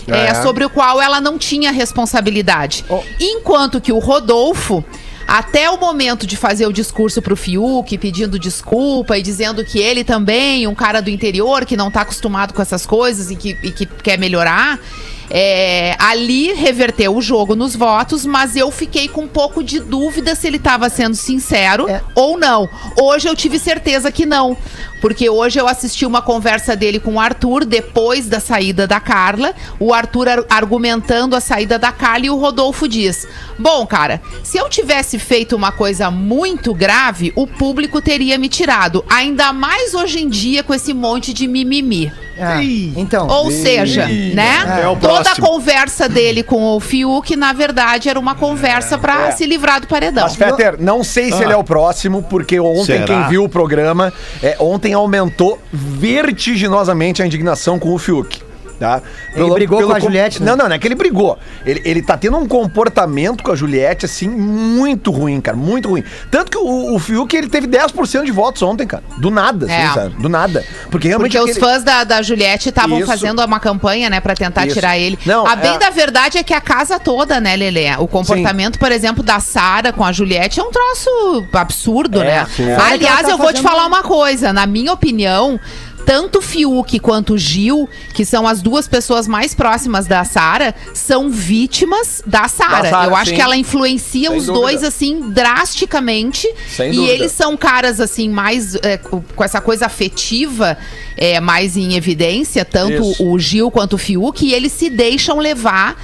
é, 0.07 0.27
É. 0.27 0.43
sobre 0.43 0.63
o 0.63 0.69
qual 0.69 1.01
ela 1.01 1.19
não 1.19 1.35
tinha 1.35 1.71
responsabilidade. 1.71 2.85
Enquanto 3.19 3.81
que 3.81 3.91
o 3.91 3.97
Rodolfo, 3.97 4.85
até 5.27 5.67
o 5.67 5.79
momento 5.79 6.27
de 6.27 6.37
fazer 6.37 6.67
o 6.67 6.71
discurso 6.71 7.23
pro 7.23 7.35
Fiuk, 7.35 7.97
pedindo 7.97 8.37
desculpa 8.37 9.17
e 9.17 9.23
dizendo 9.23 9.65
que 9.65 9.79
ele 9.79 10.03
também, 10.03 10.67
um 10.67 10.75
cara 10.75 11.01
do 11.01 11.09
interior 11.09 11.65
que 11.65 11.75
não 11.75 11.89
tá 11.89 12.01
acostumado 12.01 12.53
com 12.53 12.61
essas 12.61 12.85
coisas 12.85 13.31
e 13.31 13.35
que, 13.35 13.57
e 13.63 13.71
que 13.71 13.87
quer 13.87 14.19
melhorar, 14.19 14.79
É, 15.29 15.95
ali 15.99 16.53
reverteu 16.53 17.15
o 17.15 17.21
jogo 17.21 17.55
nos 17.55 17.75
votos, 17.75 18.25
mas 18.25 18.55
eu 18.55 18.69
fiquei 18.71 19.07
com 19.07 19.21
um 19.23 19.27
pouco 19.27 19.63
de 19.63 19.79
dúvida 19.79 20.35
se 20.35 20.47
ele 20.47 20.57
estava 20.57 20.89
sendo 20.89 21.15
sincero 21.15 21.89
É. 21.89 22.01
ou 22.15 22.37
não. 22.37 22.69
Hoje 22.99 23.27
eu 23.27 23.35
tive 23.35 23.57
certeza 23.59 24.11
que 24.11 24.25
não. 24.25 24.55
Porque 25.01 25.29
hoje 25.29 25.59
eu 25.59 25.67
assisti 25.67 26.05
uma 26.05 26.21
conversa 26.21 26.75
dele 26.75 26.99
com 26.99 27.15
o 27.15 27.19
Arthur 27.19 27.63
depois 27.65 28.27
da 28.27 28.39
saída 28.39 28.87
da 28.87 28.99
Carla. 28.99 29.53
O 29.79 29.93
Arthur 29.93 30.27
ar- 30.29 30.45
argumentando 30.49 31.35
a 31.35 31.41
saída 31.41 31.77
da 31.77 31.91
Carla 31.91 32.25
e 32.25 32.29
o 32.29 32.37
Rodolfo 32.39 32.87
diz: 32.87 33.27
Bom, 33.59 33.85
cara, 33.85 34.19
se 34.43 34.57
eu 34.57 34.67
tivesse 34.69 35.19
feito 35.19 35.55
uma 35.55 35.71
coisa 35.71 36.09
muito 36.09 36.73
grave, 36.73 37.31
o 37.35 37.45
público 37.45 38.01
teria 38.01 38.37
me 38.37 38.49
tirado. 38.49 39.03
Ainda 39.07 39.53
mais 39.53 39.93
hoje 39.93 40.19
em 40.23 40.29
dia 40.29 40.63
com 40.63 40.73
esse 40.73 40.93
monte 40.93 41.33
de 41.33 41.45
mimimi. 41.47 42.11
Ah, 42.39 42.61
então. 42.63 43.27
Ou 43.27 43.51
seja, 43.51 44.05
né? 44.07 44.81
É 44.83 44.87
o 44.87 44.95
Toda 44.95 45.31
a 45.31 45.35
conversa 45.35 46.09
dele 46.09 46.43
com 46.43 46.75
o 46.75 46.79
Fiuk, 46.79 47.35
na 47.35 47.53
verdade, 47.53 48.09
era 48.09 48.19
uma 48.19 48.35
conversa 48.35 48.97
pra 48.97 49.31
se 49.31 49.45
livrar 49.45 49.81
do 49.81 49.87
paredão. 49.87 50.23
Mas, 50.23 50.35
Fetter, 50.35 50.75
não 50.79 51.03
sei 51.03 51.31
se 51.31 51.41
ele 51.43 51.53
é 51.53 51.57
o 51.57 51.63
próximo, 51.63 52.23
porque 52.23 52.59
ontem 52.59 52.85
Será? 52.85 53.05
quem 53.05 53.27
viu 53.29 53.43
o 53.43 53.49
programa, 53.49 54.11
é, 54.41 54.55
ontem 54.59 54.93
aumentou 54.93 55.59
vertiginosamente 55.71 57.21
a 57.21 57.25
indignação 57.25 57.79
com 57.79 57.93
o 57.93 57.97
Fiuk. 57.97 58.44
Tá? 58.79 59.01
Ele 59.33 59.49
brigou 59.51 59.81
com 59.83 59.91
a 59.91 59.95
com- 59.95 60.01
Juliette, 60.01 60.41
né? 60.41 60.47
Não, 60.51 60.57
não, 60.57 60.67
não 60.67 60.75
é 60.75 60.79
que 60.79 60.87
ele 60.87 60.95
brigou. 60.95 61.37
Ele, 61.65 61.81
ele 61.85 62.01
tá 62.01 62.17
tendo 62.17 62.37
um 62.37 62.45
comportamento 62.47 63.41
com 63.43 63.51
a 63.51 63.55
Juliette, 63.55 64.05
assim, 64.05 64.27
muito 64.27 65.11
ruim, 65.11 65.39
cara. 65.39 65.55
Muito 65.55 65.87
ruim. 65.89 66.03
Tanto 66.29 66.51
que 66.51 66.57
o, 66.57 66.93
o 66.95 66.99
Fiuk, 66.99 67.33
ele 67.35 67.47
teve 67.47 67.67
10% 67.67 68.25
de 68.25 68.31
votos 68.31 68.61
ontem, 68.61 68.85
cara. 68.85 69.03
Do 69.17 69.31
nada, 69.31 69.65
assim, 69.65 69.73
É. 69.75 69.87
sabe? 69.93 70.15
Do 70.21 70.27
nada. 70.27 70.63
Porque 70.91 71.07
realmente. 71.07 71.31
Porque 71.37 71.51
os 71.51 71.57
aquele- 71.57 71.73
fãs 71.73 71.83
da, 71.83 72.03
da 72.03 72.21
Juliette 72.21 72.69
estavam 72.69 72.99
fazendo 73.05 73.41
uma 73.43 73.59
campanha, 73.59 74.09
né, 74.09 74.19
pra 74.19 74.35
tentar 74.35 74.65
Isso. 74.65 74.75
tirar 74.75 74.97
ele. 74.97 75.17
Não, 75.25 75.47
a 75.47 75.55
bem 75.55 75.75
é- 75.75 75.77
da 75.79 75.89
verdade 75.89 76.37
é 76.37 76.43
que 76.43 76.53
a 76.53 76.61
casa 76.61 76.99
toda, 76.99 77.39
né, 77.39 77.55
Lelê? 77.55 77.95
O 77.97 78.07
comportamento, 78.07 78.77
por 78.77 78.91
exemplo, 78.91 79.23
da 79.23 79.39
Sara 79.39 79.93
com 79.93 80.03
a 80.03 80.11
Juliette 80.11 80.59
é 80.59 80.63
um 80.63 80.71
troço 80.71 81.45
absurdo, 81.53 82.21
É, 82.21 82.25
né? 82.25 82.47
sim, 82.55 82.67
é. 82.69 82.75
Aliás, 82.75 83.19
ela 83.19 83.27
tá 83.27 83.31
eu 83.31 83.37
vou 83.37 83.53
te 83.53 83.61
falar 83.61 83.85
uma 83.85 84.03
coisa. 84.03 84.51
Na 84.51 84.65
minha 84.65 84.91
opinião, 84.91 85.59
tanto 86.05 86.39
o 86.39 86.41
Fiuk 86.41 86.99
quanto 86.99 87.33
o 87.33 87.37
Gil, 87.37 87.89
que 88.13 88.23
são 88.23 88.47
as 88.47 88.61
duas 88.61 88.87
pessoas 88.87 89.27
mais 89.27 89.53
próximas 89.53 90.05
da 90.05 90.23
Sara, 90.23 90.75
são 90.93 91.29
vítimas 91.29 92.21
da 92.25 92.47
Sara. 92.47 92.89
Eu 93.05 93.15
acho 93.15 93.31
sim. 93.31 93.35
que 93.35 93.41
ela 93.41 93.57
influencia 93.57 94.29
Sem 94.29 94.37
os 94.37 94.45
dúvida. 94.45 94.61
dois, 94.61 94.83
assim, 94.83 95.31
drasticamente. 95.31 96.47
Sem 96.69 96.91
e 96.91 96.95
dúvida. 96.95 97.13
eles 97.13 97.31
são 97.31 97.57
caras, 97.57 97.99
assim, 97.99 98.29
mais 98.29 98.75
é, 98.75 98.97
com 98.97 99.25
com 99.35 99.43
essa 99.43 99.59
coisa 99.59 99.85
afetiva 99.85 100.77
é, 101.17 101.39
mais 101.39 101.77
em 101.77 101.95
evidência, 101.95 102.63
tanto 102.63 103.11
Isso. 103.11 103.25
o 103.25 103.39
Gil 103.39 103.71
quanto 103.71 103.93
o 103.93 103.97
Fiuk, 103.97 104.45
e 104.45 104.53
eles 104.53 104.71
se 104.71 104.89
deixam 104.89 105.39
levar 105.39 105.95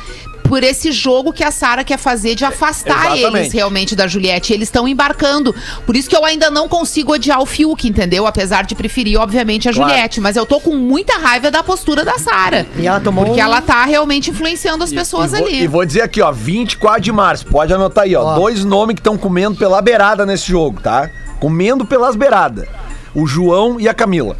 por 0.51 0.65
esse 0.65 0.91
jogo 0.91 1.31
que 1.31 1.45
a 1.45 1.49
Sara 1.49 1.81
quer 1.81 1.97
fazer 1.97 2.35
de 2.35 2.43
afastar 2.43 3.15
Exatamente. 3.15 3.37
eles 3.43 3.53
realmente 3.53 3.95
da 3.95 4.05
Juliette. 4.05 4.51
Eles 4.51 4.67
estão 4.67 4.85
embarcando. 4.85 5.55
Por 5.85 5.95
isso 5.95 6.09
que 6.09 6.15
eu 6.17 6.25
ainda 6.25 6.51
não 6.51 6.67
consigo 6.67 7.13
odiar 7.13 7.39
o 7.41 7.45
Fiuk, 7.45 7.87
entendeu? 7.87 8.27
Apesar 8.27 8.65
de 8.65 8.75
preferir, 8.75 9.17
obviamente, 9.17 9.69
a 9.69 9.71
Claro. 9.73 9.89
Juliette. 9.89 10.19
Mas 10.19 10.35
eu 10.35 10.45
tô 10.45 10.59
com 10.59 10.75
muita 10.75 11.17
raiva 11.19 11.49
da 11.49 11.63
postura 11.63 12.03
da 12.03 12.17
Sara. 12.17 12.67
E 12.77 12.85
ela 12.85 12.99
tomou 12.99 13.23
Porque 13.23 13.39
um- 13.39 13.43
ela 13.45 13.61
tá 13.61 13.85
realmente 13.85 14.29
influenciando 14.29 14.83
as 14.83 14.91
pessoas 14.91 15.31
e 15.31 15.37
vou, 15.37 15.47
ali. 15.47 15.63
E 15.63 15.67
vou 15.67 15.85
dizer 15.85 16.01
aqui, 16.01 16.21
ó, 16.21 16.33
24 16.33 16.99
de 17.01 17.13
março, 17.13 17.45
pode 17.45 17.73
anotar 17.73 18.03
aí, 18.03 18.13
ó. 18.13 18.21
Ó. 18.21 18.35
Dois 18.35 18.65
nomes 18.65 18.95
que 18.95 18.99
estão 18.99 19.17
comendo 19.17 19.55
pela 19.57 19.81
beirada 19.81 20.25
nesse 20.25 20.49
jogo, 20.49 20.81
tá? 20.81 21.09
Comendo 21.39 21.85
pelas 21.85 22.17
beiradas. 22.17 22.67
O 23.15 23.25
João 23.25 23.79
e 23.79 23.87
a 23.87 23.93
Camila. 23.93 24.35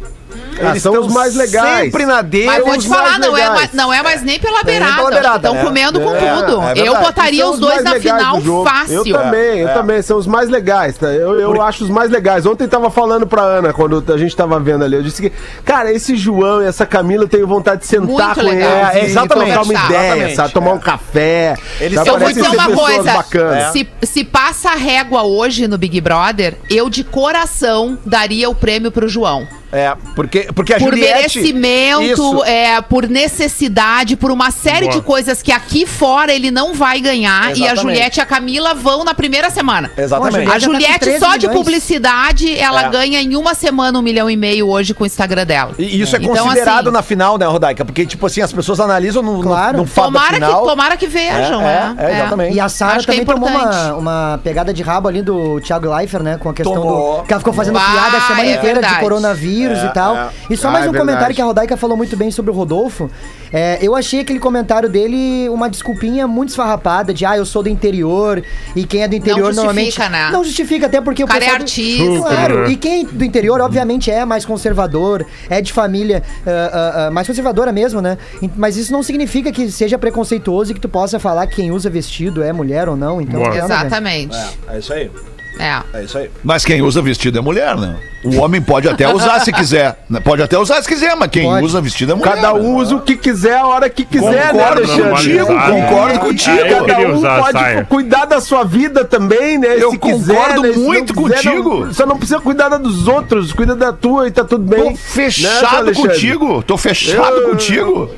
Ah, 0.60 0.78
são 0.78 0.92
tão 0.92 1.06
os 1.06 1.12
mais 1.12 1.34
legais. 1.34 1.84
Sempre 1.92 2.06
na 2.06 2.22
dele. 2.22 2.46
Mas 2.46 2.64
vou 2.64 2.78
te 2.78 2.88
falar, 2.88 3.18
não 3.18 3.36
é, 3.36 3.48
mais, 3.50 3.72
não 3.72 3.92
é 3.92 4.02
mais 4.02 4.22
nem 4.22 4.38
pela 4.38 4.62
beirada. 4.62 5.10
beirada, 5.10 5.36
Estão 5.36 5.54
né? 5.54 5.64
comendo 5.64 6.00
com 6.00 6.14
É, 6.14 6.42
tudo. 6.42 6.62
é 6.62 6.88
eu 6.88 6.98
botaria 7.00 7.42
São 7.44 7.52
os 7.52 7.58
dois 7.60 7.82
na 7.82 7.94
final 8.00 8.40
fácil. 8.64 8.94
Eu 9.06 9.12
também, 9.12 9.60
eu 9.60 9.68
É. 9.68 9.74
também. 9.74 10.02
São 10.02 10.18
os 10.18 10.26
mais 10.26 10.48
legais, 10.48 10.96
tá? 10.98 11.06
Eu, 11.08 11.38
eu 11.40 11.60
acho 11.62 11.84
os 11.84 11.90
mais 11.90 12.10
legais. 12.10 12.44
Ontem 12.46 12.66
tava 12.68 12.90
falando 12.90 13.26
pra 13.26 13.42
Ana, 13.42 13.72
quando 13.72 14.04
a 14.12 14.16
gente 14.18 14.34
tava 14.36 14.58
vendo 14.60 14.84
ali, 14.84 14.96
eu 14.96 15.02
disse 15.02 15.22
que, 15.22 15.32
cara, 15.64 15.92
esse 15.92 16.16
João 16.16 16.62
e 16.62 16.66
essa 16.66 16.84
Camila 16.86 17.24
eu 17.24 17.28
tenho 17.28 17.46
vontade 17.46 17.80
de 17.82 17.86
sentar 17.86 18.06
Muito 18.08 18.34
com 18.34 18.40
legal. 18.42 18.70
eles 18.70 18.94
É, 18.94 19.02
e 19.02 19.06
exatamente. 19.06 19.46
trocar 19.52 19.62
uma 19.64 19.74
ideia, 19.86 20.02
Exatamente. 20.06 20.36
sabe? 20.36 20.52
Tomar 20.54 20.70
É. 20.70 20.74
um 20.74 20.78
café. 20.78 21.54
Eles 21.80 21.94
são 21.94 22.06
Eu 22.14 22.18
vou 22.18 22.28
dizer 22.28 22.48
uma 22.48 22.68
coisa. 22.70 23.12
bacanas. 23.12 23.72
Se, 23.72 23.88
se 24.02 24.24
passa 24.24 24.70
a 24.70 24.74
régua 24.76 25.22
hoje 25.22 25.66
no 25.68 25.78
Big 25.78 26.00
Brother, 26.00 26.56
eu 26.70 26.88
de 26.90 27.02
coração 27.04 27.98
daria 28.04 28.48
o 28.50 28.54
prêmio 28.54 28.90
pro 28.90 29.08
João. 29.08 29.46
É, 29.72 29.94
porque, 30.14 30.48
porque 30.54 30.74
a 30.74 30.78
Por 30.78 30.90
Juliette... 30.90 31.38
merecimento, 31.40 32.02
Isso. 32.02 32.44
é, 32.44 32.80
por 32.82 33.08
necessidade, 33.08 34.16
por 34.16 34.30
uma 34.30 34.50
série 34.50 34.88
de 34.88 35.00
coisas 35.00 35.40
que 35.42 35.50
aqui 35.50 35.86
fora 35.86 36.32
ele 36.32 36.50
não 36.50 36.74
vai 36.74 37.00
ganhar. 37.00 37.46
E 37.46 37.46
a 37.46 37.50
Exatamente. 37.72 37.80
Juliette 37.80 38.20
e 38.20 38.22
a 38.22 38.26
Camila 38.26 38.74
vão 38.74 39.02
na 39.04 39.14
primeira 39.14 39.48
semana. 39.50 39.90
Exatamente. 39.96 40.50
A 40.50 40.58
já 40.58 40.60
tá 40.60 40.66
com 40.66 40.72
Juliette, 40.72 40.98
13 41.00 41.18
só 41.18 41.36
de 41.36 41.46
milhões. 41.48 41.56
publicidade, 41.56 42.58
ela 42.58 42.82
É. 42.84 42.88
ganha 42.90 43.20
em 43.22 43.34
uma 43.36 43.54
semana 43.54 43.98
um 43.98 44.02
milhão 44.02 44.28
e 44.28 44.36
meio 44.36 44.68
hoje 44.68 44.92
com 44.94 45.04
o 45.04 45.06
Instagram 45.06 45.46
dela. 45.46 45.72
E 45.78 46.00
isso 46.00 46.14
é 46.16 46.18
Então, 46.22 46.44
considerado 46.44 46.88
assim, 46.88 46.94
na 46.96 47.02
final, 47.02 47.38
né, 47.38 47.46
Rodaica? 47.46 47.84
Porque, 47.84 48.04
tipo 48.06 48.26
assim, 48.26 48.40
as 48.42 48.52
pessoas 48.52 48.78
analisam 48.80 49.22
no, 49.22 49.38
no- 49.38 49.42
Claro. 49.42 49.78
no, 49.78 49.86
fato 49.86 50.12
da 50.12 50.18
Tomara 50.20 50.28
que, 50.28 50.34
final. 50.46 50.66
tomara 50.66 50.96
que 50.96 51.06
vejam, 51.06 51.60
É, 51.62 51.64
né? 51.64 51.96
é, 51.98 52.04
é, 52.04 52.14
exatamente. 52.16 52.54
E 52.56 52.60
a 52.60 52.68
Sara 52.68 52.94
que 53.02 53.10
é 53.10 53.14
também 53.14 53.24
tomou 53.24 53.48
uma, 53.48 53.94
uma 53.94 54.40
pegada 54.44 54.72
de 54.74 54.82
rabo 54.82 55.08
ali 55.08 55.22
do 55.22 55.60
Thiago 55.60 55.94
Leifert, 55.94 56.22
né? 56.22 56.36
Com 56.38 56.50
a 56.50 56.54
questão 56.54 56.74
Tomou. 56.74 57.18
do. 57.20 57.22
Que 57.26 57.32
ela 57.32 57.40
ficou 57.40 57.52
fazendo 57.54 57.78
Ah, 57.78 57.90
piada 57.92 58.16
a 58.18 58.20
semana 58.20 58.48
é 58.48 58.54
inteira 58.56 58.82
de 58.82 58.94
coronavírus 59.00 59.61
É, 59.70 59.86
e 59.86 59.88
tal. 59.92 60.16
é. 60.16 60.28
E 60.50 60.56
só 60.56 60.68
Ah, 60.68 60.72
mais 60.72 60.84
é 60.86 60.88
um 60.88 60.92
verdade. 60.92 61.10
comentário 61.12 61.36
que 61.36 61.42
a 61.42 61.44
Rodaica 61.44 61.76
falou 61.76 61.96
muito 61.96 62.16
bem 62.16 62.30
sobre 62.30 62.50
o 62.50 62.54
Rodolfo. 62.54 63.10
É, 63.52 63.78
eu 63.82 63.94
achei 63.94 64.20
aquele 64.20 64.38
comentário 64.38 64.88
dele 64.88 65.46
uma 65.50 65.68
desculpinha 65.68 66.26
muito 66.26 66.48
esfarrapada 66.50 67.12
de 67.12 67.24
ah, 67.26 67.36
eu 67.36 67.44
sou 67.44 67.62
do 67.62 67.68
interior 67.68 68.42
e 68.74 68.84
quem 68.84 69.02
é 69.02 69.08
do 69.08 69.14
interior 69.14 69.52
justifica, 69.52 69.62
normalmente. 69.66 70.00
né? 70.10 70.30
Não 70.32 70.42
justifica, 70.42 70.86
até 70.86 71.00
porque 71.02 71.22
O 71.22 71.26
cara 71.26 71.44
é 71.44 71.58
pessoal 71.58 71.58
do- 71.58 71.62
artista. 71.62 72.28
Claro, 72.34 72.70
e 72.70 72.76
quem 72.76 73.04
do 73.04 73.24
interior, 73.24 73.60
obviamente, 73.60 74.10
é 74.10 74.24
mais 74.24 74.44
conservador, 74.46 75.26
é 75.50 75.60
de 75.60 75.70
família 75.72 76.22
ah, 76.46 76.50
ah, 76.50 77.06
ah, 77.06 77.10
mais 77.10 77.26
conservadora 77.26 77.70
mesmo, 77.72 78.00
né? 78.00 78.16
Mas 78.56 78.76
isso 78.78 78.90
não 78.92 79.02
significa 79.02 79.52
que 79.52 79.70
seja 79.70 79.98
preconceituoso 79.98 80.70
e 80.70 80.74
que 80.74 80.80
tu 80.80 80.88
possa 80.88 81.18
falar 81.18 81.46
que 81.46 81.56
quem 81.56 81.70
usa 81.70 81.90
vestido 81.90 82.42
é 82.42 82.52
mulher 82.52 82.88
ou 82.88 82.96
não. 82.96 83.20
Então, 83.20 83.40
Boa. 83.42 83.54
Exatamente. 83.56 84.36
É 84.68 84.78
isso 84.78 84.92
aí. 84.94 85.10
É. 85.58 85.80
É 85.98 86.02
isso 86.04 86.16
aí. 86.18 86.30
Mas 86.42 86.64
quem 86.64 86.82
usa 86.82 87.00
vestido 87.02 87.38
é 87.38 87.40
mulher, 87.40 87.76
né? 87.76 87.96
O 88.24 88.36
homem 88.40 88.60
pode 88.62 88.88
até 88.88 89.12
usar 89.12 89.40
se 89.40 89.52
quiser. 89.52 90.04
né? 90.08 90.18
Pode 90.24 90.40
até 90.42 90.56
usar 90.56 90.80
se 90.80 90.88
quiser, 90.88 91.14
mas 91.16 91.28
quem 91.28 91.42
Pode. 91.44 91.64
usa 91.66 91.80
vestido 91.80 92.12
é 92.12 92.14
mulher. 92.14 92.34
Cada 92.36 92.54
um 92.54 92.76
né? 92.76 92.82
usa 92.82 92.94
o 92.96 93.00
que 93.00 93.16
quiser, 93.16 93.56
a 93.56 93.66
hora 93.66 93.90
que 93.90 94.04
quiser, 94.04 94.30
né, 94.30 94.46
Concordo 94.52 94.80
Alexandre? 94.82 95.10
contigo, 95.10 95.46
Sabe? 95.46 95.72
concordo 95.82 96.18
contigo. 96.20 96.56
eu 96.56 96.68
Cada 96.78 96.84
queria 96.94 97.08
um 97.08 97.14
usar 97.18 97.36
a 97.36 97.40
pode 97.40 97.58
saia. 97.58 97.84
cuidar 97.84 98.24
da 98.24 98.40
sua 98.40 98.62
vida 98.64 99.04
também, 99.04 99.58
né? 99.58 99.74
Eu 99.76 99.90
se 99.90 99.98
quiser, 99.98 100.34
concordo 100.36 100.62
né? 100.62 100.72
Se 100.72 100.78
não 100.78 100.86
muito 100.86 101.14
quiser, 101.14 101.34
contigo. 101.34 101.84
Não, 101.86 101.92
só 101.94 102.06
não 102.06 102.16
precisa 102.16 102.40
cuidar 102.40 102.68
da 102.68 102.78
dos 102.78 103.08
outros, 103.08 103.52
cuida 103.52 103.74
da 103.74 103.92
tua 103.92 104.28
e 104.28 104.30
tá 104.30 104.44
tudo 104.44 104.64
bem. 104.64 104.82
Tô 104.84 104.90
Né, 104.90 104.96
fechado 104.96 105.76
Alexandre? 105.78 105.94
contigo. 106.12 106.62
Tô 106.62 106.76
fechado 106.78 107.36
Eu- 107.36 107.50
contigo. 107.50 108.10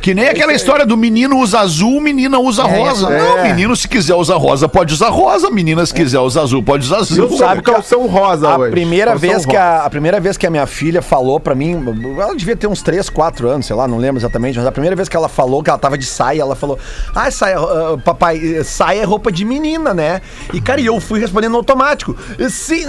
Que 0.00 0.14
nem 0.14 0.28
aquela 0.28 0.52
história 0.52 0.86
do 0.86 0.96
menino 0.96 1.38
usa 1.38 1.60
azul, 1.60 2.00
menina 2.00 2.38
usa 2.38 2.62
rosa. 2.64 3.08
é. 3.12 3.18
Não, 3.18 3.42
menino 3.44 3.74
se 3.76 3.88
quiser 3.88 4.14
usar 4.14 4.36
rosa, 4.36 4.68
pode 4.68 4.94
usar 4.94 5.08
rosa. 5.08 5.50
Menina 5.50 5.84
se 5.84 5.92
quiser 5.92 6.20
usar 6.20 6.42
azul, 6.42 6.62
pode 6.62 6.84
usar 6.86 6.98
azul. 6.98 7.24
Eu 7.24 7.36
sabe 7.36 7.62
calção 7.62 8.06
rosa 8.06 8.48
A 8.48 8.58
hoje. 8.58 8.70
primeira, 8.70 9.12
Calção 9.12 9.28
vez 9.28 9.44
que 9.46 9.56
rosa. 9.56 9.64
a, 9.68 9.84
a 9.86 9.90
primeira 9.90 10.20
vez 10.20 10.36
que 10.36 10.46
a 10.46 10.50
minha 10.50 10.66
filha 10.66 11.02
falou 11.02 11.40
pra 11.40 11.54
mim, 11.54 11.82
ela 12.20 12.34
devia 12.36 12.56
ter 12.56 12.66
uns 12.66 12.82
3, 12.82 13.08
4 13.10 13.48
anos, 13.48 13.66
sei 13.66 13.74
lá, 13.76 13.88
não 13.88 13.98
lembro 13.98 14.20
exatamente, 14.20 14.56
mas 14.58 14.66
a 14.66 14.72
primeira 14.72 14.94
vez 14.96 15.08
que 15.08 15.16
ela 15.16 15.28
falou 15.28 15.62
que 15.62 15.70
ela 15.70 15.78
tava 15.78 15.98
de 15.98 16.06
saia, 16.06 16.42
ela 16.42 16.54
falou: 16.54 16.78
Ah, 17.14 17.30
saia, 17.30 17.58
ah, 17.58 17.98
papai, 18.04 18.38
eh, 18.58 18.62
saia 18.64 19.00
é 19.00 19.04
roupa 19.04 19.30
de 19.32 19.44
menina, 19.44 19.92
né? 19.92 20.20
E, 20.52 20.60
cara, 20.60 20.80
e 20.80 20.86
eu 20.86 21.00
fui 21.00 21.18
respondendo 21.20 21.56
automático: 21.56 22.16
Sim, 22.50 22.84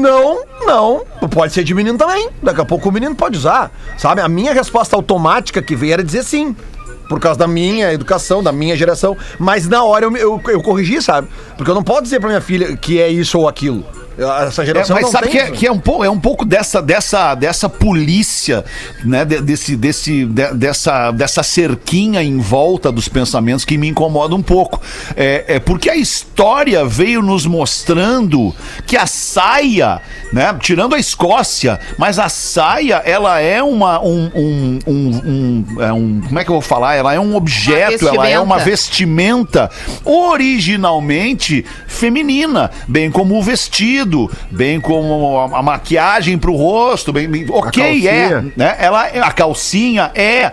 não, 0.00 0.42
não, 0.66 1.02
pode 1.28 1.52
ser 1.52 1.64
de 1.64 1.74
menino 1.74 1.98
também. 1.98 2.28
Daqui 2.42 2.60
a 2.60 2.64
pouco 2.64 2.88
o 2.88 2.92
menino 2.92 3.14
pode 3.14 3.36
usar, 3.38 3.70
sabe? 3.98 4.20
A 4.20 4.28
minha 4.28 4.52
resposta 4.52 4.96
automática 4.96 5.62
que 5.62 5.76
veio 5.76 5.92
era 5.94 6.02
dizer 6.04 6.22
sim. 6.24 6.53
Por 7.14 7.20
causa 7.20 7.38
da 7.38 7.46
minha 7.46 7.92
educação, 7.92 8.42
da 8.42 8.50
minha 8.50 8.76
geração. 8.76 9.16
Mas 9.38 9.68
na 9.68 9.84
hora 9.84 10.04
eu, 10.04 10.16
eu, 10.16 10.42
eu 10.48 10.60
corrigi, 10.60 11.00
sabe? 11.00 11.28
Porque 11.56 11.70
eu 11.70 11.74
não 11.74 11.82
posso 11.84 12.02
dizer 12.02 12.18
pra 12.18 12.28
minha 12.28 12.40
filha 12.40 12.76
que 12.76 13.00
é 13.00 13.08
isso 13.08 13.38
ou 13.38 13.46
aquilo. 13.46 13.84
Essa 14.18 14.62
É, 14.62 14.66
geração 14.66 14.94
mas 14.94 15.04
não 15.04 15.10
sabe 15.10 15.24
tem 15.28 15.32
que 15.32 15.38
é, 15.38 15.50
que 15.50 15.66
é 15.66 15.72
um 15.72 15.78
pouco, 15.78 16.04
é 16.04 16.10
um 16.10 16.18
pouco 16.20 16.44
dessa, 16.44 16.80
dessa, 16.80 17.34
dessa 17.34 17.68
polícia, 17.68 18.64
né? 19.04 19.24
de- 19.24 19.40
desse, 19.40 19.76
desse, 19.76 20.24
de- 20.24 20.54
dessa, 20.54 21.10
dessa 21.10 21.42
cerquinha 21.42 22.22
em 22.22 22.38
volta 22.38 22.92
dos 22.92 23.08
pensamentos 23.08 23.64
que 23.64 23.76
me 23.76 23.88
incomoda 23.88 24.34
um 24.34 24.42
pouco. 24.42 24.80
É, 25.16 25.44
é 25.56 25.58
porque 25.58 25.90
a 25.90 25.96
história 25.96 26.84
veio 26.84 27.22
nos 27.22 27.44
mostrando 27.46 28.54
que 28.86 28.96
a 28.96 29.06
saia, 29.06 30.00
né? 30.32 30.54
Tirando 30.60 30.94
a 30.94 30.98
Escócia, 30.98 31.80
mas 31.98 32.18
a 32.18 32.28
saia, 32.28 33.02
ela 33.04 33.40
é 33.40 33.62
uma. 33.62 34.00
Um, 34.00 34.30
um, 34.34 34.78
um, 34.86 35.22
um- 35.26 35.82
é 35.82 35.92
um- 35.92 36.20
como 36.26 36.38
é 36.38 36.44
que 36.44 36.50
eu 36.50 36.54
vou 36.54 36.62
falar? 36.62 36.94
Ela 36.94 37.14
é 37.14 37.20
um 37.20 37.34
objeto, 37.34 38.06
ela 38.08 38.28
é 38.28 38.38
uma 38.38 38.58
vestimenta. 38.58 39.68
vestimenta 39.68 39.70
originalmente 40.04 41.64
feminina, 41.86 42.70
bem 42.86 43.10
como 43.10 43.36
o 43.38 43.42
vestido 43.42 44.03
vestido, 44.04 44.30
bem 44.50 44.80
como 44.80 45.38
a, 45.38 45.58
a 45.58 45.62
maquiagem 45.62 46.36
pro 46.38 46.54
rosto, 46.54 47.12
bem, 47.12 47.28
bem- 47.28 47.46
ok, 47.48 48.06
é, 48.06 48.42
né? 48.56 48.76
Ela, 48.78 49.04
a 49.06 49.32
calcinha 49.32 50.10
é. 50.14 50.52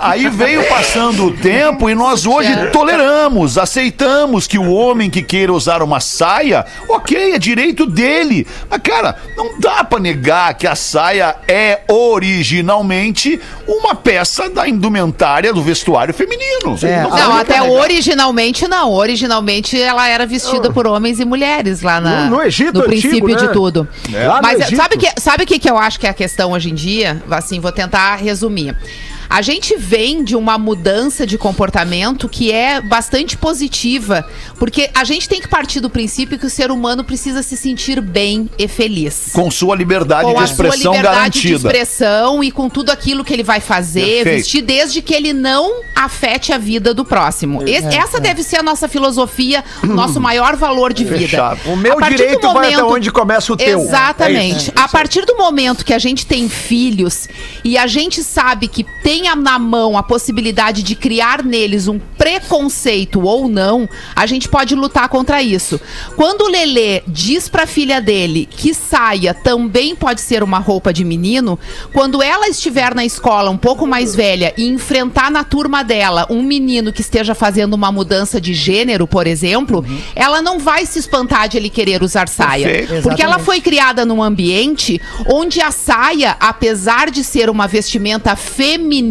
Aí 0.00 0.28
veio 0.28 0.64
passando 0.68 1.26
o 1.26 1.30
tempo 1.32 1.90
e 1.90 1.94
nós 1.94 2.26
hoje 2.26 2.54
toleramos, 2.72 3.58
aceitamos 3.58 4.46
que 4.46 4.58
o 4.58 4.70
homem 4.72 5.10
que 5.10 5.22
queira 5.22 5.52
usar 5.52 5.82
uma 5.82 6.00
saia, 6.00 6.64
ok, 6.88 7.32
é 7.32 7.38
direito 7.38 7.86
dele. 7.86 8.46
Mas, 8.70 8.80
cara, 8.82 9.16
não 9.36 9.58
dá 9.58 9.84
pra 9.84 9.98
negar 9.98 10.54
que 10.54 10.66
a 10.66 10.74
saia 10.74 11.36
é 11.48 11.80
originalmente 11.88 13.40
uma 13.66 13.94
peça 13.94 14.48
da 14.48 14.68
indumentária 14.68 15.52
do 15.52 15.62
vestuário 15.62 16.14
feminino. 16.14 16.76
É, 16.82 17.02
Não 17.02 17.10
Não, 17.10 17.36
até 17.36 17.62
originalmente 17.62 18.66
não. 18.68 18.92
Originalmente 18.92 19.80
ela 19.80 20.08
era 20.08 20.26
vestida 20.26 20.70
por 20.70 20.86
homens 20.86 21.18
e 21.20 21.24
mulheres 21.24 21.82
lá 21.82 22.00
na, 22.00 22.26
No- 22.26 22.36
no 22.36 22.42
Egito 22.42 22.75
no 22.78 22.84
antigo, 22.84 23.00
princípio 23.00 23.34
né? 23.34 23.46
de 23.46 23.52
tudo. 23.52 23.88
No 24.08 24.42
Mas 24.42 24.68
sabe 24.76 24.96
que 24.96 25.20
sabe 25.20 25.44
o 25.44 25.46
que, 25.46 25.58
que 25.58 25.70
eu 25.70 25.76
acho 25.76 25.98
que 25.98 26.06
é 26.06 26.10
a 26.10 26.14
questão 26.14 26.52
hoje 26.52 26.70
em 26.70 26.74
dia? 26.74 27.22
Assim, 27.30 27.60
vou 27.60 27.72
tentar 27.72 28.16
resumir. 28.16 28.76
A 29.28 29.42
gente 29.42 29.76
vem 29.76 30.22
de 30.24 30.36
uma 30.36 30.58
mudança 30.58 31.26
de 31.26 31.36
comportamento 31.36 32.28
que 32.28 32.52
é 32.52 32.80
bastante 32.80 33.36
positiva, 33.36 34.26
porque 34.58 34.90
a 34.94 35.04
gente 35.04 35.28
tem 35.28 35.40
que 35.40 35.48
partir 35.48 35.80
do 35.80 35.90
princípio 35.90 36.38
que 36.38 36.46
o 36.46 36.50
ser 36.50 36.70
humano 36.70 37.04
precisa 37.04 37.42
se 37.42 37.56
sentir 37.56 38.00
bem 38.00 38.48
e 38.58 38.68
feliz 38.68 39.30
Com 39.32 39.50
sua 39.50 39.74
liberdade 39.76 40.24
com 40.24 40.34
de 40.34 40.40
a 40.40 40.44
expressão 40.44 40.92
sua 40.92 40.96
liberdade 40.96 41.40
de 41.40 41.48
garantida. 41.48 41.68
expressão 41.68 42.42
e 42.44 42.50
com 42.50 42.68
tudo 42.68 42.90
aquilo 42.90 43.24
que 43.24 43.32
ele 43.32 43.42
vai 43.42 43.60
fazer, 43.60 44.00
Perfeito. 44.24 44.36
vestir, 44.36 44.62
desde 44.62 45.02
que 45.02 45.14
ele 45.14 45.32
não 45.32 45.82
afete 45.94 46.52
a 46.52 46.58
vida 46.58 46.92
do 46.94 47.04
próximo. 47.04 47.62
É, 47.62 47.96
essa 47.96 48.20
deve 48.20 48.42
ser 48.42 48.56
a 48.56 48.62
nossa 48.62 48.88
filosofia, 48.88 49.64
o 49.82 49.86
nosso 49.86 50.20
maior 50.20 50.56
valor 50.56 50.92
de 50.92 51.04
vida. 51.04 51.16
Fechado. 51.18 51.60
O 51.66 51.76
meu 51.76 52.00
direito 52.00 52.52
vai 52.52 52.74
até 52.74 52.82
onde 52.84 53.10
começa 53.10 53.52
o 53.52 53.56
teu. 53.56 53.80
Exatamente. 53.80 54.70
É 54.76 54.80
a 54.80 54.88
partir 54.88 55.24
do 55.24 55.36
momento 55.36 55.84
que 55.84 55.92
a 55.92 55.98
gente 55.98 56.26
tem 56.26 56.48
filhos 56.48 57.28
e 57.64 57.76
a 57.78 57.86
gente 57.86 58.22
sabe 58.22 58.68
que 58.68 58.84
tem 59.02 59.15
a- 59.26 59.36
na 59.36 59.58
mão 59.58 59.96
a 59.96 60.02
possibilidade 60.02 60.82
de 60.82 60.94
criar 60.94 61.42
neles 61.42 61.88
um 61.88 61.98
preconceito 62.18 63.20
ou 63.22 63.48
não, 63.48 63.88
a 64.14 64.26
gente 64.26 64.48
pode 64.48 64.74
lutar 64.74 65.08
contra 65.08 65.42
isso. 65.42 65.80
Quando 66.16 66.42
o 66.42 66.48
Lelê 66.48 67.02
diz 67.06 67.48
pra 67.48 67.66
filha 67.66 68.00
dele 68.00 68.46
que 68.50 68.74
saia 68.74 69.32
também 69.32 69.94
pode 69.94 70.20
ser 70.20 70.42
uma 70.42 70.58
roupa 70.58 70.92
de 70.92 71.04
menino, 71.04 71.58
quando 71.92 72.22
ela 72.22 72.48
estiver 72.48 72.94
na 72.94 73.04
escola 73.04 73.50
um 73.50 73.56
pouco 73.56 73.86
mais 73.86 74.14
velha 74.14 74.52
e 74.56 74.66
enfrentar 74.66 75.30
na 75.30 75.44
turma 75.44 75.82
dela 75.82 76.26
um 76.30 76.42
menino 76.42 76.92
que 76.92 77.00
esteja 77.00 77.34
fazendo 77.34 77.74
uma 77.74 77.90
mudança 77.92 78.40
de 78.40 78.52
gênero, 78.54 79.06
por 79.06 79.26
exemplo, 79.26 79.84
ela 80.14 80.42
não 80.42 80.58
vai 80.58 80.84
se 80.86 80.98
espantar 80.98 81.48
de 81.48 81.56
ele 81.56 81.70
querer 81.70 82.02
usar 82.02 82.28
saia. 82.28 82.66
Perfeito. 82.68 83.02
Porque 83.02 83.22
ela 83.22 83.36
Exatamente. 83.36 83.44
foi 83.46 83.60
criada 83.60 84.04
num 84.04 84.22
ambiente 84.22 85.00
onde 85.32 85.60
a 85.60 85.70
saia, 85.70 86.36
apesar 86.40 87.10
de 87.10 87.22
ser 87.24 87.48
uma 87.48 87.66
vestimenta 87.66 88.34
feminina 88.36 89.05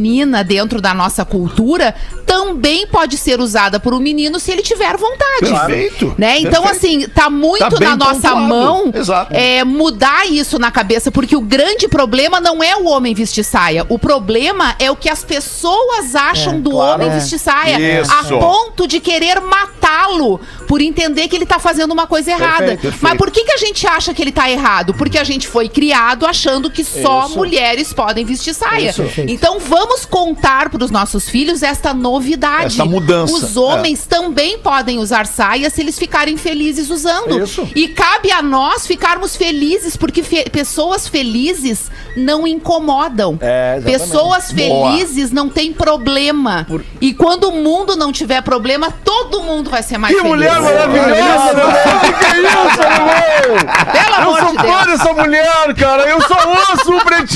dentro 0.46 0.82
da 0.82 0.94
nossa 0.94 1.24
cultura, 1.24 1.96
também 2.26 2.88
pode 2.88 3.18
ser 3.18 3.40
usada 3.40 3.80
por 3.80 3.94
um 3.94 4.00
menino 4.00 4.40
se 4.40 4.52
ele 4.52 4.62
tiver 4.62 4.98
vontade. 4.98 5.52
Perfeito. 5.52 6.16
Né? 6.18 6.40
Então, 6.40 6.64
Perfeito. 6.64 7.04
assim, 7.06 7.08
tá 7.10 7.30
muito 7.30 7.56
Tá 7.76 7.80
na 7.80 7.96
nossa 7.96 8.30
pontuado. 8.32 8.48
mão 8.48 8.92
é, 9.32 9.64
mudar 9.64 10.28
isso 10.28 10.58
na 10.60 10.72
cabeça, 10.72 11.12
porque 11.12 11.36
o 11.36 11.42
grande 11.42 11.88
problema 11.88 12.40
não 12.40 12.64
é 12.64 12.76
o 12.76 12.86
homem 12.86 13.14
vestir 13.14 13.44
saia. 13.44 13.86
O 13.90 13.98
problema 14.00 14.76
é 14.80 14.90
o 14.90 14.96
que 14.96 15.10
as 15.10 15.24
pessoas 15.24 16.16
acham 16.16 16.60
do 16.60 16.76
homem 16.76 17.10
vestir 17.10 17.40
saia. 17.40 18.02
Isso. 18.02 18.12
A 18.12 18.24
ponto 18.24 18.88
de 18.88 19.00
querer 19.00 19.40
matá-lo 19.42 20.40
por 20.68 20.82
entender 20.82 21.28
que 21.28 21.36
ele 21.36 21.46
tá 21.46 21.60
fazendo 21.60 21.92
uma 21.92 22.08
coisa 22.08 22.32
errada. 22.32 22.58
Perfeito, 22.58 22.82
perfeito. 22.82 23.04
Mas 23.04 23.18
por 23.18 23.32
que, 23.32 23.44
que 23.44 23.52
a 23.52 23.58
gente 23.58 23.86
acha 23.88 24.14
que 24.14 24.22
ele 24.22 24.32
tá 24.32 24.50
errado? 24.50 24.94
Porque 24.94 25.18
a 25.18 25.24
gente 25.24 25.48
foi 25.48 25.70
criado 25.70 26.26
achando 26.26 26.70
que 26.70 26.84
só 26.84 27.30
mulheres 27.30 27.94
podem 27.94 28.26
vestir 28.26 28.54
saia. 28.54 28.94
Então 29.28 29.60
vamos 29.60 29.85
contar 30.10 30.70
para 30.70 30.84
os 30.84 30.92
nossos 30.92 31.30
filhos 31.30 31.62
esta 31.64 31.94
novidade. 31.94 32.66
Essa 32.76 32.86
mudança. 32.86 33.34
Os 33.34 33.56
homens 33.58 34.06
também 34.06 34.58
podem 34.60 34.98
usar 35.00 35.26
saia 35.26 35.70
se 35.70 35.82
eles 35.82 35.98
ficarem 35.98 36.38
felizes 36.38 36.90
usando. 36.90 37.42
Isso. 37.44 37.68
E 37.76 37.88
cabe 37.90 38.32
a 38.32 38.42
nós 38.42 38.86
ficarmos 38.88 39.36
felizes, 39.36 39.96
porque 39.96 40.24
fe- 40.24 40.50
pessoas 40.50 41.08
felizes 41.08 41.90
não 42.16 42.48
incomodam. 42.48 43.38
É, 43.42 43.80
pessoas 43.82 44.52
Boa. 44.52 44.92
felizes 44.92 45.32
não 45.32 45.50
têm 45.50 45.72
problema. 45.74 46.66
E 47.02 47.14
quando 47.14 47.46
o 47.50 47.52
mundo 47.52 47.96
não 47.96 48.12
tiver 48.12 48.42
problema, 48.42 48.92
todo 49.04 49.42
mundo 49.44 49.70
vai 49.70 49.84
ser 49.84 49.98
mais 49.98 50.14
Que 50.16 50.22
feliz. 50.22 50.36
mulher 50.36 50.60
maravilhosa, 50.62 51.54
meu 51.54 51.68
irmão! 51.70 51.98
O 51.98 52.00
que, 52.00 52.14
que 52.14 52.26
é 52.26 52.38
isso, 52.40 52.80
meu? 52.80 53.92
Pelo 53.92 54.16
Eu 54.16 54.22
amor 54.22 54.40
sou 54.40 54.52
de 54.52 54.58
fã 54.58 54.84
Deus. 54.86 54.86
dessa 55.00 55.14
mulher, 55.14 55.76
cara. 55.76 56.04
Eu 56.10 56.22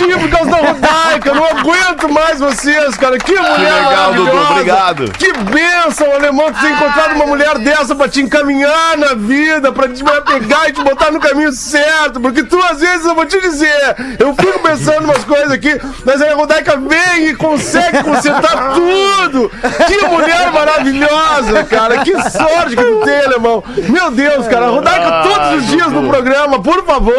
pretinho 0.09 0.19
por 0.19 0.29
causa 0.29 0.49
da 0.51 0.57
Rodaica. 0.57 1.33
Não 1.33 1.45
aguento 1.45 2.09
mais 2.11 2.39
vocês, 2.39 2.95
cara. 2.97 3.17
Que 3.17 3.33
mulher 3.33 3.73
legal, 3.73 4.13
Dudu. 4.13 4.23
maravilhosa. 4.25 4.51
Obrigado. 4.51 5.11
Que 5.17 5.33
bênção, 5.33 6.11
alemão, 6.13 6.51
ter 6.53 6.69
encontrado 6.71 7.15
uma 7.15 7.25
mulher 7.25 7.57
dessa 7.59 7.95
pra 7.95 8.07
te 8.07 8.21
encaminhar 8.21 8.97
na 8.97 9.13
vida, 9.13 9.71
pra 9.71 9.87
te 9.87 10.03
pegar 10.03 10.69
e 10.69 10.73
te 10.73 10.83
botar 10.83 11.11
no 11.11 11.19
caminho 11.19 11.51
certo. 11.51 12.19
Porque 12.19 12.43
tu, 12.43 12.59
às 12.63 12.79
vezes, 12.79 13.05
eu 13.05 13.15
vou 13.15 13.25
te 13.25 13.39
dizer, 13.39 13.95
eu 14.19 14.35
fico 14.35 14.59
pensando 14.59 15.05
umas 15.05 15.23
coisas 15.23 15.51
aqui, 15.51 15.79
mas 16.05 16.21
aí 16.21 16.31
a 16.31 16.35
Rodaica 16.35 16.77
vem 16.77 17.27
e 17.29 17.35
consegue 17.35 18.03
consertar 18.03 18.73
tudo. 18.73 19.51
Que 19.87 20.07
mulher 20.07 20.51
maravilhosa, 20.51 21.63
cara. 21.65 21.99
Que 21.99 22.13
sorte 22.29 22.75
que 22.75 22.83
tu 22.83 23.01
tem, 23.05 23.19
alemão. 23.25 23.63
Meu 23.89 24.11
Deus, 24.11 24.47
cara. 24.47 24.65
A 24.67 24.69
Rodaica 24.69 25.23
todos 25.23 25.61
os 25.61 25.67
dias 25.67 25.91
no 25.91 26.07
programa, 26.07 26.61
por 26.61 26.85
favor. 26.85 27.13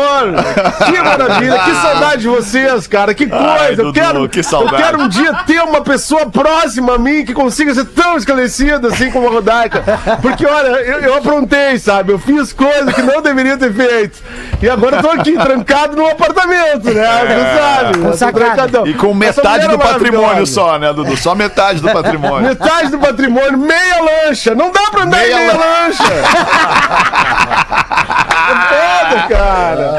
Que 0.86 1.02
maravilha. 1.02 1.58
Que 1.60 1.74
saudade 1.74 2.22
de 2.22 2.28
vocês, 2.28 2.79
cara. 2.86 3.14
Que 3.14 3.26
coisa. 3.26 3.44
Ai, 3.44 3.72
eu, 3.72 3.76
Dudu, 3.76 3.92
quero, 3.92 4.28
que 4.28 4.40
eu 4.40 4.68
quero 4.68 5.02
um 5.02 5.08
dia 5.08 5.32
ter 5.46 5.60
uma 5.62 5.80
pessoa 5.80 6.26
próxima 6.30 6.94
a 6.94 6.98
mim 6.98 7.24
que 7.24 7.32
consiga 7.32 7.74
ser 7.74 7.84
tão 7.86 8.16
esclarecida 8.16 8.88
assim 8.88 9.10
como 9.10 9.28
a 9.28 9.30
Rodaica. 9.30 9.82
Porque, 10.22 10.46
olha, 10.46 10.68
eu, 10.68 11.00
eu 11.00 11.14
aprontei, 11.16 11.78
sabe? 11.78 12.12
Eu 12.12 12.18
fiz 12.18 12.52
coisas 12.52 12.94
que 12.94 13.02
não 13.02 13.22
deveria 13.22 13.56
ter 13.56 13.72
feito. 13.72 14.18
E 14.62 14.68
agora 14.68 14.96
eu 14.96 15.02
tô 15.02 15.10
aqui, 15.10 15.32
trancado 15.32 15.96
num 15.96 16.06
apartamento, 16.06 16.90
né? 16.92 17.04
Tu 17.92 18.16
sabe? 18.16 18.32
Eu 18.32 18.32
trancadão. 18.32 18.86
E 18.86 18.94
com 18.94 19.14
metade 19.14 19.66
do 19.68 19.74
é 19.74 19.78
patrimônio 19.78 20.46
só, 20.46 20.78
né, 20.78 20.92
Dudu? 20.92 21.16
Só 21.16 21.34
metade 21.34 21.80
do 21.80 21.90
patrimônio. 21.92 22.48
Metade 22.48 22.90
do 22.90 22.98
patrimônio, 22.98 23.58
meia 23.58 24.02
lancha. 24.26 24.54
Não 24.54 24.70
dá 24.70 24.82
pra 24.90 25.04
andar 25.04 25.18
Meia 25.18 25.32
em 25.32 25.36
meia 25.36 25.52
lan- 25.52 25.58
lancha. 25.58 26.02
é 28.50 28.54
foda, 28.68 29.26
cara. 29.28 29.90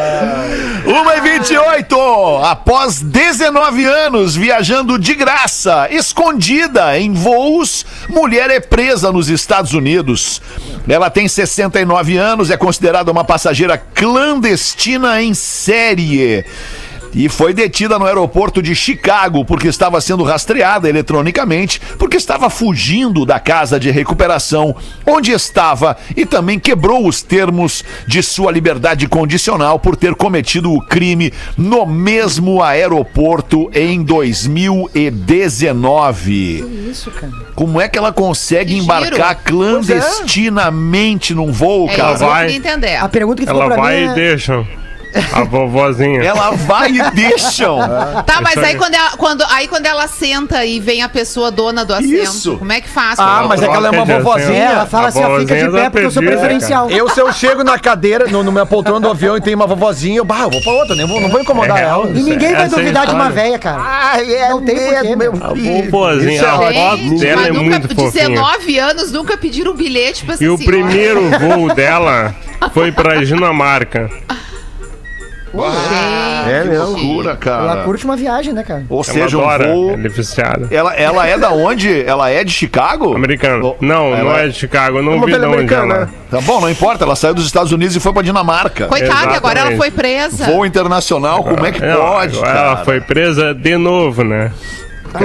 1 0.86 1.12
e 1.17 1.22
28 1.41 2.38
Após 2.43 3.01
19 3.01 3.84
anos 3.86 4.36
viajando 4.36 4.99
de 4.99 5.15
graça, 5.15 5.88
escondida 5.89 6.99
em 6.99 7.13
voos, 7.13 7.84
mulher 8.08 8.51
é 8.51 8.60
presa 8.60 9.12
nos 9.12 9.27
Estados 9.27 9.73
Unidos. 9.73 10.39
Ela 10.88 11.10
tem 11.10 11.27
69 11.27 12.15
anos, 12.15 12.51
é 12.51 12.58
considerada 12.58 13.12
uma 13.12 13.23
passageira 13.23 13.75
clandestina 13.75 15.21
em 15.23 15.34
série. 15.34 16.45
E 17.13 17.28
foi 17.28 17.54
detida 17.54 18.00
no 18.00 18.06
aeroporto 18.06 18.62
de 18.62 18.74
Chicago 18.76 19.43
porque 19.43 19.67
estava 19.67 20.00
sendo 20.00 20.24
rastreada 20.24 20.88
eletronicamente, 20.89 21.82
porque 22.00 22.15
estava 22.17 22.50
fugindo 22.50 23.26
da 23.26 23.39
casa 23.39 23.78
de 23.80 23.91
recuperação 23.91 24.76
onde 25.06 25.32
estava 25.32 25.97
e 26.15 26.26
também 26.26 26.58
quebrou 26.60 27.06
os 27.08 27.21
termos 27.21 27.84
de 28.08 28.21
sua 28.24 28.52
liberdade 28.52 29.08
condicional 29.08 29.78
por 29.80 29.95
ter 29.95 30.15
cometido 30.15 30.71
o 30.71 30.82
crime 30.82 31.34
no 31.58 31.86
mesmo 31.86 32.62
aeroporto 32.63 33.69
em 33.74 34.02
2019. 34.04 36.88
Isso, 36.89 37.12
cara. 37.12 37.32
Como 37.56 37.80
é 37.82 37.88
que 37.88 37.97
ela 37.97 38.12
consegue 38.13 38.74
Que 38.74 38.80
embarcar 38.80 39.38
giro. 39.38 39.41
clandestinamente 39.45 41.34
num 41.34 41.52
voo, 41.52 41.89
É 41.89 41.95
cara? 41.95 42.10
isso 42.12 42.17
que 42.19 42.24
eu 42.24 42.28
vai. 42.30 42.62
A 43.02 43.10
pergunta 43.10 43.43
que 43.43 43.50
Ela 43.50 43.76
vai 43.76 44.02
mim 44.02 44.06
e 44.06 44.10
é... 44.10 44.13
deixa 44.13 44.65
a 45.34 45.43
vovozinha. 45.43 46.21
Ela 46.24 46.52
vai 46.52 46.91
e 46.91 47.12
deixam. 47.12 47.78
Tá, 48.26 48.41
mas 48.41 48.58
aí 48.58 48.76
quando, 48.76 48.93
ela, 48.95 49.12
quando, 49.17 49.43
aí 49.50 49.67
quando 49.67 49.86
ela 49.86 50.08
senta 50.08 50.65
e 50.65 50.80
vem 50.80 51.02
a 51.02 51.10
pessoa 51.10 51.52
dona 51.52 51.84
do 51.86 51.93
assento, 51.93 52.13
Isso. 52.24 52.58
como 52.58 52.71
é 52.71 52.82
que 52.82 52.89
faz? 52.89 53.19
Ah, 53.19 53.45
mas 53.47 53.62
é 53.62 53.67
que 53.67 53.76
ela 53.76 53.88
é 53.88 53.91
uma 53.91 54.06
Troca 54.06 54.17
de 54.17 54.24
vovozinha. 54.24 54.60
É, 54.60 54.71
ela 54.71 54.86
fala 54.86 55.06
A 55.06 55.10
assim, 55.10 55.24
ó, 55.24 55.39
fica 55.39 55.56
de 55.56 55.69
pé 55.71 55.89
porque 55.89 56.06
eu 56.06 56.12
sou 56.12 56.24
preferencial. 56.24 56.89
Eu, 56.89 57.10
se 57.10 57.19
eu 57.19 57.32
chego 57.34 57.63
na 57.63 57.78
cadeira, 57.80 58.28
no, 58.28 58.43
no 58.43 58.52
minha 58.52 58.65
poltrona 58.65 59.00
do 59.00 59.10
avião 59.10 59.38
e 59.38 59.41
tem 59.41 59.54
uma 59.56 59.67
vovozinha, 59.67 60.17
eu, 60.17 60.26
bah, 60.26 60.41
eu 60.43 60.50
vou 60.52 60.62
pra 60.62 60.71
outra, 60.74 61.08
vou, 61.08 61.19
não 61.21 61.30
vou 61.30 61.41
incomodar 61.41 61.78
É 61.78 61.82
ela. 61.82 62.06
real. 62.06 62.15
E 62.15 62.24
ninguém 62.24 62.52
vai 62.54 62.62
é 62.63 62.65
a 62.65 62.67
duvidar 62.67 63.08
de 63.08 63.13
uma 63.15 63.30
véia, 63.30 63.60
cara. 63.60 63.82
Ai, 63.82 64.34
é 64.34 64.50
Não 64.50 64.62
tem 64.63 64.76
porquê, 64.76 65.15
meu 65.15 65.32
meu. 65.34 65.43
A 65.43 65.54
filho. 65.56 65.91
vovozinha, 65.91 66.36
Isso 66.36 66.45
é 66.45 66.50
a 66.50 66.58
foto 66.58 67.19
dela 67.19 67.47
é 67.47 67.52
nunca, 67.52 67.80
muito 67.80 67.95
fofinha. 67.95 68.30
19 68.30 68.80
anos, 68.80 69.12
nunca 69.12 69.38
pediram 69.38 69.71
um 69.71 69.76
bilhete 69.76 70.24
pra 70.26 70.34
essa 70.36 70.43
E 70.43 70.50
o 70.50 70.58
primeiro 70.58 71.21
voo 71.39 71.74
dela 71.74 72.36
foi 72.74 72.91
pra 72.91 73.24
Dinamarca. 73.24 74.10
É 76.48 76.64
mesmo. 76.64 76.86
loucura, 76.86 77.30
Ela 77.32 77.38
cara. 77.38 77.84
curte 77.84 78.06
uma 78.06 78.16
viagem, 78.16 78.54
né, 78.54 78.64
cara? 78.64 78.86
Ou 78.90 78.98
Ela 78.98 79.04
seja, 79.04 79.38
um 79.38 79.42
adora, 79.42 79.74
voo. 79.74 79.92
ele 79.92 80.08
é. 80.08 80.76
Ela, 80.76 80.94
ela 80.96 81.28
é 81.28 81.38
da 81.38 81.52
onde? 81.52 82.04
Ela 82.06 82.30
é 82.30 82.44
de 82.44 82.52
Chicago? 82.52 83.14
Americano. 83.16 83.76
Oh, 83.80 83.86
Não, 83.86 84.08
ela 84.16 84.24
não 84.32 84.38
é 84.38 84.48
de 84.48 84.54
Chicago. 84.58 84.98
Eu 85.00 85.04
não 85.04 85.14
Uma 85.16 85.26
vi 85.26 85.34
de 85.34 85.38
onde 85.40 85.46
americana, 85.46 85.94
ela. 85.96 86.06
né? 86.06 86.12
Tá 86.30 86.42
bom, 86.42 86.62
não 86.62 86.70
importa. 86.70 87.04
Ela 87.04 87.16
saiu 87.16 87.34
dos 87.34 87.46
Estados 87.46 87.72
Unidos 87.72 87.96
e 87.96 88.00
foi 88.00 88.14
pra 88.14 88.22
Dinamarca. 88.22 88.88
Coitada, 88.88 89.36
agora 89.36 89.60
ela 89.60 89.78
foi 89.78 89.92
presa. 89.92 90.46
Voo 90.46 90.66
internacional, 90.66 91.44
como 91.44 91.66
é 91.66 91.72
que 91.72 91.82
Não, 91.82 91.96
pode, 92.02 92.38
agora 92.38 92.54
cara? 92.54 92.68
ela 92.68 92.78
foi 92.86 93.02
presa 93.02 93.54
de 93.54 93.78
novo, 93.78 94.24
né? 94.24 94.52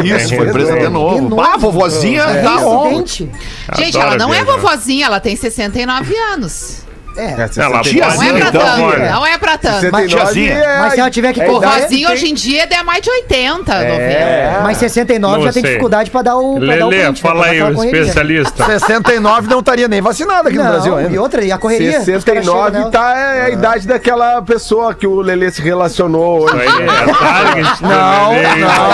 Isso, 0.02 0.34
foi 0.34 0.50
presa 0.50 0.76
de 0.76 0.88
novo. 0.88 1.14
De 1.14 1.20
novo. 1.22 1.40
Ah, 1.40 1.54
a 1.54 1.56
vovozinha 1.56 2.22
É, 2.22 2.42
tá 2.42 2.56
on. 2.66 3.04
Gente, 3.06 3.96
Adora 3.96 4.14
ela 4.14 4.16
não 4.16 4.34
é 4.34 4.42
vovozinha, 4.42 5.06
ela 5.06 5.20
tem 5.20 5.36
69 5.36 6.14
anos. 6.32 6.84
É. 7.16 7.30
Ela 7.56 7.68
Não 7.70 7.78
é 7.78 7.82
Tiazinha, 7.82 8.32
pra 8.34 8.48
então, 8.48 8.60
tanto, 8.60 8.82
olha. 8.82 9.10
não 9.10 9.26
é 9.26 9.38
pra 9.38 9.56
tanto. 9.58 9.86
Mas- 9.90 10.10
Tiazinha. 10.10 10.52
é 10.52 10.78
Mas 10.80 10.92
se 10.94 11.00
ela 11.00 11.10
tiver 11.10 11.32
que 11.32 11.40
é 11.40 11.46
correr. 11.46 11.66
Vovozinha 11.66 12.10
hoje 12.10 12.28
em 12.28 12.34
dia 12.34 12.66
é 12.70 12.82
mais 12.82 13.02
de 13.02 13.10
80, 13.10 13.74
90. 13.74 13.74
É. 14.02 14.60
Mas 14.62 14.76
69 14.78 15.36
Não 15.38 15.44
já 15.44 15.52
tem 15.52 15.62
sei. 15.62 15.70
dificuldade 15.70 16.10
pra 16.10 16.22
dar 16.22 16.36
o. 16.36 16.58
pra 16.58 16.76
dar 16.76 16.86
o 16.86 16.88
Lele, 16.90 17.02
print, 17.04 17.22
né, 17.24 17.28
fala 17.30 17.46
aí, 17.46 17.62
o 17.62 17.84
especialista. 17.84 18.64
69 18.64 19.48
não 19.48 19.60
estaria 19.60 19.88
nem 19.88 20.00
vacinado 20.00 20.48
aqui 20.48 20.58
no 20.58 20.64
Brasil 20.64 20.92
Não, 20.92 21.00
e 21.00 21.06
ainda. 21.06 21.22
outra, 21.22 21.44
e 21.44 21.50
a 21.52 21.58
correria? 21.58 22.00
Os 22.00 22.04
caras 22.04 22.22
chegam 22.24 22.44
69 22.44 22.78
nela. 22.78 22.90
tá 22.90 23.16
é 23.18 23.42
a 23.46 23.50
idade 23.50 23.86
daquela 23.86 24.42
pessoa 24.42 24.94
que 24.94 25.06
o 25.06 25.20
Lelê 25.20 25.50
se 25.50 25.62
relacionou 25.62 26.42
hoje. 26.42 26.54
aí 26.60 26.68
é 26.68 27.62
Não, 27.80 28.32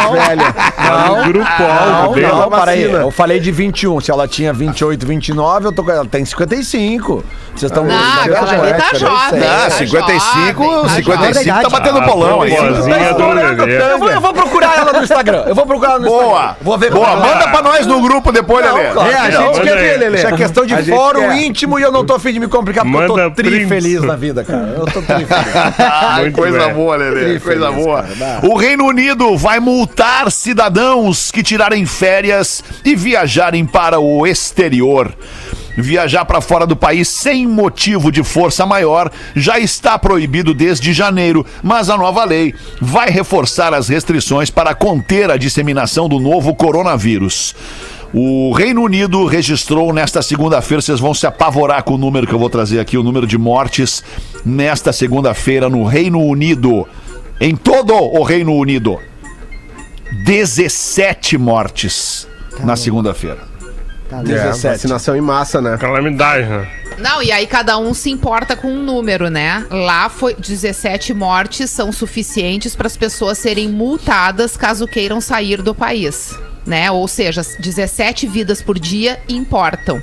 não. 0.06 0.12
velha. 0.12 0.52
tá 0.52 1.06
no 1.08 1.24
grupo 1.32 1.62
alvo 1.62 2.20
Não, 2.20 2.38
não, 2.40 2.50
para 2.50 2.72
aí. 2.72 2.82
Eu 2.82 3.10
falei 3.10 3.40
de 3.40 3.50
21. 3.50 4.00
Se 4.00 4.10
ela 4.10 4.26
tinha 4.28 4.52
28, 4.52 5.06
29, 5.06 5.66
eu 5.68 5.72
tô 5.72 5.82
com 5.84 5.90
ela. 5.90 6.04
Tem 6.06 6.24
55. 6.24 7.24
Vocês 7.54 7.70
estão 7.70 7.84
Não, 7.84 7.94
aquela 8.20 8.62
ali 8.62 8.74
tá 8.74 8.90
jovem. 8.94 9.42
Ah, 9.42 9.64
tá 9.64 9.70
55, 9.70 10.62
jovem, 10.64 10.82
tá 10.82 10.88
55 10.94 11.44
tá 11.44 11.62
jovem. 11.62 11.70
batendo 11.70 12.00
bolão 12.02 12.42
aí. 12.42 12.50
do 12.50 13.28
Lelê. 13.32 13.82
Eu 13.92 13.98
vou, 13.98 14.10
eu 14.10 14.20
vou 14.20 14.32
procurar 14.32 14.78
ela 14.78 14.92
no 14.92 15.02
Instagram. 15.02 15.44
Eu 15.46 15.54
vou 15.54 15.66
procurar 15.66 15.98
no 15.98 16.06
Boa, 16.06 16.24
Instagram. 16.32 16.54
Vou 16.62 16.78
ver 16.78 16.90
boa. 16.90 17.16
Manda 17.16 17.48
pra 17.48 17.62
nós 17.62 17.86
no 17.86 18.00
grupo 18.00 18.32
depois, 18.32 18.64
Lelê. 18.64 18.90
claro. 18.90 19.10
É, 19.10 19.14
a 19.16 19.28
Não, 19.30 19.54
gente 19.54 19.60
quer 19.62 19.76
aí. 19.78 19.82
ver, 19.88 19.98
Lelê. 19.98 20.18
Isso 20.18 20.26
é 20.26 20.32
questão 20.32 20.66
de 20.66 20.82
fórum 20.84 21.20
quer. 21.28 21.36
íntimo 21.42 21.78
e 21.78 21.82
eu 21.82 21.92
não 21.92 22.04
tô 22.04 22.14
afim 22.14 22.32
de 22.32 22.40
me 22.40 22.48
complicar 22.48 22.84
porque 22.84 23.02
eu 23.04 23.08
tô 23.08 23.30
tri 23.30 23.50
prints. 23.50 23.68
feliz 23.68 24.02
na 24.02 24.16
vida, 24.16 24.44
cara. 24.44 24.74
Eu 24.76 24.84
tô 24.86 25.02
tri 25.02 25.24
feliz. 25.24 25.28
Ai, 25.78 26.20
Muito 26.22 26.34
coisa 26.36 26.58
bem. 26.66 26.74
boa, 26.74 26.96
Lelê. 26.96 27.20
Tri 27.20 27.40
Coisa 27.40 27.70
feliz, 27.70 27.84
boa. 27.84 28.04
O 28.42 28.56
Reino 28.56 28.84
Unido 28.86 29.36
vai 29.36 29.60
multar 29.60 30.30
cidadãos 30.30 31.30
que 31.30 31.42
tirarem 31.42 31.84
férias 31.86 32.62
e 32.84 32.94
viajarem 32.94 33.64
para 33.64 33.98
o 34.00 34.26
exterior. 34.26 35.12
Viajar 35.76 36.24
para 36.24 36.40
fora 36.40 36.66
do 36.66 36.76
país 36.76 37.08
sem 37.08 37.46
motivo 37.46 38.12
de 38.12 38.22
força 38.22 38.66
maior 38.66 39.10
já 39.34 39.58
está 39.58 39.98
proibido 39.98 40.52
desde 40.52 40.92
janeiro, 40.92 41.46
mas 41.62 41.88
a 41.88 41.96
nova 41.96 42.24
lei 42.24 42.54
vai 42.80 43.10
reforçar 43.10 43.72
as 43.72 43.88
restrições 43.88 44.50
para 44.50 44.74
conter 44.74 45.30
a 45.30 45.36
disseminação 45.36 46.08
do 46.08 46.18
novo 46.18 46.54
coronavírus. 46.54 47.54
O 48.14 48.52
Reino 48.52 48.82
Unido 48.82 49.24
registrou 49.24 49.90
nesta 49.90 50.20
segunda-feira, 50.20 50.82
vocês 50.82 51.00
vão 51.00 51.14
se 51.14 51.26
apavorar 51.26 51.82
com 51.82 51.94
o 51.94 51.98
número 51.98 52.26
que 52.26 52.34
eu 52.34 52.38
vou 52.38 52.50
trazer 52.50 52.78
aqui, 52.78 52.98
o 52.98 53.02
número 53.02 53.26
de 53.26 53.38
mortes 53.38 54.04
nesta 54.44 54.92
segunda-feira 54.92 55.70
no 55.70 55.84
Reino 55.84 56.20
Unido. 56.20 56.86
Em 57.40 57.56
todo 57.56 57.94
o 57.94 58.22
Reino 58.22 58.54
Unido. 58.54 58.98
17 60.26 61.38
mortes 61.38 62.28
na 62.62 62.76
segunda-feira. 62.76 63.51
Tá 64.12 64.20
É, 64.20 64.22
17. 64.24 64.66
vacinação 64.74 65.16
em 65.16 65.22
massa, 65.22 65.62
né? 65.62 65.78
Calamidade, 65.78 66.46
né? 66.46 66.68
Não, 66.98 67.22
e 67.22 67.32
aí 67.32 67.46
cada 67.46 67.78
um 67.78 67.94
se 67.94 68.10
importa 68.10 68.54
com 68.54 68.68
um 68.68 68.82
número, 68.82 69.30
né? 69.30 69.64
Lá 69.70 70.10
foi 70.10 70.34
17 70.34 71.14
mortes 71.14 71.70
são 71.70 71.90
suficientes 71.90 72.76
para 72.76 72.86
as 72.86 72.96
pessoas 72.96 73.38
serem 73.38 73.70
multadas 73.70 74.54
caso 74.54 74.86
queiram 74.86 75.18
sair 75.18 75.62
do 75.62 75.74
país, 75.74 76.38
né? 76.66 76.90
Ou 76.90 77.08
seja, 77.08 77.40
17 77.58 78.26
vidas 78.26 78.60
por 78.60 78.78
dia 78.78 79.18
importam. 79.26 80.02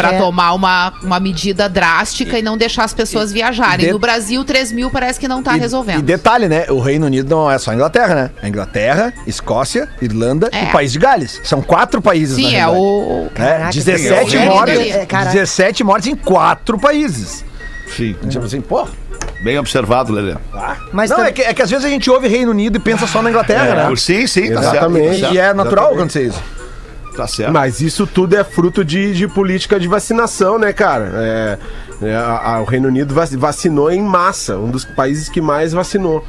Pra 0.00 0.14
É. 0.14 0.18
tomar 0.18 0.52
uma, 0.54 0.92
uma 1.02 1.20
medida 1.20 1.68
drástica 1.68 2.38
e 2.38 2.42
não 2.42 2.56
deixar 2.56 2.84
as 2.84 2.94
pessoas 2.94 3.32
viajarem. 3.32 3.86
de- 3.86 3.92
No 3.92 3.98
Brasil, 3.98 4.44
3 4.44 4.72
mil 4.72 4.90
parece 4.90 5.18
que 5.20 5.28
não 5.28 5.42
tá 5.42 5.56
E- 5.56 5.60
resolvendo. 5.60 5.98
E 5.98 6.02
detalhe, 6.02 6.48
né? 6.48 6.66
O 6.70 6.80
Reino 6.80 7.06
Unido 7.06 7.28
não 7.34 7.50
é 7.50 7.58
só 7.58 7.70
a 7.70 7.74
Inglaterra, 7.74 8.14
né? 8.14 8.30
É 8.42 8.48
Inglaterra, 8.48 9.12
Escócia, 9.26 9.88
Irlanda 10.00 10.48
É. 10.52 10.64
e 10.64 10.64
o 10.68 10.72
País 10.72 10.92
de 10.92 10.98
Gales. 10.98 11.40
São 11.44 11.60
quatro 11.62 12.00
países, 12.00 12.36
Sim, 12.36 12.44
na 12.44 12.48
é 12.48 12.52
realidade. 12.52 12.80
o. 12.82 13.26
É, 13.26 13.28
Caraca, 13.34 13.72
17 13.72 14.30
tem- 14.36 14.46
mortes. 14.48 14.94
É, 14.94 15.06
caraca. 15.06 15.32
17 15.32 15.84
mortes 15.84 16.08
em 16.08 16.14
quatro 16.16 16.78
países. 16.78 17.44
Sim. 17.96 18.14
Tipo 18.28 18.44
assim, 18.44 18.60
pô. 18.60 18.86
Bem 19.42 19.58
observado, 19.58 20.12
Lelê. 20.12 20.34
Mas 20.92 21.08
Não, 21.10 21.16
tam- 21.18 21.24
é 21.26 21.32
que, 21.32 21.40
é 21.42 21.54
que 21.54 21.62
às 21.62 21.70
vezes 21.70 21.84
a 21.84 21.88
gente 21.88 22.10
ouve 22.10 22.28
Reino 22.28 22.50
Unido 22.50 22.76
e 22.76 22.78
pensa 22.78 23.06
só 23.06 23.22
na 23.22 23.30
Inglaterra, 23.30 23.88
né? 23.88 23.96
Sim, 23.96 24.26
sim, 24.26 24.52
tá 24.52 24.60
Exatamente. 24.60 25.20
certo. 25.20 25.34
E 25.34 25.38
é 25.38 25.54
natural 25.54 25.92
Exatamente. 25.92 25.98
acontecer 26.18 26.22
isso. 26.26 26.42
Tá 27.20 27.26
certo. 27.26 27.52
Mas 27.52 27.80
isso 27.80 28.06
tudo 28.06 28.34
é 28.34 28.42
fruto 28.42 28.84
de, 28.84 29.12
de 29.14 29.28
política 29.28 29.78
de 29.78 29.86
vacinação, 29.88 30.58
né, 30.58 30.72
cara? 30.72 31.10
É, 31.14 31.58
é, 32.02 32.14
a- 32.16 32.54
a- 32.56 32.60
o 32.60 32.64
Reino 32.64 32.88
Unido 32.88 33.12
vac- 33.14 33.36
vacinou 33.36 33.90
em 33.90 34.00
massa, 34.02 34.56
um 34.56 34.70
dos 34.70 34.84
países 34.84 35.28
que 35.28 35.40
mais 35.40 35.72
vacinou. 35.72 36.24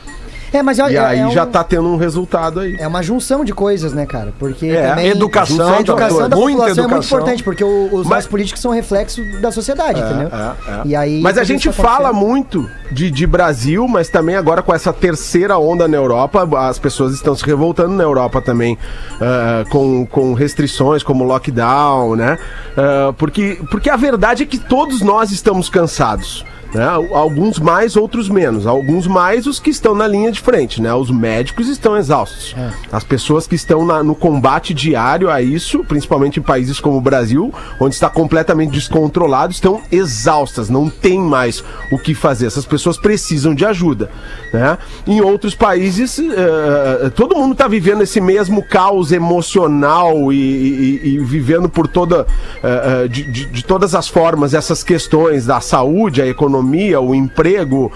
É, 0.54 0.62
mas 0.62 0.78
E 0.78 0.82
é, 0.82 1.00
aí 1.00 1.20
é 1.20 1.30
já 1.32 1.44
um- 1.44 1.48
tá 1.52 1.64
tendo 1.64 1.88
um 1.88 1.96
resultado 1.98 2.60
aí. 2.60 2.76
É 2.80 2.88
uma 2.88 3.02
junção 3.02 3.44
de 3.46 3.54
coisas, 3.54 3.94
né, 3.94 4.06
cara? 4.06 4.34
Porque 4.38 4.68
É, 4.68 4.90
também 4.90 5.08
educação, 5.08 5.74
a 5.76 5.80
educação 5.80 6.30
da 6.30 6.36
muita 6.36 6.58
população 6.58 6.64
é 6.66 6.76
muito 6.76 6.80
educação. 6.80 7.18
importante, 7.20 7.44
porque 7.44 7.64
os 7.64 8.06
Mas- 8.08 8.28
políticos 8.28 8.62
são 8.62 8.72
reflexo 8.72 9.24
da 9.42 9.52
sociedade, 9.52 10.00
entendeu? 10.02 10.28
É, 10.28 10.72
é. 10.72 10.82
E 10.86 10.96
aí, 10.96 11.22
mas 11.22 11.38
a 11.38 11.44
gente 11.44 11.72
fala 11.72 12.12
muito 12.12 12.70
de, 12.92 13.10
de 13.10 13.26
Brasil, 13.26 13.88
mas 13.88 14.10
também 14.10 14.36
agora 14.36 14.62
com 14.62 14.74
essa 14.74 14.92
terceira 14.92 15.58
onda 15.58 15.88
na 15.88 15.96
Europa, 15.98 16.48
as 16.68 16.78
pessoas 16.78 17.14
estão 17.14 17.34
se 17.36 17.46
revoltando 17.46 17.94
na 17.96 18.04
Europa 18.04 18.42
também, 18.42 18.78
ah, 19.22 19.64
com, 19.70 20.06
com 20.06 20.34
restrições 20.34 21.02
como 21.04 21.24
lockdown, 21.24 22.16
né? 22.16 22.38
Ah, 22.78 23.14
porque, 23.18 23.60
porque 23.72 23.90
a 23.90 23.96
verdade 23.96 24.44
é 24.44 24.46
que 24.46 24.58
todos 24.58 25.02
nós 25.02 25.32
estamos 25.32 25.70
cansados. 25.70 26.46
Né? 26.74 26.86
Alguns 27.12 27.60
mais, 27.60 27.96
outros 27.98 28.30
menos. 28.30 28.66
Alguns 28.66 29.06
mais 29.08 29.46
os 29.46 29.60
que 29.60 29.70
estão 29.70 29.94
na 29.94 30.08
linha 30.08 30.32
de 30.32 30.40
frente, 30.40 30.82
né? 30.82 30.94
Os 30.94 31.12
médicos 31.12 31.68
estão 31.68 31.98
exaustos. 31.98 32.56
As 32.92 33.04
pessoas 33.04 33.46
que 33.46 33.56
estão 33.56 33.86
na- 33.86 34.02
no 34.04 34.16
combate 34.16 34.74
diário 34.74 35.30
a 35.30 35.42
isso, 35.42 35.84
principalmente 35.84 36.40
em 36.40 36.44
países 36.44 36.80
como 36.80 36.98
o 36.98 37.02
Brasil, 37.02 37.54
onde 37.80 37.94
está 37.96 38.10
completamente 38.10 38.72
descontrolado, 38.72 39.52
estão 39.52 39.82
exaustas, 39.92 40.70
não 40.70 40.90
tem 40.90 41.20
mais 41.20 41.64
o 41.92 41.98
que 42.00 42.14
fazer. 42.16 42.46
Essas 42.48 42.66
pessoas 42.66 42.98
precisam 42.98 43.54
de 43.54 43.66
ajuda. 43.66 44.10
Né? 44.54 44.78
Em 45.06 45.20
outros 45.22 45.54
países, 45.54 46.20
eh, 46.20 47.10
todo 47.16 47.36
mundo 47.36 47.52
está 47.52 47.68
vivendo 47.68 48.02
esse 48.02 48.22
mesmo 48.22 48.64
caos 48.64 49.12
emocional 49.12 50.32
e, 50.32 50.38
e- 50.38 51.02
e 51.16 51.20
vivendo 51.20 51.68
por 51.68 51.88
toda 51.88 52.26
eh, 52.64 53.08
de, 53.10 53.24
de- 53.24 53.46
de 53.46 53.64
todas 53.66 53.94
as 53.94 54.08
formas 54.08 54.54
essas 54.54 54.84
questões 54.84 55.46
da 55.46 55.60
saúde, 55.60 56.22
a 56.22 56.28
economia, 56.28 56.61
o 57.00 57.14
emprego, 57.16 57.92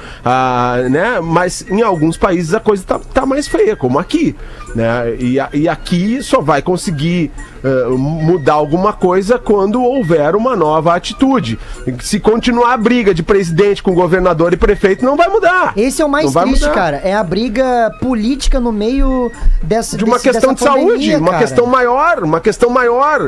né? 0.89 1.19
Mas 1.21 1.65
em 1.69 1.81
alguns 1.81 2.17
países 2.17 2.53
a 2.53 2.59
coisa 2.59 2.83
tá, 2.85 2.99
tá 2.99 3.25
mais 3.25 3.47
feia, 3.47 3.75
como 3.75 3.99
aqui, 3.99 4.35
né? 4.75 5.15
E, 5.19 5.39
a- 5.39 5.49
e 5.53 5.67
aqui 5.67 6.21
só 6.21 6.41
vai 6.41 6.61
conseguir 6.61 7.31
eh, 7.63 7.85
mudar 7.89 8.53
alguma 8.53 8.93
coisa 8.93 9.39
quando 9.39 9.81
houver 9.81 10.35
uma 10.35 10.55
nova 10.55 10.95
atitude. 10.95 11.57
Se 12.01 12.19
continuar 12.19 12.73
a 12.73 12.77
briga 12.77 13.13
de 13.13 13.23
presidente 13.23 13.81
com 13.81 13.93
governador 13.93 14.53
e 14.53 14.57
prefeito, 14.57 15.03
não 15.03 15.15
vai 15.17 15.27
mudar. 15.29 15.73
Esse 15.75 16.01
é 16.01 16.05
o 16.05 16.09
mais 16.09 16.31
triste, 16.31 16.61
mudar. 16.61 16.73
cara. 16.73 16.97
É 16.97 17.13
a 17.15 17.23
briga 17.23 17.91
política 17.99 18.59
no 18.59 18.71
meio 18.71 19.31
dessa 19.63 19.97
de 19.97 20.03
uma 20.03 20.17
desse- 20.17 20.29
questão 20.31 20.53
de 20.53 20.63
pandemia, 20.63 20.87
saúde, 20.89 21.15
uma 21.15 21.31
cara. 21.31 21.43
questão 21.43 21.65
maior, 21.65 22.23
uma 22.23 22.39
questão 22.39 22.69
maior. 22.69 23.21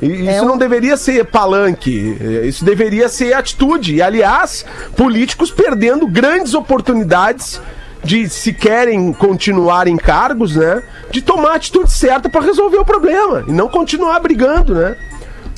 E- 0.00 0.28
É 0.28 0.36
isso 0.36 0.44
um- 0.44 0.48
não 0.48 0.56
deveria 0.58 0.96
ser 0.96 1.24
palanque, 1.26 2.16
isso 2.44 2.64
deveria 2.64 3.08
ser 3.08 3.34
atitude. 3.34 3.96
E 3.96 4.02
aliás, 4.02 4.64
políticos 4.96 5.50
perdendo 5.50 6.06
grandes 6.06 6.54
oportunidades 6.54 7.60
de 8.02 8.28
se 8.28 8.52
querem 8.52 9.12
continuar 9.12 9.88
em 9.88 9.96
cargos, 9.96 10.56
né? 10.56 10.82
De 11.10 11.22
tomar 11.22 11.52
a 11.52 11.54
atitude 11.54 11.90
certa 11.90 12.28
para 12.28 12.44
resolver 12.44 12.76
o 12.76 12.84
problema 12.84 13.44
e 13.48 13.52
não 13.52 13.68
continuar 13.68 14.20
brigando, 14.20 14.74
né? 14.74 14.96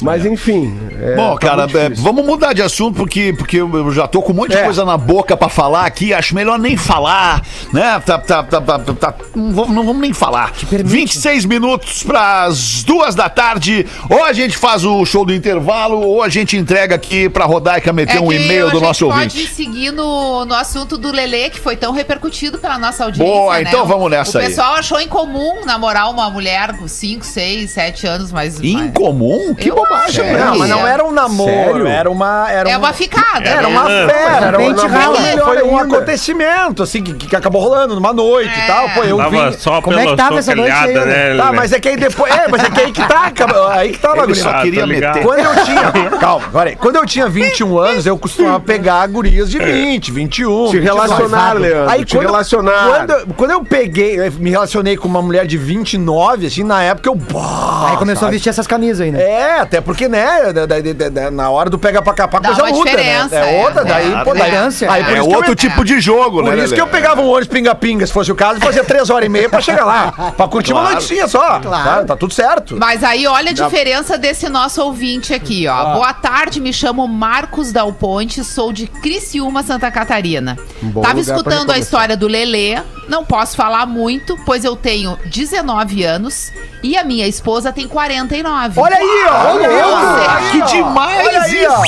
Mas 0.02 0.26
enfim. 0.26 0.78
é, 1.00 1.14
Bom, 1.16 1.35
tá 1.38 1.46
cara, 1.48 1.62
é, 1.78 1.88
vamos 1.90 2.24
mudar 2.26 2.52
de 2.52 2.61
assunto 2.62 2.96
porque, 2.96 3.32
porque 3.37 3.56
eu 3.59 3.90
já 3.92 4.06
tô 4.06 4.20
com 4.20 4.32
um 4.32 4.37
monte 4.37 4.50
de 4.50 4.56
É. 4.59 4.64
coisa 4.64 4.85
na 4.85 4.96
boca 4.96 5.37
pra 5.37 5.48
falar 5.48 5.87
aqui. 5.87 6.12
Acho 6.12 6.35
melhor 6.35 6.59
nem 6.59 6.76
falar, 6.76 7.42
né? 7.72 8.00
Tá, 8.04 8.18
tá, 8.18 8.42
tá, 8.42 8.61
tá, 8.61 8.78
tá- 8.78 8.92
tá- 8.94 9.14
não, 9.35 9.52
vamos, 9.52 9.74
não 9.74 9.85
vamos 9.87 10.02
nem 10.02 10.12
falar. 10.12 10.52
26 10.70 11.44
minutos 11.46 12.02
pras 12.02 12.82
duas 12.85 13.14
da 13.14 13.28
tarde. 13.30 13.87
Ou 14.11 14.22
a 14.24 14.32
gente 14.32 14.56
faz 14.56 14.85
o 14.85 15.04
show 15.06 15.24
do 15.24 15.32
intervalo, 15.35 15.98
ou 16.00 16.22
a 16.22 16.28
gente 16.28 16.56
entrega 16.56 16.94
aqui 16.94 17.28
pra 17.28 17.44
Rodaica 17.46 17.92
meter 17.92 18.20
um 18.20 18.30
e-mail 18.32 18.66
a 18.66 18.70
do 18.70 18.78
gente 18.78 18.87
nosso 18.87 19.06
pode 19.06 19.18
ouvinte. 19.22 19.46
seguir 19.54 19.92
no, 19.92 20.44
no 20.44 20.54
assunto 20.54 20.98
do 20.98 21.11
Lelê, 21.11 21.48
que 21.48 21.59
foi 21.59 21.74
tão 21.76 21.92
repercutido 21.92 22.59
pela 22.59 22.78
nossa 22.78 23.04
audiência. 23.04 23.32
Boa, 23.35 23.54
né? 23.54 23.62
então 23.62 23.87
vamos 23.87 24.11
nessa 24.11 24.38
o 24.38 24.40
aí. 24.42 24.48
pessoal 24.48 24.74
achou 24.74 25.00
incomum 25.00 25.64
namorar 25.64 26.11
uma 26.11 26.28
mulher 26.28 26.76
com 26.76 26.87
5, 26.87 27.24
6, 27.24 27.70
7 27.70 28.06
anos, 28.06 28.30
mas. 28.30 28.61
Incomum? 28.62 29.54
Que 29.54 29.70
Eu 29.70 29.86
bobagem 29.88 30.07
acha. 30.07 30.22
É. 30.22 30.44
Não, 30.44 30.59
mas 30.59 30.70
não 30.70 30.87
era 30.87 31.05
um 31.05 31.12
namoro, 31.12 31.51
Sério? 31.51 31.87
era 31.87 32.11
uma. 32.11 32.51
Era 32.51 32.70
É 32.70 32.77
um- 32.77 32.81
uma 32.81 32.92
ficada. 32.92 33.49
Era 33.49 33.62
né? 33.62 33.68
uma 33.68 33.85
fera, 33.85 34.46
era 34.46 34.59
um 34.61 34.68
namoro, 34.72 34.88
rala. 34.88 35.16
foi 35.44 35.62
um 35.62 35.79
acontecimento, 35.79 36.83
assim, 36.83 37.03
que, 37.03 37.14
que 37.14 37.37
acabou 37.37 37.62
rolando 37.62 37.94
numa 37.94 38.12
noite 38.12 38.51
e 38.57 38.62
É. 38.62 38.66
tal. 38.66 38.88
Pô, 38.90 39.03
eu 39.03 39.16
Tava 39.18 39.51
vi. 39.51 39.57
só 39.59 39.83
Como 39.83 39.99
é 39.99 40.07
que 40.07 40.16
tava 40.16 40.38
essa 40.38 40.55
noite 40.55 40.70
aí, 40.72 40.94
né? 40.94 41.05
né? 41.05 41.37
Tá, 41.37 41.53
mas 41.53 41.72
é 41.72 41.81
que 41.81 41.88
aí 41.88 41.96
depois. 41.96 42.33
É, 42.35 42.49
mas 42.49 42.64
é 42.64 42.70
que 42.70 42.81
aí 42.81 42.92
que 42.92 43.03
tá, 43.07 43.33
aí 43.72 43.90
que 43.92 43.99
tá, 43.99 44.12
Ele 44.22 44.35
só 44.35 44.51
Ah, 44.51 44.62
queria 44.62 44.81
tô 44.81 44.87
ligado. 44.87 45.14
meter. 45.16 45.27
Quando 45.27 45.38
eu 45.40 45.64
tinha. 45.64 45.92
Calma, 46.20 46.46
agora 46.46 46.70
aí. 46.70 46.77
Quando 46.77 46.96
eu 46.96 47.07
tinha 47.07 47.29
21 47.29 47.79
anos, 47.79 48.07
eu 48.07 48.18
costumava 48.18 48.61
pegar 48.61 49.07
gurias 49.09 49.51
de 49.51 49.59
20, 49.59 50.11
21. 50.12 50.66
Te 50.70 50.79
22. 50.79 50.85
relacionar, 50.85 51.53
Leandro. 51.55 51.90
Aí 51.90 52.05
te 52.05 52.16
relacionar. 52.18 52.87
Quando, 53.07 53.35
quando 53.35 53.51
eu 53.51 53.64
peguei, 53.64 54.18
eu 54.18 54.33
me 54.33 54.51
relacionei 54.51 54.96
com 54.96 55.09
uma 55.09 55.22
mulher 55.22 55.46
de 55.46 55.57
29, 55.57 56.46
assim, 56.46 56.62
na 56.64 56.83
época 56.83 57.09
eu. 57.09 57.14
Bah, 57.14 57.88
Aí 57.90 57.96
começou 57.96 58.20
a 58.20 58.27
sabe? 58.27 58.33
vestir 58.33 58.49
essas 58.51 58.66
camisas 58.66 59.01
aí, 59.01 59.11
né? 59.11 59.20
É, 59.22 59.61
até 59.61 59.75
porque, 59.80 60.08
né, 60.08 60.52
da- 60.52 60.66
da- 60.66 60.80
da- 60.80 61.08
da- 61.08 61.30
na 61.30 61.50
hora 61.50 61.68
do 61.70 61.78
pega 61.78 62.00
pra 62.02 62.12
capar, 62.14 62.42
coisa 62.42 62.62
uma 62.62 62.72
diferença, 62.72 63.28
né? 63.40 63.52
É 63.52 63.60
é. 63.60 63.64
outra, 63.64 63.84
daí, 63.84 64.12
É, 64.12 64.24
pô, 64.24 64.34
daí, 64.34 64.52
aí 64.52 64.60
por 64.60 64.88
É 64.88 65.18
isso 65.18 65.28
que 65.28 65.34
eu- 65.34 65.36
outro 65.38 65.54
tipo 65.54 65.84
de 65.84 66.00
jogo, 66.00 66.42
né? 66.42 66.50
por 66.50 66.58
isso 66.58 66.74
que 66.74 66.80
eu 66.80 66.86
pegava 66.86 67.20
um 67.20 67.28
ônibus 67.28 67.48
pinga-pinga, 67.48 68.06
se 68.06 68.12
fosse 68.12 68.30
o 68.30 68.34
caso, 68.34 68.58
e 68.58 68.62
fazia 68.62 68.84
três 68.84 69.10
horas 69.10 69.26
e 69.26 69.28
meia 69.28 69.48
pra 69.48 69.60
chegar 69.60 69.84
lá. 69.84 70.12
Pra 70.36 70.48
curtir 70.48 70.72
uma 70.72 70.80
Claro. 70.82 70.96
noitinha 70.96 71.26
só. 71.28 71.58
Tá, 71.60 72.04
tá 72.04 72.16
tudo 72.16 72.32
certo. 72.34 72.76
Mas 72.78 73.02
aí 73.04 73.26
olha 73.26 73.50
a 73.50 73.54
diferença 73.54 74.18
desse 74.18 74.48
nosso 74.48 74.82
ouvinte 74.82 75.32
aqui, 75.34 75.66
ó. 75.68 75.94
Boa 75.94 76.12
tarde, 76.12 76.60
me 76.60 76.72
chamo 76.72 77.06
Marcos 77.08 77.72
Dal 77.72 77.92
Ponte, 77.92 78.42
sou 78.44 78.72
de 78.72 78.86
Criciúma, 78.86 79.62
Santa 79.62 79.90
Catarina. 79.90 80.56
bom 80.82 81.00
Tava 81.00 81.20
escutando 81.20 81.70
a 81.70 81.78
história 81.78 82.16
do 82.16 82.26
Lelê, 82.28 82.78
não 83.09 83.25
posso 83.25 83.57
falar 83.57 83.87
muito, 83.87 84.37
pois 84.45 84.64
eu 84.64 84.75
tenho 84.77 85.16
19 85.27 86.03
anos 86.05 86.53
e 86.83 86.97
a 86.97 87.05
minha 87.05 87.27
esposa 87.27 87.73
tem 87.73 87.87
49. 87.88 88.81
Olha 88.81 88.97
aí, 88.97 89.25
ó. 89.29 89.53
Olha 89.55 89.69
aí, 89.69 89.83
ó. 89.83 89.97
Você- 89.97 90.51
Que 90.51 90.62
demais 90.77 91.27
Olha 91.27 91.42
aí, 91.42 91.66
ó. 91.66 91.83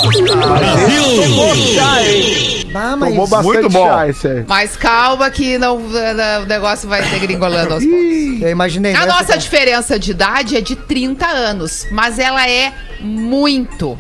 Ah, 2.75 2.97
mas... 2.97 3.09
Tomou 3.11 3.27
bastante 3.27 3.53
Muito 3.55 3.71
bom. 3.71 3.89
chá 3.89 4.09
esse 4.09 4.29
aí. 4.29 4.45
Mas 4.47 4.77
calma 4.77 5.31
que 5.31 5.59
não, 5.59 5.77
o 5.79 6.47
negócio 6.47 6.89
vai 6.89 7.03
degringolando 7.03 7.75
aos 7.75 7.85
poucos. 7.85 8.43
Eu 8.43 8.51
imaginei. 8.51 8.95
A 8.95 9.01
né, 9.01 9.07
nossa 9.07 9.23
essa- 9.33 9.39
diferença 9.39 9.99
de 9.99 10.11
idade 10.13 10.57
é 10.57 10.61
de 10.61 10.77
30 10.77 11.27
anos, 11.27 11.87
mas 11.91 12.19
ela 12.19 12.49
é 12.49 12.73
muito, 13.01 13.99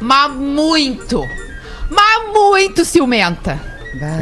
mas 0.00 0.32
muito, 0.32 1.22
mas 1.90 2.32
muito 2.32 2.84
ciumenta. 2.84 3.75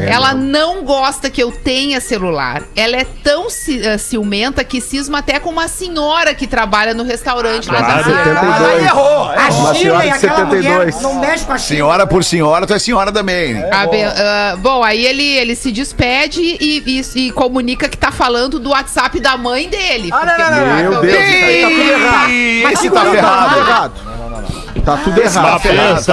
Ela 0.08 0.34
não 0.34 0.82
gosta 0.84 1.28
que 1.30 1.42
eu 1.42 1.50
tenha 1.52 2.00
celular. 2.00 2.62
Ela 2.76 2.96
é 2.96 3.04
tão 3.22 3.48
ci- 3.50 3.80
eh, 3.84 3.98
ciumenta 3.98 4.62
que 4.64 4.80
cisma 4.80 5.18
até 5.18 5.38
com 5.38 5.50
uma 5.50 5.68
senhora 5.68 6.34
que 6.34 6.46
trabalha 6.46 6.94
no 6.94 7.02
restaurante 7.04 7.68
lá 7.70 7.80
da 7.80 7.84
claro. 7.86 8.04
cidade. 8.04 8.24
72. 8.24 8.70
Aí 8.70 8.84
errou. 8.84 9.30
A 9.30 9.48
Uma 9.50 9.74
senhora 9.74 10.02
de 10.02 10.10
aquela 10.10 10.44
mulher 10.44 10.62
72. 10.92 11.02
não 11.02 11.14
mexe 11.20 11.44
com 11.44 11.52
a 11.52 11.58
Chile. 11.58 11.76
Senhora 11.78 12.06
por 12.06 12.24
senhora, 12.24 12.66
tu 12.66 12.74
é 12.74 12.78
senhora 12.78 13.10
também. 13.12 13.62
A 13.70 13.86
be- 13.86 14.02
ah, 14.04 14.56
bom, 14.58 14.82
aí 14.82 15.04
ele, 15.04 15.24
ele 15.24 15.54
se 15.54 15.70
despede 15.72 16.40
e, 16.40 16.82
e- 16.86 17.26
e 17.26 17.32
comunica 17.32 17.88
que 17.88 17.96
tá 17.96 18.10
falando 18.12 18.58
do 18.58 18.70
WhatsApp 18.70 19.18
da 19.20 19.36
mãe 19.36 19.68
dele. 19.68 20.10
Ah, 20.12 20.24
não, 20.24 20.38
não, 20.38 20.50
não, 20.50 20.76
Meu 20.76 20.90
provavelmente- 20.90 21.16
Deus, 21.18 21.34
isso 21.34 21.44
aí 21.44 21.60
tá 21.62 21.68
tudo 21.68 21.90
errado. 21.90 22.76
Segura, 22.76 23.00
tá 23.00 23.10
tá 23.10 23.20
ferrado. 23.20 23.94
Tá 24.04 24.04
errado. 24.04 24.84
Tá 24.84 25.00
tudo 25.00 25.14
errado. 25.14 25.44
pelo 25.44 25.48
não. 25.48 26.04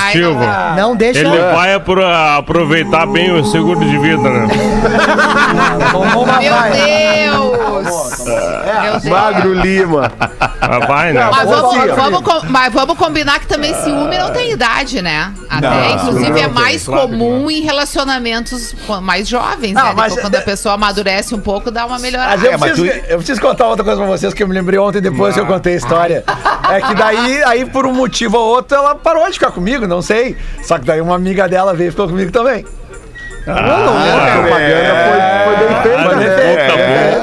Aí 0.00 0.20
não, 0.20 0.76
Não 0.88 0.96
deixa... 0.96 1.20
Ele 1.20 1.28
vai 1.54 1.74
apro- 1.74 2.04
aproveitar 2.50 3.06
bem 3.06 3.30
o 3.30 3.44
seguro 3.44 3.78
de 3.78 3.96
vida, 3.96 4.28
né? 4.28 4.48
Meu 5.92 6.50
vai. 6.50 7.49
Deus. 7.70 9.04
Magro 9.04 9.54
Lima. 9.54 10.12
Mas 10.60 10.86
vai, 10.86 11.12
né? 11.12 11.28
Mas 11.30 11.48
vamos, 11.48 11.76
Assim, 11.76 11.88
vamos 11.94 12.20
com- 12.22 12.46
mas 12.48 12.72
vamos 12.72 12.98
combinar 12.98 13.38
que 13.40 13.46
também 13.46 13.72
ciúme 13.74 14.18
não 14.18 14.30
tem 14.32 14.52
idade, 14.52 15.00
né? 15.02 15.32
Até, 15.48 15.68
Não, 15.68 15.90
inclusive, 15.94 16.30
não 16.30 16.36
é 16.36 16.40
tem, 16.42 16.48
mais 16.52 16.84
claro 16.84 17.02
que 17.02 17.12
comum 17.12 17.50
em 17.50 17.60
relacionamentos 17.62 18.74
mais 19.02 19.28
jovens, 19.28 19.72
Não, 19.72 19.84
né? 19.84 19.92
mas 19.96 20.14
quando 20.18 20.34
é- 20.34 20.38
a 20.38 20.42
pessoa 20.42 20.74
amadurece 20.74 21.34
um 21.34 21.40
pouco, 21.40 21.70
dá 21.70 21.86
uma 21.86 21.98
melhorada. 21.98 22.30
Mas 22.36 22.44
eu, 22.44 22.52
É, 22.52 22.56
mas 22.56 22.72
preciso, 22.72 23.00
eu 23.08 23.16
preciso 23.18 23.40
contar 23.40 23.66
outra 23.68 23.84
coisa 23.84 23.98
pra 24.00 24.06
vocês 24.10 24.34
que 24.34 24.42
eu 24.42 24.48
me 24.48 24.54
lembrei 24.54 24.78
ontem 24.78 25.00
depois 25.00 25.34
que 25.34 25.40
eu 25.40 25.46
contei 25.46 25.74
a 25.74 25.76
história. 25.76 26.24
É 26.70 26.80
que 26.80 26.94
daí, 26.94 27.42
aí, 27.44 27.64
por 27.64 27.86
um 27.86 27.92
motivo 27.92 28.36
ou 28.38 28.48
outro, 28.48 28.76
ela 28.76 28.94
parou 28.94 29.26
de 29.26 29.32
ficar 29.34 29.50
comigo, 29.50 29.86
não 29.86 30.02
sei. 30.02 30.36
Só 30.62 30.78
que 30.78 30.84
daí 30.84 31.00
uma 31.00 31.14
amiga 31.14 31.48
dela 31.48 31.74
veio 31.74 31.88
e 31.88 31.90
ficou 31.90 32.08
comigo 32.08 32.30
também. 32.30 32.64
A 33.46 33.52
Ah, 33.52 34.32
propaganda 34.34 34.94
foi, 35.06 35.44
foi 35.44 35.56
bem 35.66 35.82
feita, 35.82 36.02
Foi 36.04 36.14
bem 36.16 36.28
feita. 36.36 36.72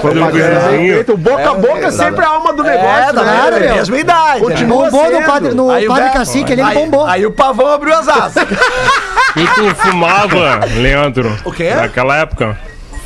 Boca 0.01 0.19
a 0.19 0.27
É, 0.27 0.53
boca 0.53 0.69
foi 0.69 1.03
propaganda. 1.03 1.13
O 1.13 1.17
boca 1.17 1.49
a 1.49 1.53
boca 1.53 1.85
é 1.87 1.91
sempre 1.91 2.25
a 2.25 2.29
alma 2.29 2.53
do 2.53 2.63
negócio, 2.63 3.09
é, 3.09 3.13
tá 3.13 3.23
né? 3.23 3.47
É 3.47 3.59
meu? 3.59 3.75
mesma 3.75 3.97
idade. 3.97 4.39
Continua 4.41 4.85
né? 4.85 4.91
Bombou 4.91 5.11
no 5.11 5.25
padre, 5.25 5.53
no 5.53 5.69
Aí 5.69 5.87
padre 5.87 6.09
cacique, 6.11 6.51
ele 6.51 6.63
bombou. 6.63 7.05
Aí 7.05 7.25
o 7.25 7.31
pavão 7.31 7.67
abriu 7.67 7.95
as 7.95 8.07
asas. 8.07 8.47
E 9.35 9.45
tu 9.45 9.75
fumava, 9.75 10.61
Leandro? 10.77 11.31
O 11.45 11.51
quê? 11.51 11.69
Naquela 11.69 12.17
época? 12.17 12.57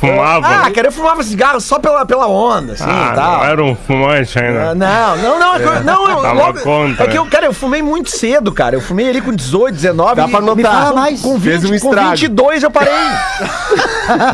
Fumava? 0.02 0.46
ah, 0.48 0.70
cara, 0.70 0.88
eu 0.88 0.92
fumava 0.92 1.22
cigarro 1.22 1.60
só 1.60 1.78
pela, 1.78 2.04
pela 2.04 2.26
onda, 2.26 2.72
assim, 2.72 2.84
Ah, 2.86 3.10
e 3.12 3.14
tal. 3.14 3.38
não 3.38 3.44
era 3.44 3.64
um 3.64 3.76
fumante 3.76 4.38
Ah, 4.38 4.42
ainda. 4.42 4.74
Não, 4.74 5.16
não, 5.16 5.38
não, 5.38 5.54
é 5.54 5.58
que 5.58 5.64
eu- 5.64 5.84
não, 5.84 6.08
eu, 6.10 6.22
Dava 6.22 6.32
logo, 6.32 6.60
conta, 6.60 7.04
é 7.04 7.06
que 7.06 7.16
eu, 7.18 7.24
né? 7.24 7.30
cara, 7.30 7.46
eu 7.46 7.52
fumei 7.52 7.82
muito 7.82 8.10
cedo, 8.10 8.50
cara. 8.52 8.74
Eu 8.74 8.80
fumei 8.80 9.08
ali 9.08 9.20
com 9.20 9.32
18, 9.32 9.74
19. 9.74 10.16
Dá 10.16 10.26
pra 10.28 10.38
e- 10.40 10.42
notar. 10.42 10.56
me 10.56 10.62
fala 10.64 10.92
mais. 10.92 11.20
Com, 11.20 11.40
Fez 11.40 11.62
20, 11.62 11.64
um 11.64 11.78
com 11.80 11.88
estrago. 11.90 12.10
22 12.10 12.62
eu 12.64 12.70
parei. 12.70 12.92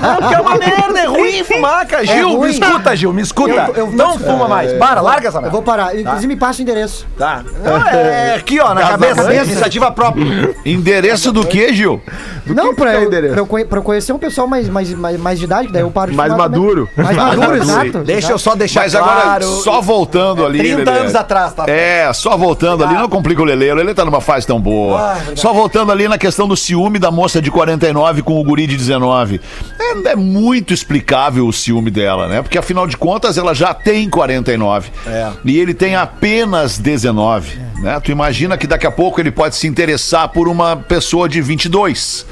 não, 0.03 0.17
porque 0.17 0.35
é 0.35 0.41
uma 0.41 0.57
merda, 0.57 0.99
é 1.01 1.05
ruim 1.07 1.45
fumar, 1.45 1.87
cara. 1.87 2.05
Gil, 2.07 2.29
me 2.31 2.37
ruim. 2.37 2.51
escuta, 2.51 2.97
Gil, 2.97 3.13
me 3.13 3.23
escuta. 3.23 3.53
Eu- 3.53 3.75
eu- 3.75 3.91
não 3.93 4.19
fuma 4.19 4.49
mais. 4.49 4.73
Para, 4.75 5.01
larga 5.01 5.29
essa 5.29 5.39
Eu 5.39 5.43
merda. 5.43 5.53
vou 5.55 5.63
parar. 5.63 5.97
Inclusive, 5.97 6.27
me 6.27 6.37
passa 6.37 6.61
o 6.61 6.63
endereço. 6.63 7.07
Tá. 7.19 7.43
Não, 7.63 7.87
é 7.87 8.35
aqui, 8.37 8.61
ó, 8.61 8.75
na 8.75 8.83
cabeça. 8.89 9.23
cabeça. 9.23 9.45
Iniciativa 9.45 9.91
própria. 9.91 10.55
Endereço 10.65 11.33
do 11.33 11.47
que, 11.47 11.73
Gil? 11.75 12.01
não, 12.47 12.71
que 12.71 12.77
pra, 12.77 12.91
que 12.93 12.97
é 12.97 13.05
eu, 13.05 13.47
pra, 13.47 13.59
eu 13.61 13.67
pra 13.67 13.79
eu 13.79 13.83
conhecer 13.83 14.13
um 14.13 14.19
pessoal 14.19 14.47
mais, 14.47 14.69
mais, 14.69 14.93
mais, 14.95 15.19
mais 15.19 15.39
de 15.39 15.45
idade, 15.45 15.58
que 15.67 15.73
daí 15.73 15.83
eu 15.83 15.91
paro 15.91 16.11
de 16.11 16.17
Mais 16.17 16.33
fumar 16.33 16.49
também. 16.49 16.61
maduro. 16.61 16.89
Mais 16.97 17.17
maduro, 17.17 17.57
exato. 17.57 17.99
Deixa 18.05 18.33
eu 18.33 18.39
só 18.39 18.55
deixar 18.55 18.81
Mas 18.83 18.93
claro. 18.93 19.21
agora, 19.21 19.45
só 19.45 19.81
voltando 19.81 20.45
ali. 20.47 20.59
30 20.59 20.79
Lelê. 20.91 21.01
anos 21.01 21.15
atrás, 21.15 21.53
tá? 21.53 21.65
É, 21.69 22.13
só 22.13 22.37
voltando 22.37 22.85
ali, 22.85 22.95
não 22.95 23.09
complica 23.09 23.43
o 23.43 23.45
Lelê. 23.45 23.71
O 23.73 23.75
Lelê 23.75 23.95
tá 23.95 24.05
numa 24.05 24.21
fase 24.21 24.47
tão 24.47 24.61
boa. 24.61 25.17
só 25.35 25.53
voltando 25.53 25.93
ali 25.93 26.09
na 26.09 26.19
questão 26.19 26.47
do 26.49 26.57
ciúme 26.57 26.99
da 26.99 27.11
moça 27.11 27.41
de 27.43 27.51
49 27.51 28.23
com 28.23 28.41
o 28.41 28.45
guri 28.45 28.67
de 28.67 28.77
19. 28.77 29.41
É, 29.79 30.11
é 30.11 30.17
muito 30.17 30.73
explicável 30.75 31.47
o 31.47 31.53
ciúme 31.53 31.91
dela, 31.91 32.29
né? 32.29 32.43
Porque 32.43 32.59
afinal 32.59 32.87
de 32.87 32.97
contas 32.97 33.39
ela 33.39 33.55
já 33.55 33.73
tem 33.75 34.09
49. 34.09 34.91
É. 35.07 35.29
E 35.45 35.59
ele 35.59 35.75
tem 35.75 35.97
apenas 35.97 36.79
19. 36.79 37.59
Né? 37.83 37.99
Tu 38.01 38.11
imagina 38.11 38.57
que 38.57 38.67
daqui 38.67 38.87
a 38.87 38.91
pouco 38.91 39.21
ele 39.21 39.31
pode 39.31 39.55
se 39.57 39.67
interessar 39.67 40.29
por 40.29 40.49
uma 40.49 40.77
pessoa 40.77 41.29
de 41.29 41.41
22. 41.41 42.27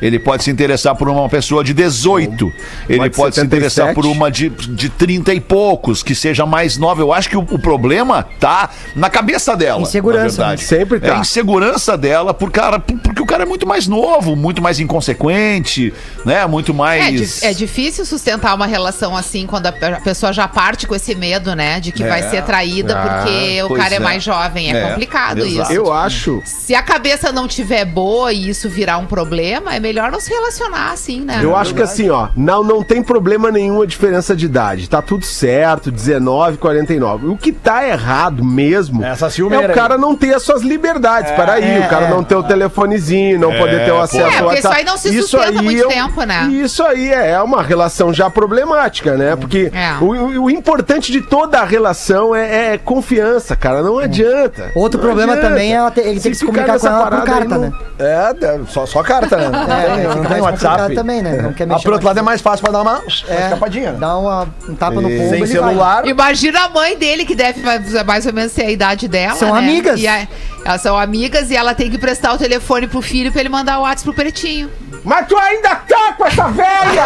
Ele 0.00 0.18
pode 0.18 0.44
se 0.44 0.50
interessar 0.50 0.94
por 0.96 1.08
uma 1.08 1.28
pessoa 1.28 1.62
de 1.64 1.74
18. 1.74 2.52
Ele 2.88 2.98
Pode 2.98 3.16
pode 3.16 3.34
se 3.34 3.40
77. 3.40 3.46
interessar 3.46 3.94
por 3.94 4.06
uma 4.06 4.30
de, 4.30 4.48
de 4.48 4.88
30 4.88 5.34
e 5.34 5.40
poucos, 5.40 6.02
que 6.02 6.14
seja 6.14 6.46
mais 6.46 6.76
nova. 6.78 7.00
Eu 7.02 7.12
acho 7.12 7.28
que 7.28 7.36
o, 7.36 7.40
o 7.40 7.58
problema 7.58 8.22
tá 8.38 8.70
na 8.96 9.10
cabeça 9.10 9.56
dela. 9.56 9.82
Insegurança, 9.82 10.46
né? 10.48 10.56
Sempre 10.56 11.00
tá. 11.00 11.06
É 11.08 11.10
a 11.12 11.18
insegurança 11.18 11.96
dela 11.96 12.32
por 12.32 12.50
cara, 12.50 12.78
por- 12.78 12.98
porque 12.98 13.20
o 13.22 13.26
cara 13.26 13.42
é 13.42 13.46
muito 13.46 13.66
mais 13.66 13.86
novo, 13.86 14.34
muito 14.36 14.62
mais 14.62 14.78
inconsequente, 14.80 15.92
né? 16.24 16.46
Muito 16.46 16.72
É, 16.72 16.74
mais. 16.74 17.40
di- 17.40 17.46
é 17.46 17.52
difícil 17.52 18.04
sustentar 18.04 18.54
uma 18.54 18.66
relação 18.66 19.16
assim 19.16 19.46
quando 19.46 19.66
a 19.66 19.72
pe- 19.72 19.84
a 19.86 20.00
pessoa 20.00 20.32
já 20.32 20.48
parte 20.48 20.86
com 20.86 20.94
esse 20.94 21.14
medo, 21.14 21.54
né? 21.54 21.80
De 21.80 21.92
que 21.92 22.02
vai 22.04 22.22
ser 22.30 22.42
traída 22.44 22.94
porque 22.96 23.62
o 23.64 23.74
cara 23.74 23.94
é. 23.94 23.96
é. 23.96 24.00
mais 24.00 24.22
jovem. 24.22 24.72
É, 24.74 24.80
É, 24.80 24.88
complicado 24.90 25.38
exato. 25.44 25.62
isso. 25.62 25.72
Eu 25.72 25.92
acho. 25.92 26.42
Se 26.44 26.74
a 26.74 26.82
cabeça 26.82 27.30
não 27.32 27.46
tiver 27.46 27.84
boa 27.84 28.32
e 28.32 28.48
isso 28.48 28.68
virar 28.68 28.98
um 28.98 29.06
problema, 29.06 29.74
é 29.74 29.80
melhor 29.90 30.10
não 30.12 30.20
se 30.20 30.30
relacionar 30.32 30.92
assim, 30.92 31.20
né? 31.20 31.40
Eu 31.42 31.56
acho 31.56 31.74
que 31.74 31.82
assim, 31.82 32.08
ó, 32.10 32.28
não, 32.36 32.62
não 32.62 32.82
tem 32.82 33.02
problema 33.02 33.50
nenhum 33.50 33.82
a 33.82 33.86
diferença 33.86 34.36
de 34.36 34.46
idade. 34.46 34.88
Tá 34.88 35.02
tudo 35.02 35.24
certo, 35.24 35.90
19, 35.90 36.58
49. 36.58 37.26
O 37.26 37.36
que 37.36 37.50
tá 37.52 37.86
errado 37.86 38.44
mesmo 38.44 39.04
Essa 39.04 39.26
é 39.26 39.42
o 39.70 39.74
cara 39.74 39.98
não 39.98 40.14
ter 40.14 40.32
as 40.34 40.42
suas 40.42 40.62
liberdades. 40.62 41.32
Peraí, 41.32 41.64
é, 41.82 41.86
o 41.86 41.88
cara 41.88 42.06
é. 42.06 42.10
não 42.10 42.22
ter 42.22 42.36
o 42.36 42.42
telefonezinho, 42.42 43.38
não 43.38 43.52
poder 43.52 43.84
ter 43.84 43.90
o 43.92 44.00
acesso 44.00 44.22
É, 44.22 44.38
ao 44.38 44.44
porque 44.44 44.58
isso 44.60 44.68
WhatsApp. 44.68 44.76
aí 44.76 44.84
não 44.84 44.96
se 44.96 45.20
sustenta 45.22 45.62
muito 45.62 45.82
é 45.82 45.86
um- 45.86 45.88
tempo, 45.88 46.22
né? 46.22 46.48
Isso 46.52 46.82
aí 46.84 47.10
é 47.10 47.40
uma 47.42 47.62
relação 47.62 48.12
já 48.14 48.30
problemática, 48.30 49.16
né? 49.16 49.34
Porque 49.34 49.72
É. 49.74 49.94
o, 50.00 50.42
o- 50.44 50.50
importante 50.50 51.10
de 51.10 51.20
toda 51.20 51.58
a 51.60 51.64
relação 51.64 52.34
é, 52.34 52.74
é 52.74 52.78
confiança, 52.78 53.56
cara. 53.56 53.82
Não 53.82 53.98
adianta. 53.98 54.70
Outro 54.76 54.98
Não 54.98 55.06
problema 55.06 55.32
adianta. 55.32 55.48
também 55.48 55.72
é 55.72 55.76
ela 55.76 55.90
ter- 55.90 56.06
ele 56.06 56.20
ter 56.20 56.30
que 56.30 56.36
se 56.36 56.46
ficar 56.46 56.64
comunicar 56.64 56.78
com 56.80 56.86
ela 56.86 57.06
por 57.10 57.14
aí, 57.20 57.24
carta, 57.26 57.54
não- 57.54 57.60
né? 57.60 57.72
É, 57.98 58.34
é, 58.46 58.60
só, 58.68 58.86
só 58.86 59.02
carta, 59.02 59.36
né? 59.36 59.50
Não 59.88 59.94
É, 59.94 59.98
tem, 59.98 60.08
fica 60.08 60.14
não 60.14 60.22
tem 60.22 60.30
mais 60.30 60.42
WhatsApp. 60.62 60.94
também, 60.94 61.22
né? 61.22 61.42
Não 61.42 61.52
quer 61.52 61.64
Ah, 61.64 61.66
mexer 61.68 61.82
por 61.84 61.92
outro 61.92 62.06
lado 62.06 62.18
é 62.18 62.22
mais 62.22 62.40
fácil 62.40 62.62
pra 62.62 62.72
dar 62.72 62.82
uma, 62.82 62.98
uma 62.98 63.02
É, 63.28 63.42
escapadinha, 63.44 63.92
né? 63.92 63.98
Dá 63.98 64.16
uma, 64.16 64.48
um 64.68 64.74
tapa 64.74 65.00
no 65.00 65.08
pombo 65.08 65.28
Sem 65.30 65.46
celular. 65.46 66.06
Imagina 66.06 66.60
a 66.64 66.68
mãe 66.68 66.96
dele, 66.96 67.24
que 67.24 67.34
deve 67.34 67.60
mais 68.04 68.26
ou 68.26 68.32
menos 68.32 68.52
ser 68.52 68.62
a 68.62 68.70
idade 68.70 69.08
dela. 69.08 69.34
São 69.36 69.52
né? 69.52 69.58
amigas. 69.58 70.00
E 70.00 70.06
a- 70.08 70.26
elas 70.64 70.82
são 70.82 70.96
amigas 70.98 71.50
e 71.50 71.56
ela 71.56 71.74
tem 71.74 71.90
que 71.90 71.96
prestar 71.98 72.34
o 72.34 72.38
telefone 72.38 72.86
pro 72.86 73.00
filho 73.00 73.32
pra 73.32 73.40
ele 73.40 73.48
mandar 73.48 73.78
o 73.78 73.82
WhatsApp 73.82 74.04
pro 74.04 74.14
pretinho. 74.14 74.70
Mas 75.04 75.26
tu 75.26 75.36
ainda 75.36 75.74
tá 75.76 76.12
com 76.12 76.26
essa 76.26 76.48
velha! 76.48 77.04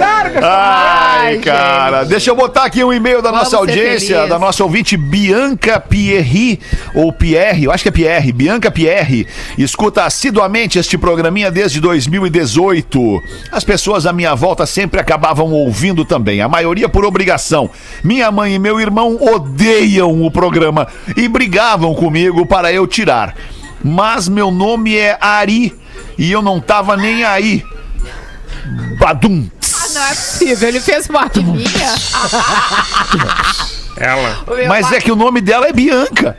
Larga 0.00 0.38
essa 0.38 0.48
Ai, 0.48 1.10
Ai, 1.26 1.38
cara. 1.38 2.04
Deixa 2.04 2.30
eu 2.30 2.36
botar 2.36 2.64
aqui 2.64 2.82
um 2.82 2.92
e-mail 2.92 3.22
da 3.22 3.30
Vamos 3.30 3.44
nossa 3.44 3.56
audiência, 3.56 4.26
da 4.26 4.38
nossa 4.38 4.62
ouvinte 4.62 4.96
Bianca 4.96 5.78
Pierri, 5.78 6.60
ou 6.94 7.12
Pierre, 7.12 7.64
eu 7.64 7.72
acho 7.72 7.82
que 7.82 7.88
é 7.88 7.92
Pierre, 7.92 8.32
Bianca 8.32 8.70
Pierre. 8.70 9.26
Escuta 9.58 10.04
assiduamente 10.04 10.78
este 10.78 10.96
programinha 10.96 11.50
desde 11.50 11.80
2018. 11.80 13.22
As 13.52 13.64
pessoas 13.64 14.06
à 14.06 14.12
minha 14.12 14.34
volta 14.34 14.66
sempre 14.66 15.00
acabavam 15.00 15.52
ouvindo 15.52 16.04
também, 16.04 16.40
a 16.40 16.48
maioria 16.48 16.88
por 16.88 17.04
obrigação. 17.04 17.70
Minha 18.02 18.30
mãe 18.30 18.54
e 18.54 18.58
meu 18.58 18.80
irmão 18.80 19.18
odeiam 19.20 20.22
o 20.24 20.30
programa 20.30 20.86
e 21.16 21.28
brigavam 21.28 21.94
comigo 21.94 22.46
para 22.46 22.59
eu 22.72 22.86
tirar. 22.86 23.34
Mas 23.82 24.28
meu 24.28 24.50
nome 24.50 24.96
é 24.96 25.16
Ari 25.20 25.74
e 26.18 26.30
eu 26.30 26.42
não 26.42 26.60
tava 26.60 26.96
nem 26.96 27.24
aí. 27.24 27.64
Badum. 28.98 29.48
Ah, 29.74 29.88
não 29.94 30.02
é 30.04 30.08
possível. 30.08 30.68
Ele 30.68 30.80
fez 30.80 31.08
uma 31.08 31.26
riminha. 31.26 31.66
Ela. 33.96 34.38
O 34.46 34.54
meu 34.54 34.68
Mas 34.68 34.86
pai- 34.88 34.98
é 34.98 35.00
que 35.00 35.10
o 35.12 35.16
nome 35.16 35.40
dela 35.40 35.66
é 35.68 35.72
Bianca. 35.72 36.36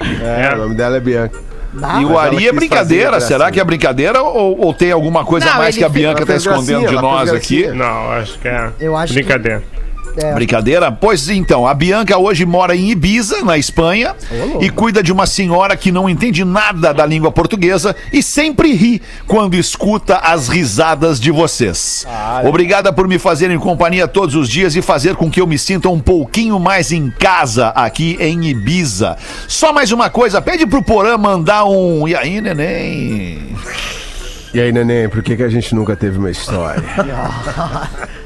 É, 0.00 0.52
o 0.54 0.58
nome 0.58 0.74
dela 0.74 0.96
é 0.96 1.00
Bianca. 1.00 1.38
e 2.00 2.04
o 2.04 2.18
Ari 2.18 2.48
é 2.48 2.52
brincadeira. 2.52 3.20
Será 3.20 3.50
que 3.50 3.60
é 3.60 3.64
brincadeira 3.64 4.22
ou, 4.22 4.60
ou 4.66 4.74
tem 4.74 4.92
alguma 4.92 5.24
coisa 5.24 5.46
Não, 5.46 5.54
a 5.54 5.58
mais 5.58 5.76
que 5.76 5.84
a 5.84 5.88
Bianca 5.88 6.20
tá 6.20 6.26
fez 6.26 6.44
escondendo 6.46 6.86
de 6.88 6.94
nós 6.94 7.32
aqui? 7.32 7.66
Não, 7.68 8.10
acho 8.12 8.38
que 8.38 8.48
é 8.48 8.70
Eu 8.80 8.96
acho 8.96 9.12
que- 9.14 9.20
brincadeira. 9.22 9.62
É, 10.16 10.34
Brincadeira? 10.34 10.92
Pois 10.92 11.28
então, 11.28 11.66
a 11.66 11.72
Bianca 11.74 12.18
hoje 12.18 12.44
mora 12.44 12.76
em 12.76 12.90
Ibiza, 12.90 13.42
na 13.42 13.56
Espanha, 13.56 14.14
e 14.60 14.68
cuida 14.68 15.02
de 15.02 15.12
uma 15.12 15.26
senhora 15.26 15.76
que 15.76 15.90
não 15.90 16.08
entende 16.08 16.44
nada 16.44 16.92
da 16.92 17.06
língua 17.06 17.30
portuguesa 17.30 17.96
e 18.12 18.22
sempre 18.22 18.72
ri 18.74 19.02
quando 19.26 19.54
escuta 19.54 20.18
as 20.18 20.48
risadas 20.48 21.20
de 21.20 21.30
vocês. 21.30 22.06
Obrigada 22.44 22.92
por 22.92 23.08
me 23.08 23.18
fazerem 23.18 23.58
companhia 23.58 24.06
todos 24.06 24.34
os 24.34 24.48
dias 24.48 24.76
e 24.76 24.82
fazer 24.82 25.16
com 25.16 25.30
que 25.30 25.40
eu 25.40 25.46
me 25.46 25.58
sinta 25.58 25.88
um 25.88 26.00
pouquinho 26.00 26.58
mais 26.58 26.92
em 26.92 27.10
casa 27.10 27.68
aqui 27.68 28.16
em 28.20 28.44
Ibiza. 28.46 29.16
Só 29.48 29.72
mais 29.72 29.92
uma 29.92 30.10
coisa, 30.10 30.42
pede 30.42 30.66
pro 30.66 30.82
Porã 30.82 31.16
mandar 31.16 31.64
um. 31.64 32.06
E 32.06 32.14
aí, 32.14 32.40
neném? 32.40 33.56
E 34.52 34.60
aí, 34.60 34.70
neném, 34.70 35.08
por 35.08 35.22
que, 35.22 35.36
que 35.36 35.42
a 35.42 35.48
gente 35.48 35.74
nunca 35.74 35.96
teve 35.96 36.18
uma 36.18 36.30
história? 36.30 36.82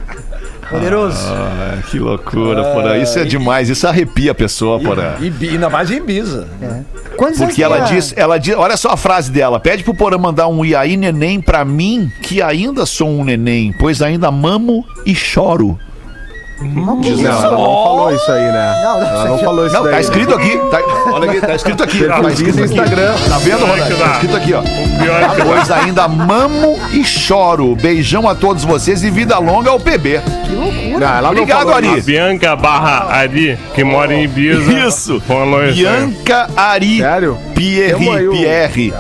Poderoso. 0.70 1.18
Ah, 1.28 1.78
que 1.90 1.98
loucura, 1.98 2.62
Porã. 2.72 2.96
Isso 2.96 3.18
é 3.18 3.24
demais, 3.24 3.68
isso 3.68 3.86
arrepia 3.86 4.32
a 4.32 4.34
pessoa, 4.34 4.80
Porã. 4.80 5.14
E, 5.20 5.32
e 5.44 5.48
ainda 5.50 5.70
mais 5.70 5.90
em 5.90 5.96
Ibiza. 5.96 6.48
Quantos 7.16 7.40
anos 7.40 7.52
Porque 7.54 7.62
ela 7.62 7.80
diz, 7.80 8.12
ela 8.16 8.38
diz, 8.38 8.54
olha 8.56 8.76
só 8.76 8.90
a 8.90 8.96
frase 8.96 9.30
dela, 9.30 9.58
pede 9.58 9.82
pro 9.82 9.94
Porã 9.94 10.18
mandar 10.18 10.48
um 10.48 10.64
e 10.64 10.74
aí 10.74 10.96
neném 10.96 11.40
pra 11.40 11.64
mim, 11.64 12.10
que 12.22 12.42
ainda 12.42 12.84
sou 12.84 13.08
um 13.08 13.24
neném, 13.24 13.72
pois 13.78 14.02
ainda 14.02 14.30
mamo 14.30 14.84
e 15.04 15.14
choro. 15.14 15.78
Diz 17.00 17.22
ela, 17.22 17.36
ela 17.44 17.50
não 17.50 17.58
falou 17.58 18.14
isso 18.14 18.32
aí, 18.32 18.40
né? 18.50 18.80
Não, 18.82 18.98
não, 19.00 19.06
ela 19.06 19.18
isso 19.18 19.28
não 19.28 19.38
falou 19.38 19.66
isso 19.66 19.74
Não, 19.76 19.82
daí. 19.84 19.92
tá 19.92 20.00
escrito 20.00 20.34
aqui, 20.34 20.58
tá, 20.70 20.80
olha 21.12 21.30
aqui, 21.30 21.40
tá 21.40 21.54
escrito 21.54 21.82
aqui, 21.82 22.04
tá 22.04 22.14
Perfil 22.20 22.30
escrito 22.30 22.58
aqui. 22.64 22.72
Instagram. 22.72 23.14
Tá 23.28 23.38
vendo, 23.38 23.60
Ronaldo? 23.66 23.94
que 23.94 24.02
Tá 24.02 24.10
escrito 24.12 24.36
aqui, 24.36 24.54
ó. 24.54 24.62
Pior 24.62 25.30
que 25.30 25.36
dá. 25.36 25.44
Pois 25.44 25.70
ainda 25.70 26.08
mamo 26.08 26.78
e 26.92 27.04
choro. 27.04 27.76
Beijão 27.76 28.26
a 28.28 28.34
todos 28.34 28.64
vocês 28.64 29.04
e 29.04 29.10
vida 29.10 29.38
longa 29.38 29.70
ao 29.70 29.78
PB. 29.78 30.20
Não, 30.98 31.06
ela 31.06 31.20
não 31.22 31.30
Obrigado, 31.30 31.72
Ari. 31.74 31.88
A 31.88 32.00
Bianca 32.02 32.56
barra 32.56 33.06
Ari, 33.14 33.58
que 33.74 33.84
mora 33.84 34.14
em 34.14 34.24
Ibiza. 34.24 34.72
Isso. 34.72 35.16
Isso. 35.16 35.22
Bianca 35.74 36.48
Ari 36.56 36.98
Sério? 36.98 37.36
Pierre, 37.54 38.28
Pierre. 38.30 38.94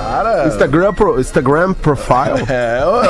Instagram, 0.46 0.92
pro, 0.92 1.18
Instagram 1.20 1.72
profile? 1.74 2.44
É, 2.48 2.80
eu- 2.82 3.02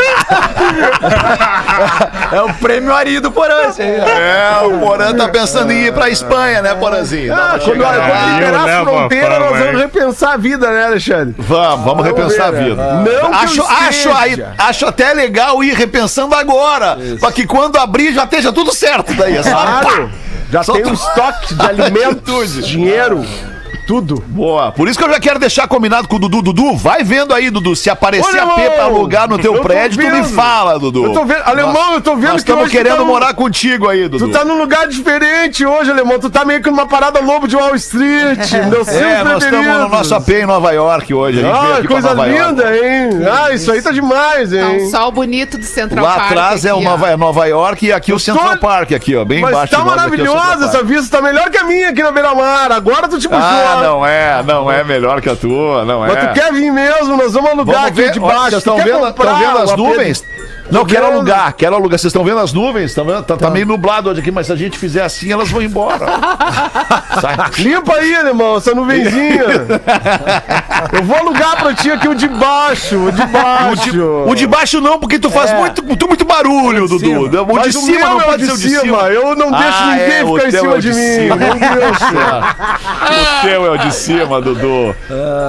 é 2.32 2.42
o 2.42 2.54
prêmio 2.54 2.92
Ari 2.94 3.20
do 3.20 3.30
Porã, 3.30 3.54
aí. 3.78 3.86
É, 3.86 4.60
o 4.64 4.78
Porã 4.80 5.14
tá 5.14 5.28
pensando 5.28 5.70
em 5.72 5.84
ir 5.86 5.92
pra 5.92 6.08
Espanha, 6.10 6.62
né, 6.62 6.74
Porãzinho? 6.74 7.32
Ah, 7.34 7.58
quando, 7.62 7.78
quando 7.78 8.00
aí, 8.00 8.34
liberar 8.34 8.52
eu 8.52 8.58
a 8.58 8.64
levo 8.64 8.90
a 8.90 8.92
fronteira, 8.98 9.30
fama, 9.34 9.50
nós 9.50 9.58
vamos 9.58 9.80
repensar 9.80 10.32
a 10.32 10.36
vida, 10.36 10.70
né, 10.70 10.84
Alexandre? 10.86 11.34
Vamos, 11.38 11.84
vamos 11.84 12.04
repensar 12.04 12.48
a 12.48 12.50
ver, 12.50 12.60
né? 12.60 12.68
vida. 12.68 12.92
Não 12.94 13.04
que 13.04 13.10
eu 13.26 13.34
acho, 13.34 13.62
acho, 13.62 14.12
aí, 14.12 14.44
acho 14.58 14.86
até 14.86 15.12
legal 15.12 15.62
ir 15.64 15.74
repensando 15.74 16.34
agora. 16.34 16.98
Pra 17.18 17.32
que 17.32 17.46
quando 17.46 17.76
abrir 17.78 18.12
já 18.12 18.24
esteja 18.24 18.52
tudo 18.52 18.74
certo 18.74 19.12
daí. 19.14 19.36
É 19.36 19.42
só- 19.42 19.50
Claro! 19.50 20.10
Já 20.52 20.64
Só 20.64 20.72
tem 20.72 20.82
tu- 20.82 20.90
um 20.90 20.94
estoque 20.94 21.54
de 21.54 21.62
alimentos, 21.64 22.66
dinheiro, 22.66 23.24
tudo. 23.90 24.22
Boa. 24.28 24.70
Por 24.70 24.88
isso 24.88 24.96
que 24.96 25.04
eu 25.04 25.10
já 25.10 25.18
quero 25.18 25.40
deixar 25.40 25.66
combinado 25.66 26.06
com 26.06 26.14
o 26.14 26.18
Dudu. 26.20 26.40
Dudu, 26.42 26.76
vai 26.76 27.02
vendo 27.02 27.34
aí, 27.34 27.50
Dudu. 27.50 27.74
Se 27.74 27.90
aparecer 27.90 28.24
Olha, 28.40 28.42
AP 28.44 28.54
pra 28.54 28.64
irmão, 28.66 28.84
alugar 28.84 29.28
no 29.28 29.36
teu 29.36 29.56
eu 29.56 29.62
prédio, 29.62 29.98
tu 29.98 30.04
me 30.04 30.22
vendo. 30.22 30.28
fala, 30.32 30.78
Dudu. 30.78 31.06
Eu 31.06 31.12
tô 31.12 31.24
vendo, 31.24 31.42
alemão, 31.44 31.94
eu 31.94 32.00
tô 32.00 32.14
vendo 32.14 32.32
Nós 32.34 32.44
que 32.44 32.50
estamos 32.52 32.70
querendo 32.70 32.98
tá 32.98 33.04
morar 33.04 33.34
contigo 33.34 33.88
aí, 33.88 34.06
Dudu. 34.08 34.28
Tu 34.28 34.32
tá 34.32 34.44
num 34.44 34.56
lugar 34.56 34.86
diferente 34.86 35.66
hoje, 35.66 35.90
alemão. 35.90 36.20
Tu 36.20 36.30
tá 36.30 36.44
meio 36.44 36.62
que 36.62 36.70
numa 36.70 36.86
parada 36.86 37.18
lobo 37.18 37.48
de 37.48 37.56
Wall 37.56 37.74
Street. 37.74 38.52
Meus 38.70 38.86
É, 38.86 38.92
filmes 39.00 39.24
nós 39.24 39.42
estamos 39.42 39.66
no 39.66 39.88
nosso 39.88 40.14
AP 40.14 40.28
em 40.30 40.46
Nova 40.46 40.70
York 40.70 41.12
hoje. 41.12 41.40
A 41.40 41.42
gente 41.42 41.60
veio 41.60 41.72
Ah, 41.72 41.76
pra 41.80 41.88
coisa 41.88 42.08
Nova 42.14 42.26
York. 42.28 42.48
linda, 42.48 42.76
hein? 42.76 43.10
Ah, 43.28 43.52
isso 43.52 43.72
aí 43.72 43.82
tá 43.82 43.90
demais, 43.90 44.50
Tá 44.50 44.56
um 44.56 44.70
hein? 44.70 44.88
sol 44.90 45.10
bonito 45.10 45.58
do 45.58 45.64
Central 45.64 46.04
Lá 46.04 46.14
Park 46.14 46.26
atrás 46.30 46.64
é, 46.64 46.72
o 46.72 46.76
aqui, 46.76 46.84
Nova, 46.84 47.10
é 47.10 47.16
Nova 47.16 47.44
York 47.46 47.86
e 47.86 47.92
aqui 47.92 48.12
o 48.12 48.20
Central 48.20 48.52
tô- 48.52 48.58
Park, 48.58 48.92
aqui, 48.92 49.16
ó. 49.16 49.24
Bem 49.24 49.40
Mas 49.40 49.50
embaixo 49.50 49.72
tá 49.72 49.78
nós 49.78 49.88
é 49.88 49.92
o 49.92 49.96
maravilhosa 49.96 50.64
essa 50.66 50.82
vista, 50.84 51.16
tá 51.16 51.22
melhor 51.22 51.50
que 51.50 51.58
a 51.58 51.64
minha 51.64 51.88
aqui 51.90 52.02
na 52.04 52.12
Beira-Mar. 52.12 52.70
Agora 52.70 53.08
tu 53.08 53.18
te 53.18 53.28
puxou. 53.28 53.40
Não 53.82 54.06
é, 54.06 54.42
não 54.42 54.70
é 54.70 54.84
melhor 54.84 55.20
que 55.20 55.28
a 55.28 55.36
tua, 55.36 55.84
não 55.84 56.04
é. 56.04 56.08
Mas 56.14 56.28
tu 56.28 56.34
quer 56.34 56.52
vir 56.52 56.70
mesmo, 56.70 57.16
nós 57.16 57.32
vamos 57.32 57.50
alugar 57.50 57.82
Vamos 57.82 57.98
aqui 57.98 58.10
de 58.10 58.20
baixo. 58.20 58.50
Vocês 58.50 58.54
estão 58.58 58.76
vendo, 58.76 59.14
vendo 59.14 59.58
as 59.58 59.76
nuvens? 59.76 60.24
Não, 60.70 60.84
quero 60.84 61.06
vendo. 61.06 61.14
alugar, 61.16 61.54
quero 61.54 61.74
alugar. 61.74 61.98
Vocês 61.98 62.10
estão 62.10 62.24
vendo 62.24 62.38
as 62.40 62.52
nuvens? 62.52 62.94
Tá, 62.94 63.02
vendo? 63.02 63.22
tá, 63.22 63.36
tá 63.36 63.50
meio 63.50 63.66
nublado 63.66 64.10
hoje 64.10 64.20
aqui, 64.20 64.30
mas 64.30 64.46
se 64.46 64.52
a 64.52 64.56
gente 64.56 64.78
fizer 64.78 65.02
assim, 65.02 65.30
elas 65.32 65.48
vão 65.50 65.60
embora. 65.62 66.06
Limpa 67.58 67.94
aí, 67.96 68.12
irmão, 68.14 68.56
essa 68.56 68.74
nuvenzinha. 68.74 69.44
Eu 70.92 71.04
vou 71.04 71.16
alugar 71.16 71.56
pra 71.56 71.74
ti 71.74 71.90
aqui 71.90 72.08
o 72.08 72.14
de 72.14 72.28
baixo, 72.28 72.96
o 72.96 73.12
de 73.12 73.20
O 73.22 73.26
de, 73.26 73.32
baixo. 73.32 74.24
o 74.26 74.34
de 74.34 74.46
baixo 74.46 74.80
não, 74.80 74.98
porque 74.98 75.18
tu 75.18 75.30
faz 75.30 75.52
muito, 75.52 75.82
tu 75.96 76.06
muito 76.08 76.24
barulho, 76.24 76.86
Dudu. 76.88 77.22
O 77.22 77.58
de 77.62 77.72
cima 77.72 77.98
meu 77.98 78.08
não 78.08 78.20
é 78.20 78.24
o 78.24 78.26
pode 78.26 78.42
de 78.42 78.46
ser 78.46 78.52
o 78.52 78.56
de 78.58 78.68
cima. 78.68 78.80
cima. 78.80 78.98
Eu 79.10 79.34
não 79.36 79.50
deixo 79.50 79.78
Ah, 79.78 79.86
ninguém 79.92 80.18
é, 80.18 80.24
o 80.24 80.34
ficar 80.34 80.44
em 80.44 80.48
é 80.48 80.50
cima 80.60 80.72
o 80.74 80.80
de 80.80 80.90
de 80.90 80.96
mim. 80.98 81.14
cima. 81.16 81.36
Não 81.36 81.58
deixa. 81.58 82.56
O 83.10 83.46
teu 83.46 83.66
é 83.66 83.70
o 83.70 83.76
de 83.78 83.94
cima, 83.94 84.40
Dudu. 84.40 84.94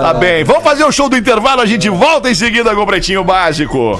Tá 0.01 0.13
bem, 0.13 0.43
vamos 0.43 0.63
fazer 0.63 0.83
o 0.83 0.91
show 0.91 1.07
do 1.09 1.15
intervalo, 1.17 1.61
a 1.61 1.65
gente 1.65 1.89
volta 1.89 2.29
em 2.29 2.35
seguida 2.35 2.73
com 2.75 2.81
o 2.81 2.85
Pretinho 2.85 3.23
Básico. 3.23 3.99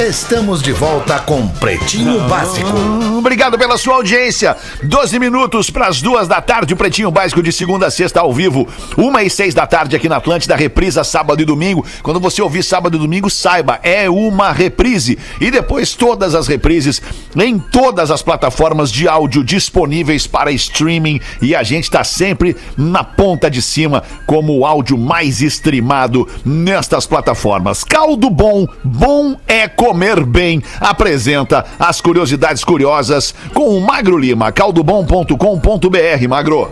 Estamos 0.00 0.62
de 0.62 0.72
volta 0.72 1.18
com 1.18 1.46
Pretinho 1.46 2.26
Básico. 2.26 2.70
Obrigado 3.18 3.58
pela 3.58 3.76
sua 3.76 3.96
audiência. 3.96 4.56
12 4.82 5.18
minutos 5.18 5.68
para 5.68 5.88
as 5.88 6.00
duas 6.00 6.26
da 6.26 6.40
tarde, 6.40 6.72
o 6.72 6.76
Pretinho 6.76 7.10
Básico 7.10 7.42
de 7.42 7.52
segunda 7.52 7.88
a 7.88 7.90
sexta 7.90 8.20
ao 8.20 8.32
vivo. 8.32 8.66
Uma 8.96 9.22
e 9.22 9.28
seis 9.28 9.52
da 9.52 9.66
tarde 9.66 9.94
aqui 9.94 10.08
na 10.08 10.16
Atlântida, 10.16 10.56
reprisa 10.56 11.04
sábado 11.04 11.42
e 11.42 11.44
domingo. 11.44 11.84
Quando 12.02 12.18
você 12.18 12.40
ouvir 12.40 12.64
sábado 12.64 12.96
e 12.96 12.98
domingo, 12.98 13.28
saiba, 13.28 13.78
é 13.82 14.08
uma 14.08 14.52
reprise. 14.52 15.18
E 15.38 15.50
depois 15.50 15.94
todas 15.94 16.34
as 16.34 16.48
reprises 16.48 17.02
em 17.36 17.58
todas 17.58 18.10
as 18.10 18.22
plataformas 18.22 18.90
de 18.90 19.06
áudio 19.06 19.44
disponíveis 19.44 20.26
para 20.26 20.50
streaming. 20.50 21.20
E 21.42 21.54
a 21.54 21.62
gente 21.62 21.84
está 21.84 22.02
sempre 22.04 22.56
na 22.74 23.04
ponta 23.04 23.50
de 23.50 23.60
cima 23.60 24.02
como 24.24 24.56
o 24.56 24.64
áudio 24.64 24.96
mais 24.96 25.42
streamado 25.42 26.26
nestas 26.42 27.06
plataformas. 27.06 27.84
Caldo 27.84 28.30
Bom, 28.30 28.66
bom 28.82 29.36
é 29.46 29.68
comer 29.90 30.24
bem. 30.24 30.62
Apresenta 30.80 31.64
as 31.78 32.00
curiosidades 32.00 32.62
curiosas 32.62 33.34
com 33.52 33.76
o 33.76 33.80
Magro 33.80 34.16
Lima, 34.16 34.52
caldobom.com.br, 34.52 36.28
Magro. 36.28 36.70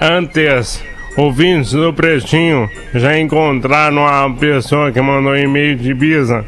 Antes, 0.00 0.82
ouvintes 1.16 1.72
do 1.72 1.92
Pretinho 1.92 2.70
já 2.94 3.18
encontraram 3.18 4.06
a 4.06 4.30
pessoa 4.30 4.92
que 4.92 5.00
mandou 5.00 5.36
e-mail 5.36 5.76
de 5.76 5.90
Ibiza. 5.90 6.44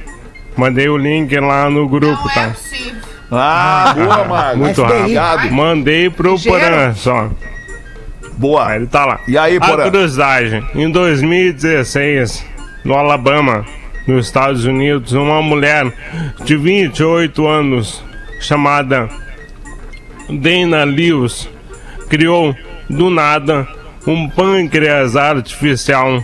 Mandei 0.56 0.88
o 0.88 0.96
link 0.96 1.36
lá 1.40 1.68
no 1.68 1.88
grupo, 1.88 2.22
Não 2.22 2.30
é 2.30 2.34
tá? 2.34 2.48
possível. 2.50 3.02
Ah, 3.32 3.94
boa, 3.96 4.24
Magro. 4.24 4.58
Muito 4.58 4.82
rápido. 4.82 5.52
Mandei 5.52 6.08
pro. 6.08 6.38
Porã 6.40 6.94
só. 6.94 7.28
Boa. 8.34 8.68
Aí 8.68 8.76
ele 8.76 8.86
tá 8.86 9.04
lá. 9.04 9.20
E 9.26 9.36
aí, 9.36 9.56
A 9.56 9.60
Porã? 9.60 9.82
curiosidade: 9.84 10.64
em 10.76 10.88
2016, 10.88 12.44
no 12.84 12.94
Alabama, 12.94 13.64
nos 14.06 14.26
Estados 14.26 14.64
Unidos, 14.64 15.12
uma 15.12 15.40
mulher 15.40 15.92
de 16.44 16.56
28 16.56 17.46
anos, 17.46 18.02
chamada 18.40 19.08
Dana 20.28 20.84
Lewis, 20.84 21.48
criou 22.08 22.54
do 22.88 23.10
nada 23.10 23.66
um 24.06 24.28
pâncreas 24.28 25.16
artificial 25.16 26.22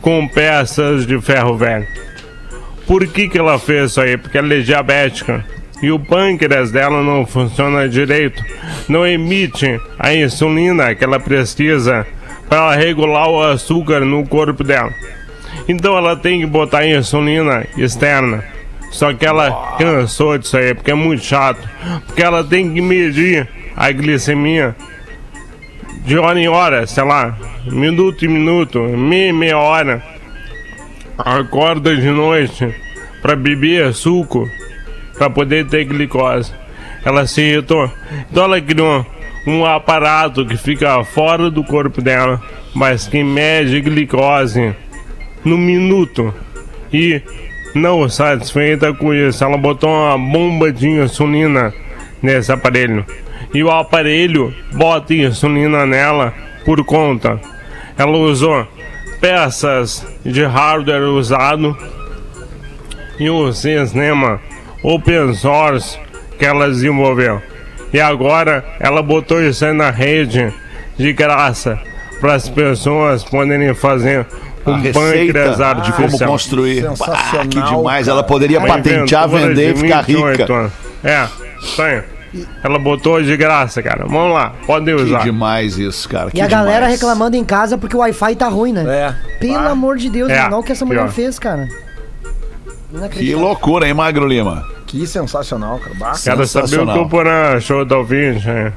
com 0.00 0.26
peças 0.28 1.06
de 1.06 1.20
ferro 1.20 1.56
velho. 1.56 1.86
Por 2.86 3.06
que, 3.06 3.28
que 3.28 3.38
ela 3.38 3.58
fez 3.58 3.90
isso 3.90 4.00
aí? 4.00 4.16
Porque 4.16 4.38
ela 4.38 4.54
é 4.54 4.60
diabética. 4.60 5.44
E 5.82 5.90
o 5.90 5.98
pâncreas 5.98 6.70
dela 6.70 7.02
não 7.02 7.24
funciona 7.26 7.88
direito. 7.88 8.42
Não 8.88 9.06
emite 9.06 9.80
a 9.98 10.14
insulina 10.14 10.94
que 10.94 11.04
ela 11.04 11.18
precisa 11.18 12.06
para 12.48 12.74
regular 12.74 13.28
o 13.28 13.42
açúcar 13.42 14.00
no 14.00 14.26
corpo 14.26 14.64
dela. 14.64 14.92
Então 15.68 15.96
ela 15.96 16.16
tem 16.16 16.40
que 16.40 16.46
botar 16.46 16.86
insulina 16.86 17.66
externa. 17.76 18.44
Só 18.90 19.12
que 19.14 19.24
ela 19.24 19.76
cansou 19.78 20.36
disso 20.36 20.56
aí, 20.56 20.74
porque 20.74 20.90
é 20.90 20.94
muito 20.94 21.24
chato. 21.24 21.68
Porque 22.06 22.22
ela 22.22 22.42
tem 22.42 22.72
que 22.72 22.80
medir 22.80 23.48
a 23.76 23.90
glicemia 23.92 24.74
de 26.04 26.18
hora 26.18 26.40
em 26.40 26.48
hora, 26.48 26.86
sei 26.86 27.04
lá, 27.04 27.38
minuto 27.66 28.24
em 28.24 28.28
minuto, 28.28 28.80
meia, 28.80 29.32
meia 29.32 29.58
hora. 29.58 30.02
Acorda 31.16 31.94
de 31.94 32.08
noite 32.08 32.74
para 33.22 33.36
beber 33.36 33.92
suco 33.92 34.48
para 35.20 35.28
poder 35.28 35.66
ter 35.66 35.84
glicose. 35.84 36.52
Ela 37.04 37.26
se 37.26 37.42
irritou. 37.42 37.90
Então 38.30 38.44
ela 38.44 38.60
criou 38.60 39.04
um 39.46 39.66
aparato 39.66 40.46
que 40.46 40.56
fica 40.56 41.04
fora 41.04 41.50
do 41.50 41.62
corpo 41.62 42.00
dela, 42.00 42.42
mas 42.74 43.06
que 43.06 43.22
mede 43.22 43.82
glicose 43.82 44.74
no 45.44 45.56
minuto. 45.56 46.34
E 46.92 47.22
não 47.74 48.08
satisfeita 48.08 48.92
com 48.92 49.14
isso, 49.14 49.44
ela 49.44 49.56
botou 49.56 49.90
uma 49.90 50.18
bomba 50.18 50.72
de 50.72 50.88
insulina 50.88 51.72
nesse 52.22 52.50
aparelho. 52.52 53.04
E 53.54 53.62
o 53.62 53.70
aparelho 53.70 54.54
bota 54.72 55.14
insulina 55.14 55.86
nela 55.86 56.34
por 56.64 56.84
conta. 56.84 57.40
Ela 57.96 58.16
usou 58.16 58.66
peças 59.20 60.06
de 60.24 60.44
hardware 60.44 61.02
usado 61.02 61.76
e 63.18 63.28
um 63.28 63.52
sistema 63.52 64.40
open 64.82 65.34
source 65.34 65.98
que 66.38 66.46
ela 66.46 66.68
desenvolveu. 66.68 67.42
E 67.92 68.00
agora 68.00 68.64
ela 68.78 69.02
botou 69.02 69.42
isso 69.42 69.64
aí 69.64 69.72
na 69.72 69.90
rede 69.90 70.52
de 70.96 71.12
graça 71.12 71.78
para 72.20 72.34
as 72.34 72.48
pessoas 72.48 73.24
poderem 73.24 73.74
fazer 73.74 74.26
A 74.70 74.74
um 74.76 74.80
receita 74.80 75.00
pâncreas 75.00 75.82
de 75.84 75.92
como 75.92 76.18
construir. 76.26 76.82
Sensacional, 76.82 77.40
Ah, 77.42 77.46
que 77.46 77.60
demais. 77.62 78.08
Ela 78.08 78.18
cara. 78.22 78.28
poderia 78.28 78.58
Uma 78.58 78.68
patentear, 78.68 79.28
vender 79.28 79.74
e 79.74 79.76
ficar 79.76 80.02
28 80.02 80.40
rica. 80.42 80.52
anos. 80.54 80.72
É, 81.04 81.26
isso 81.62 81.82
aí. 81.82 82.02
Ela 82.62 82.78
botou 82.78 83.20
de 83.20 83.36
graça, 83.36 83.82
cara. 83.82 84.04
Vamos 84.06 84.32
lá, 84.32 84.52
podem 84.64 84.94
Que 84.96 85.02
usar. 85.02 85.24
demais 85.24 85.76
isso, 85.78 86.08
cara. 86.08 86.28
E 86.28 86.32
que 86.32 86.40
a 86.40 86.46
galera 86.46 86.82
demais. 86.86 86.92
reclamando 87.00 87.36
em 87.36 87.44
casa 87.44 87.76
porque 87.76 87.96
o 87.96 87.98
Wi-Fi 88.00 88.36
tá 88.36 88.48
ruim, 88.48 88.72
né? 88.72 88.84
É. 88.86 89.38
Pelo 89.40 89.56
Ah. 89.58 89.70
amor 89.70 89.96
de 89.96 90.08
Deus, 90.08 90.30
É, 90.30 90.42
mano, 90.42 90.54
olha 90.56 90.60
o 90.60 90.62
que 90.64 90.70
essa 90.70 90.84
mulher 90.84 91.00
pior. 91.02 91.12
fez, 91.12 91.38
cara. 91.40 91.66
Que 93.12 93.34
loucura, 93.34 93.86
hein, 93.86 93.94
Magro 93.94 94.26
Lima? 94.26 94.64
Que 94.86 95.06
sensacional, 95.06 95.78
cara. 95.78 95.94
Bah. 95.96 96.12
Quero 96.12 96.16
saber 96.16 96.36
o 96.36 96.42
que 96.42 96.48
Sensacional. 96.48 97.02
o 97.02 97.08
Porã 97.08 97.56
achou 97.56 97.84
da 97.84 97.96
ouvinte. 97.98 98.48
é, 98.48 98.72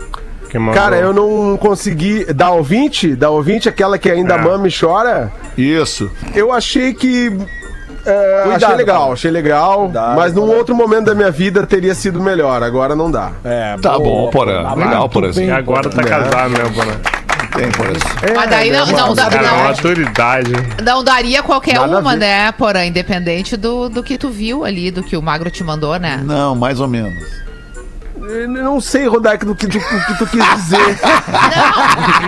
Que 0.54 0.60
mandou. 0.60 0.76
Cara, 0.76 0.98
eu 0.98 1.12
não 1.12 1.58
consegui. 1.58 2.32
Da 2.32 2.52
ouvinte, 2.52 3.16
da 3.16 3.32
ouvinte, 3.32 3.68
aquela 3.68 3.98
que 3.98 4.08
ainda 4.10 4.36
É. 4.36 4.38
mama 4.38 4.68
e 4.68 4.72
chora, 4.72 5.32
Isso. 5.58 6.12
eu 6.36 6.52
achei 6.54 6.94
que. 6.94 7.36
é, 8.06 8.42
Cuidado, 8.44 8.64
achei 8.66 8.76
legal, 8.78 9.02
cara. 9.02 9.14
achei 9.14 9.32
legal. 9.32 9.80
Cuidado, 9.86 10.16
mas 10.16 10.32
num 10.32 10.46
cara. 10.46 10.58
outro 10.60 10.76
momento 10.76 11.06
da 11.06 11.16
minha 11.16 11.32
vida 11.32 11.66
teria 11.66 11.96
sido 11.96 12.22
melhor. 12.22 12.62
Agora 12.62 12.96
não 12.96 13.10
dá. 13.10 13.32
É, 13.44 13.76
Tá 13.82 13.98
boa, 13.98 14.04
bom, 14.26 14.30
Porã. 14.30 14.74
Legal. 14.76 15.10
E 15.36 15.50
agora 15.50 15.90
tá 15.90 16.04
casado, 16.04 16.50
né, 16.52 16.72
Porã? 16.76 16.92
Tem, 17.56 17.72
Porãzinho. 17.72 18.36
Mas 18.36 18.50
daí 18.52 18.70
não, 18.72 18.86
não, 18.86 19.16
dá- 19.16 19.30
Cara, 19.32 19.48
não, 19.48 19.64
maturidade. 19.64 20.52
não 20.84 21.04
daria 21.04 21.42
qualquer 21.42 21.80
Nada 21.80 22.00
uma, 22.00 22.16
né, 22.16 22.52
porém, 22.52 22.90
independente 22.90 23.58
do, 23.58 23.90
do 23.90 24.04
que 24.04 24.20
tu 24.20 24.30
viu 24.30 24.64
ali, 24.64 24.92
do 24.92 25.02
que 25.02 25.18
o 25.18 25.22
Magro 25.22 25.50
te 25.50 25.64
mandou, 25.64 25.98
né? 26.00 26.22
Não, 26.24 26.56
mais 26.56 26.80
ou 26.80 26.88
menos. 26.88 27.42
Eu 28.26 28.48
não 28.48 28.80
sei, 28.80 29.06
Rodak, 29.06 29.46
do 29.46 29.54
que 29.54 29.68
tu, 29.68 29.78
do 29.78 29.80
que 30.06 30.18
tu 30.18 30.28
quis 30.28 30.46
dizer. 30.56 31.00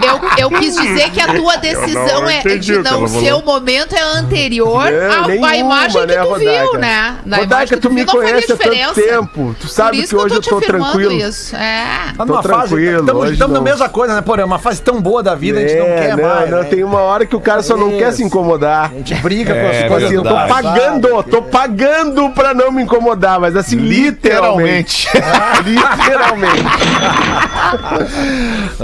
Não, 0.02 0.10
eu, 0.10 0.30
eu 0.38 0.60
quis 0.60 0.76
dizer 0.76 1.10
que 1.12 1.22
a 1.22 1.34
tua 1.34 1.56
decisão 1.56 2.22
não 2.22 2.30
é 2.30 2.40
entendi 2.40 2.60
de 2.74 2.80
o 2.80 2.84
que 2.84 2.92
não 2.92 3.08
ser 3.08 3.26
falou. 3.30 3.42
o 3.42 3.46
momento 3.46 3.96
é 3.96 4.02
anterior 4.02 4.88
É, 4.88 5.08
à, 5.08 5.56
imagem 5.56 6.02
que 6.02 6.08
né, 6.08 6.22
tu 6.22 6.28
Rodaica? 6.30 6.62
viu, 6.72 6.74
né? 6.80 7.16
Na 7.26 7.38
Rodaica, 7.38 7.76
que 7.76 7.82
tu 7.82 7.90
me 7.92 8.06
conhece 8.06 8.52
há 8.52 8.58
tanto 8.58 8.94
tempo. 9.02 9.56
Tu 9.60 9.68
sabe 9.70 10.06
que 10.06 10.16
hoje 10.16 10.36
eu 10.36 10.42
te 10.42 10.50
tô 10.50 10.58
afirmando 10.58 10.92
tranquilo. 10.92 11.14
Isso. 11.14 11.56
É. 11.56 11.86
Tá 12.18 12.26
numa 12.26 12.42
Tô 12.42 12.50
fase. 12.50 12.68
tranquilo, 12.76 13.32
Estamos 13.32 13.54
na 13.54 13.62
mesma 13.62 13.88
coisa, 13.90 14.16
né, 14.16 14.22
Porã? 14.22 14.46
Uma 14.46 14.60
fase 14.60 14.82
tão 14.82 15.02
boa 15.02 15.24
da 15.24 15.34
vida, 15.34 15.60
a 15.60 15.62
gente 15.62 15.76
não 15.80 15.86
É, 15.86 16.08
quer 16.08 16.18
não, 16.18 16.24
mais. 16.30 16.50
não, 16.52 16.58
né? 16.60 16.64
tem 16.66 16.84
uma 16.84 17.00
hora 17.00 17.26
que 17.26 17.36
o 17.36 17.40
cara 17.40 17.64
só 17.64 17.78
não 17.78 17.90
Isso. 17.90 17.98
quer 18.00 18.12
se 18.12 18.24
incomodar. 18.24 18.92
A 18.94 18.98
gente 18.98 19.16
briga 19.16 19.54
com 19.54 19.68
as 19.70 19.76
É 19.76 19.88
coisas. 19.88 20.08
Assim, 20.08 20.16
eu 20.16 20.24
tô 20.24 20.36
pagando, 20.36 21.24
tô 21.24 21.42
pagando 21.42 22.30
pra 22.32 22.54
não 22.54 22.70
me 22.72 22.84
incomodar, 22.84 23.40
mas 23.40 23.56
assim, 23.56 23.78
literalmente. 23.78 25.08
Literalmente. 25.16 25.85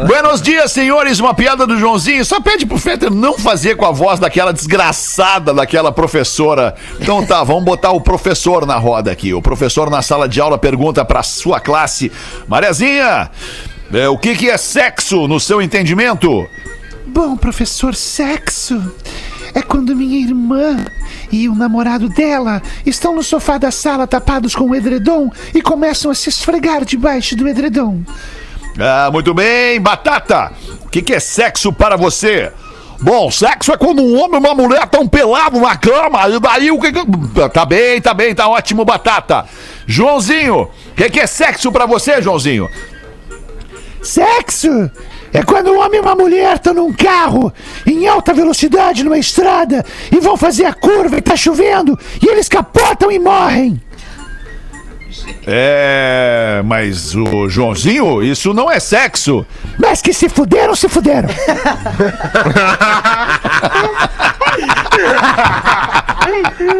Buenos 0.07 0.41
dias, 0.41 0.71
senhores. 0.71 1.19
Uma 1.19 1.33
piada 1.33 1.65
do 1.65 1.77
Joãozinho. 1.77 2.23
Só 2.25 2.39
pede 2.39 2.65
pro 2.65 2.77
Fetter 2.77 3.11
não 3.11 3.37
fazer 3.37 3.75
com 3.75 3.85
a 3.85 3.91
voz 3.91 4.19
daquela 4.19 4.51
desgraçada 4.51 5.53
daquela 5.53 5.91
professora. 5.91 6.75
Então 6.99 7.25
tá, 7.25 7.43
vamos 7.43 7.63
botar 7.63 7.91
o 7.91 8.01
professor 8.01 8.65
na 8.65 8.77
roda 8.77 9.11
aqui. 9.11 9.33
O 9.33 9.41
professor 9.41 9.89
na 9.89 10.01
sala 10.01 10.27
de 10.27 10.39
aula 10.39 10.57
pergunta 10.57 11.03
pra 11.03 11.23
sua 11.23 11.59
classe: 11.59 12.11
Mariazinha, 12.47 13.29
é, 13.93 14.07
o 14.07 14.17
que, 14.17 14.35
que 14.35 14.49
é 14.49 14.57
sexo 14.57 15.27
no 15.27 15.39
seu 15.39 15.61
entendimento? 15.61 16.47
Bom, 17.07 17.35
professor, 17.35 17.93
sexo 17.93 18.81
é 19.53 19.61
quando 19.61 19.95
minha 19.95 20.19
irmã 20.19 20.85
e 21.31 21.47
o 21.47 21.55
namorado 21.55 22.09
dela 22.09 22.61
estão 22.85 23.15
no 23.15 23.23
sofá 23.23 23.57
da 23.57 23.71
sala 23.71 24.07
tapados 24.07 24.55
com 24.55 24.69
o 24.69 24.75
edredom 24.75 25.31
e 25.53 25.61
começam 25.61 26.11
a 26.11 26.15
se 26.15 26.29
esfregar 26.29 26.83
debaixo 26.85 27.35
do 27.35 27.47
edredom. 27.47 28.01
Ah, 28.79 29.09
muito 29.11 29.33
bem, 29.33 29.79
Batata. 29.79 30.51
O 30.85 30.89
que, 30.89 31.01
que 31.01 31.13
é 31.13 31.19
sexo 31.19 31.73
para 31.73 31.95
você? 31.95 32.51
Bom, 33.01 33.31
sexo 33.31 33.71
é 33.71 33.77
quando 33.77 34.01
um 34.01 34.19
homem 34.19 34.35
e 34.35 34.45
uma 34.45 34.53
mulher 34.53 34.83
estão 34.83 35.07
pelados 35.07 35.59
na 35.59 35.75
cama. 35.75 36.29
E 36.29 36.39
daí 36.39 36.71
o 36.71 36.79
que. 36.79 36.91
Tá 37.49 37.65
bem, 37.65 37.99
tá 37.99 38.13
bem, 38.13 38.35
tá 38.35 38.47
ótimo, 38.47 38.85
Batata. 38.85 39.45
Joãozinho, 39.87 40.63
o 40.63 40.95
que, 40.95 41.09
que 41.09 41.19
é 41.19 41.27
sexo 41.27 41.71
para 41.71 41.85
você, 41.85 42.21
Joãozinho? 42.21 42.69
Sexo 44.01 44.89
é 45.33 45.43
quando 45.43 45.71
um 45.71 45.79
homem 45.79 45.99
e 45.99 46.01
uma 46.01 46.15
mulher 46.15 46.55
estão 46.55 46.73
num 46.73 46.93
carro 46.93 47.53
em 47.85 48.07
alta 48.07 48.33
velocidade 48.33 49.03
numa 49.03 49.17
estrada 49.17 49.85
e 50.11 50.19
vão 50.19 50.35
fazer 50.35 50.65
a 50.65 50.73
curva 50.73 51.17
e 51.17 51.21
tá 51.21 51.35
chovendo 51.35 51.97
e 52.21 52.27
eles 52.27 52.49
capotam 52.49 53.11
e 53.11 53.19
morrem. 53.19 53.81
É. 55.45 56.61
Mas 56.65 57.15
o 57.15 57.47
Joãozinho, 57.49 58.23
isso 58.23 58.53
não 58.53 58.71
é 58.71 58.79
sexo. 58.79 59.45
Mas 59.77 60.01
que 60.01 60.13
se 60.13 60.29
fuderam, 60.29 60.73
se 60.75 60.87
fuderam. 60.87 61.27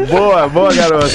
Boa, 0.07 0.47
boa, 0.47 0.73
garoto. 0.73 1.11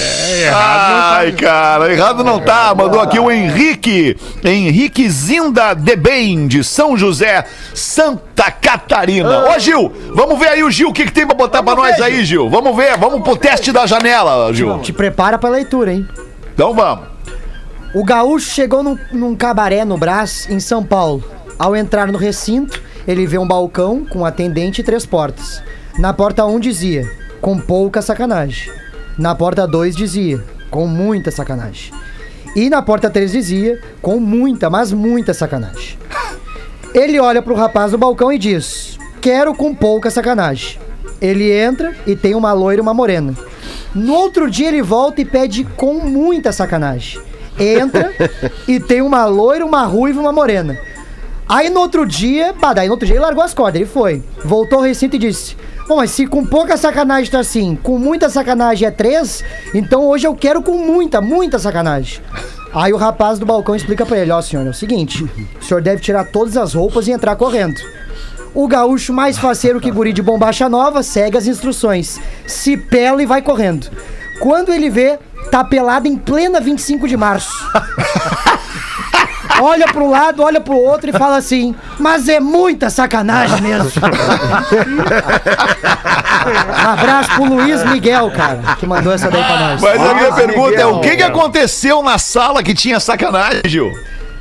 Ai, 0.53 1.33
cara, 1.33 1.93
errado 1.93 2.25
não 2.25 2.41
tá. 2.41 2.75
Mandou 2.75 3.01
aqui 3.01 3.19
o 3.19 3.31
Henrique. 3.31 4.17
Henrique 4.45 5.09
Zinda 5.09 5.75
de 5.75 5.97
Bem, 5.97 6.47
de 6.47 6.63
São 6.65 6.97
José, 6.97 7.45
Santa 7.75 8.51
Catarina. 8.51 9.49
Ô, 9.51 9.59
Gil, 9.59 9.93
vamos 10.15 10.39
ver 10.39 10.49
aí 10.49 10.63
o 10.63 10.71
Gil, 10.71 10.89
o 10.89 10.93
que, 10.93 11.05
que 11.05 11.13
tem 11.13 11.27
pra 11.27 11.37
botar 11.37 11.63
pra 11.63 11.75
nós 11.75 12.01
aí, 12.01 12.25
Gil? 12.25 12.49
Vamos 12.49 12.77
ver, 12.77 12.97
vamos 12.99 13.23
pro 13.23 13.37
teste 13.37 13.73
da 13.73 13.87
janela, 13.87 14.53
Gil. 14.53 14.79
Te 14.81 14.93
prepara 14.93 15.39
pra 15.39 15.51
leitura, 15.51 15.93
hein? 15.93 16.07
Então 16.55 16.75
vamos. 16.75 17.07
O 17.95 18.05
gaúcho 18.05 18.51
chegou 18.51 18.83
num, 18.83 18.99
num 19.13 19.35
cabaré 19.35 19.85
no 19.85 19.97
Brás, 19.97 20.47
em 20.51 20.61
São 20.61 20.85
Paulo. 20.85 21.25
Ao 21.59 21.75
entrar 21.75 22.09
no 22.09 22.19
recinto, 22.19 22.83
ele 23.07 23.27
vê 23.27 23.39
um 23.39 23.47
balcão 23.47 24.05
com 24.05 24.25
atendente 24.25 24.81
e 24.81 24.85
três 24.85 25.07
portas. 25.07 25.63
Na 25.99 26.13
porta 26.13 26.45
1 26.45 26.61
dizia, 26.61 27.11
com 27.41 27.59
pouca 27.59 28.03
sacanagem. 28.03 28.71
Na 29.17 29.35
porta 29.35 29.67
2 29.67 29.97
dizia, 29.97 30.45
com 30.71 30.87
muita 30.87 31.31
sacanagem. 31.31 31.91
E 32.55 32.69
na 32.69 32.83
porta 32.83 33.09
3 33.09 33.33
dizia, 33.33 33.81
com 34.03 34.21
muita, 34.21 34.69
mas 34.69 34.93
muita 34.93 35.33
sacanagem. 35.33 35.99
Ele 36.93 37.19
olha 37.19 37.41
pro 37.41 37.55
rapaz 37.55 37.93
do 37.93 37.99
balcão 37.99 38.31
e 38.31 38.37
diz: 38.37 38.99
Quero 39.23 39.55
com 39.55 39.75
pouca 39.75 40.11
sacanagem. 40.11 40.79
Ele 41.19 41.51
entra 41.51 41.97
e 42.07 42.15
tem 42.15 42.35
uma 42.35 42.53
loira 42.53 42.81
e 42.81 42.83
uma 42.83 42.93
morena. 42.93 43.35
No 43.95 44.13
outro 44.13 44.51
dia 44.51 44.69
ele 44.69 44.83
volta 44.83 45.23
e 45.23 45.25
pede 45.25 45.65
com 45.65 45.95
muita 45.95 46.53
sacanagem. 46.53 47.23
Entra 47.59 48.13
e 48.69 48.79
tem 48.79 49.01
uma 49.01 49.25
loira, 49.25 49.65
uma 49.65 49.85
ruiva 49.85 50.19
e 50.19 50.23
uma 50.23 50.33
morena. 50.33 50.79
Aí 51.49 51.71
no 51.71 51.81
outro 51.81 52.05
dia, 52.05 52.53
bah, 52.53 52.75
daí 52.75 52.87
no 52.87 52.93
outro 52.93 53.07
dia 53.07 53.17
ele 53.17 53.25
largou 53.25 53.43
as 53.43 53.55
cordas, 53.55 53.81
ele 53.81 53.89
foi. 53.89 54.23
Voltou 54.45 54.81
ao 54.81 54.85
recinto 54.85 55.17
e 55.17 55.19
disse: 55.19 55.57
Bom, 55.89 55.97
mas 55.97 56.11
se 56.11 56.27
com 56.27 56.45
pouca 56.45 56.77
sacanagem 56.77 57.31
tá 57.31 57.39
assim, 57.39 57.79
com 57.81 57.97
muita 57.97 58.29
sacanagem 58.29 58.89
é 58.89 58.91
três, 58.91 59.45
então 59.73 60.05
hoje 60.05 60.27
eu 60.27 60.35
quero 60.35 60.61
com 60.61 60.79
muita, 60.79 61.21
muita 61.21 61.61
sacanagem. 61.61 62.21
Aí 62.75 62.93
o 62.93 62.97
rapaz 62.97 63.39
do 63.39 63.47
balcão 63.47 63.75
explica 63.75 64.05
pra 64.05 64.19
ele: 64.19 64.33
Ó, 64.33 64.43
senhor, 64.43 64.67
é 64.67 64.71
o 64.71 64.75
seguinte, 64.75 65.25
o 65.61 65.65
senhor 65.65 65.81
deve 65.81 66.03
tirar 66.03 66.25
todas 66.25 66.57
as 66.57 66.75
roupas 66.75 67.07
e 67.07 67.13
entrar 67.13 67.37
correndo. 67.37 67.81
O 68.53 68.67
gaúcho 68.67 69.13
mais 69.13 69.39
faceiro 69.39 69.81
que 69.81 69.91
guri 69.91 70.13
de 70.13 70.23
bombacha 70.23 70.69
nova 70.69 71.03
segue 71.03 71.37
as 71.37 71.47
instruções. 71.47 72.19
Se 72.47 72.77
pela 72.77 73.23
e 73.23 73.27
vai 73.27 73.43
correndo. 73.43 73.89
Quando 74.41 74.73
ele 74.73 74.91
vê, 74.91 75.19
tá 75.51 75.63
pelado 75.63 76.09
em 76.09 76.17
plena 76.17 76.59
25 76.59 77.07
de 77.07 77.17
março. 77.17 77.53
olha 79.61 79.87
pro 79.87 80.09
lado, 80.09 80.43
olha 80.43 80.61
pro 80.61 80.77
outro 80.77 81.11
e 81.11 81.13
fala 81.13 81.37
assim: 81.37 81.75
Mas 81.99 82.29
é 82.29 82.41
muita 82.41 82.91
sacanagem 82.91 83.61
mesmo. 83.61 83.91
um 86.47 86.89
abraço 86.89 87.31
pro 87.35 87.45
Luiz 87.45 87.85
Miguel, 87.85 88.31
cara, 88.31 88.77
que 88.79 88.87
mandou 88.87 89.13
essa 89.13 89.31
daí 89.31 89.45
pra 89.45 89.59
nós. 89.59 89.81
Mas 89.81 90.01
a 90.01 90.15
minha 90.15 90.33
pergunta 90.33 90.69
é: 90.69 90.71
Miguel, 90.71 90.97
o 90.97 91.01
que, 91.01 91.17
que 91.17 91.23
aconteceu 91.23 92.03
na 92.03 92.19
sala 92.19 92.63
que 92.63 92.75
tinha 92.75 93.01
sacanagem, 93.01 93.63
Gil? 93.67 93.93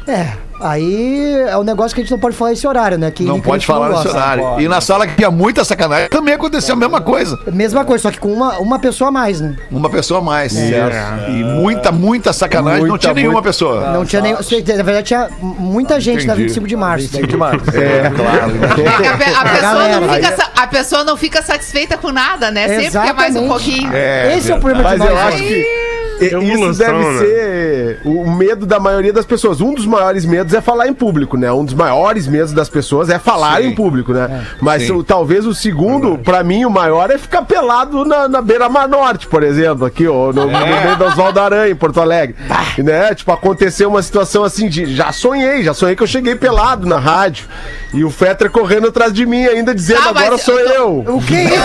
É, 0.07 0.33
aí 0.61 1.33
é 1.47 1.57
um 1.57 1.63
negócio 1.63 1.93
que 1.95 2.01
a 2.01 2.03
gente 2.03 2.11
não 2.11 2.19
pode 2.19 2.35
falar 2.35 2.53
esse 2.53 2.65
horário, 2.67 2.97
né? 2.97 3.11
Que 3.11 3.23
Não 3.23 3.39
pode 3.41 3.65
falar 3.65 3.89
não 3.89 3.95
nesse 3.97 4.05
gosta. 4.07 4.19
horário. 4.19 4.61
E 4.61 4.67
na 4.67 4.81
sala 4.81 5.05
que 5.07 5.15
tinha 5.15 5.29
muita 5.31 5.63
sacanagem 5.63 6.09
também 6.09 6.33
aconteceu 6.33 6.73
a 6.73 6.77
mesma 6.77 7.01
coisa. 7.01 7.37
Mesma 7.51 7.83
coisa, 7.85 8.03
só 8.03 8.11
que 8.11 8.19
com 8.19 8.31
uma, 8.31 8.57
uma 8.59 8.79
pessoa 8.79 9.09
a 9.09 9.11
mais, 9.11 9.39
né? 9.41 9.55
Uma 9.71 9.89
pessoa 9.89 10.19
a 10.19 10.23
mais. 10.23 10.51
Certo. 10.53 11.29
E 11.31 11.43
muita, 11.43 11.91
muita 11.91 12.33
sacanagem. 12.33 12.81
não 12.81 12.89
Muita, 12.89 13.01
tinha 13.01 13.13
nenhuma 13.13 13.33
muita. 13.33 13.49
pessoa. 13.49 13.91
não 13.91 14.05
tinha 14.05 14.21
nem. 14.21 14.33
Na 14.33 14.83
verdade, 14.83 15.03
tinha 15.07 15.29
muita 15.41 15.99
gente 15.99 16.25
na 16.25 16.35
25 16.35 16.67
de 16.67 16.75
março. 16.75 17.09
daí. 17.11 17.23
É, 17.23 17.27
claro. 17.27 18.51
É 18.85 19.01
que 19.01 19.07
a, 19.07 19.17
pe- 19.17 19.23
a 19.23 19.43
pessoa 19.43 19.61
galera. 19.61 19.99
não 19.99 20.13
fica, 20.13 20.51
a 20.55 20.67
pessoa 20.67 21.03
não 21.03 21.17
fica 21.17 21.41
satisfeita 21.41 21.97
com 21.97 22.11
nada, 22.11 22.51
né? 22.51 22.67
Sempre 22.67 22.99
quer 23.01 23.13
mais 23.13 23.35
um 23.35 23.47
pouquinho. 23.47 23.91
Esse 24.37 24.51
é 24.51 24.55
o 24.55 24.59
problema 24.59 24.91
de 24.91 24.97
Mas 24.99 25.09
eu 25.09 25.15
nós. 25.15 25.33
acho 25.33 25.37
que 25.43 25.94
isso 26.21 26.35
Evolução, 26.35 26.73
deve 26.73 27.05
né? 27.11 27.19
ser 27.19 27.99
o 28.05 28.29
medo 28.31 28.65
da 28.65 28.79
maioria 28.79 29.11
das 29.13 29.25
pessoas. 29.25 29.61
Um 29.61 29.73
dos 29.73 29.85
maiores 29.85 30.25
medos 30.25 30.53
é 30.53 30.61
falar 30.61 30.87
em 30.87 30.93
público, 30.93 31.37
né? 31.37 31.51
Um 31.51 31.65
dos 31.65 31.73
maiores 31.73 32.27
medos 32.27 32.51
das 32.53 32.69
pessoas 32.69 33.09
é 33.09 33.19
falar 33.19 33.61
Sim. 33.61 33.67
em 33.69 33.75
público, 33.75 34.13
né? 34.13 34.45
Mas 34.61 34.83
Sim. 34.83 34.93
o- 34.93 35.03
talvez 35.03 35.45
o 35.45 35.53
segundo, 35.53 36.17
pra 36.17 36.43
mim, 36.43 36.65
o 36.65 36.69
maior 36.69 37.09
é 37.11 37.17
ficar 37.17 37.41
pelado 37.43 38.05
na, 38.05 38.27
na 38.27 38.41
beira-mar 38.41 38.87
norte, 38.87 39.27
por 39.27 39.43
exemplo, 39.43 39.85
aqui, 39.85 40.07
ó, 40.07 40.31
no, 40.31 40.45
no 40.45 40.47
meio 40.65 40.95
do 40.97 41.05
Oswaldo 41.05 41.39
Aranha, 41.39 41.71
em 41.71 41.75
Porto 41.75 41.99
Alegre. 42.01 42.35
Né? 42.77 43.13
Tipo, 43.15 43.31
aconteceu 43.31 43.89
uma 43.89 44.01
situação 44.01 44.43
assim 44.43 44.67
de. 44.69 44.85
Já 44.95 45.11
sonhei, 45.11 45.63
já 45.63 45.73
sonhei 45.73 45.95
que 45.95 46.03
eu 46.03 46.07
cheguei 46.07 46.35
pelado 46.35 46.85
na 46.87 46.97
rádio. 46.99 47.47
E 47.93 48.03
o 48.03 48.09
Fetter 48.09 48.49
correndo 48.49 48.87
atrás 48.87 49.13
de 49.13 49.25
mim, 49.25 49.45
ainda 49.45 49.73
dizendo, 49.73 49.99
Ah, 50.01 50.11
mas 50.13 50.17
agora 50.23 50.33
eu 50.35 50.37
sou 50.37 50.55
tô- 50.55 50.59
eu. 50.61 51.05
O 51.15 51.21
que 51.21 51.35
é 51.37 51.43
isso? 51.45 51.55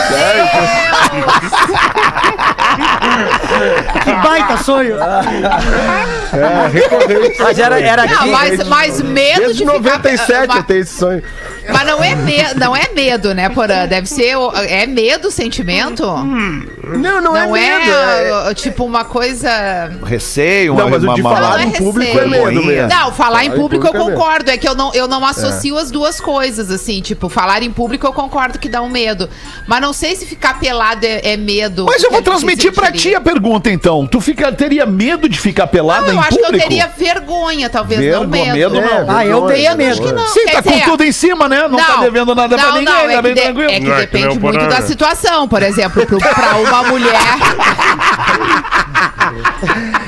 que 4.04 4.12
baita 4.12 4.56
sonho! 4.58 4.96
É, 6.32 6.68
recorrente. 6.68 7.42
Mas 7.42 7.58
era, 7.58 7.80
era 7.80 8.06
Não, 8.06 8.26
mas, 8.28 8.68
mas 8.68 9.00
medo 9.00 9.40
Desde 9.40 9.64
de 9.64 9.70
ficar... 9.70 9.78
97 9.78 10.46
mas, 10.46 10.56
eu 10.56 10.62
tenho 10.62 10.80
esse 10.80 10.98
sonho. 10.98 11.22
Mas 11.72 11.86
não 11.86 12.02
é, 12.02 12.14
me, 12.14 12.36
não 12.56 12.76
é 12.76 12.88
medo, 12.94 13.34
né, 13.34 13.48
Porã? 13.48 13.86
Deve 13.86 14.06
ser... 14.06 14.36
o- 14.36 14.52
É 14.54 14.86
medo 14.86 15.28
o 15.28 15.30
sentimento? 15.30 16.04
Não, 16.06 17.20
não, 17.20 17.32
Não 17.34 17.56
é 17.56 17.66
é, 17.68 17.78
medo. 17.78 17.90
é- 17.92 18.50
uh, 18.50 18.54
tipo 18.54 18.84
uma 18.84 19.04
coisa... 19.04 19.90
Receio, 20.04 20.72
uma, 20.72 20.82
Não, 20.82 20.90
mas 20.90 21.04
o 21.04 21.14
de 21.14 21.20
uma- 21.20 21.34
falar 21.34 21.50
Não 21.50 21.58
é 21.58 21.62
em 21.64 21.70
público 21.72 22.12
receio. 22.18 22.34
é 22.34 22.50
medo 22.50 22.64
mesmo. 22.66 22.88
Não, 22.88 23.12
falar 23.12 23.44
em 23.44 23.50
Falar 23.50 23.56
em 23.56 23.60
público 23.60 23.86
eu 23.86 23.94
é 23.94 23.98
concordo. 23.98 24.50
É 24.50 24.56
que 24.56 24.68
eu 24.68 24.74
não, 24.74 24.92
eu 24.94 25.06
não 25.08 25.24
associo 25.24 25.78
as 25.78 25.90
duas 25.90 26.20
coisas, 26.20 26.70
assim. 26.70 27.00
Tipo, 27.00 27.28
falar 27.28 27.62
em 27.62 27.70
público 27.70 28.06
eu 28.06 28.12
concordo 28.12 28.58
que 28.58 28.68
dá 28.68 28.82
um 28.82 28.88
medo. 28.88 29.28
Mas 29.66 29.80
não 29.80 29.92
sei 29.92 30.16
se 30.16 30.26
ficar 30.26 30.58
pelado 30.58 31.04
é, 31.06 31.32
é 31.32 31.36
medo. 31.36 31.86
Mas 31.86 32.02
eu 32.02 32.10
vou 32.10 32.22
transmitir 32.22 32.72
pra 32.72 32.90
ti 32.90 33.14
a 33.14 33.20
pergunta, 33.20 33.70
então. 33.70 34.06
Tu 34.06 34.20
fica, 34.20 34.52
teria 34.52 34.84
medo 34.84 35.28
de 35.28 35.38
ficar 35.38 35.66
pelada 35.68 36.06
Não, 36.06 36.12
em 36.14 36.16
eu 36.16 36.20
acho 36.20 36.30
público? 36.30 36.50
que 36.50 36.56
eu 36.56 36.60
teria 36.68 36.86
vergonha, 36.88 37.70
talvez, 37.70 38.00
não 38.12 38.26
medo. 38.26 38.52
medo 38.52 38.74
não. 38.80 38.80
É, 38.82 39.04
Ah, 39.08 39.26
eu 39.26 39.42
tenho 39.46 39.60
Medo, 39.70 39.76
medo. 39.76 39.92
acho 39.92 40.02
que 40.02 40.12
não. 40.12 40.26
Sim, 40.28 40.44
Quer 40.46 40.52
tá 40.52 40.60
dizer, 40.60 40.84
com 40.84 40.90
tudo 40.90 41.04
em 41.04 41.12
cima, 41.12 41.48
né? 41.48 41.59
Não, 41.68 41.78
tá 41.78 41.96
devendo 42.00 42.34
nada 42.34 42.56
pra 42.56 42.66
não, 42.66 42.78
ninguém, 42.78 42.94
não, 42.94 43.00
tá 43.06 43.12
é 43.12 43.16
que 43.16 43.22
bem 43.22 43.34
de- 43.34 43.40
tranquilo. 43.40 43.70
É 43.70 43.80
que 43.80 43.86
Não, 43.86 43.92
é 43.92 43.94
que 43.94 44.00
depende 44.06 44.38
o 44.38 44.40
muito 44.40 44.58
da 44.68 44.80
né? 44.80 44.86
situação. 44.86 45.48
Por 45.48 45.62
exemplo, 45.62 46.06
pro, 46.06 46.18
pra 46.18 46.56
uma 46.56 46.82
mulher. 46.84 47.20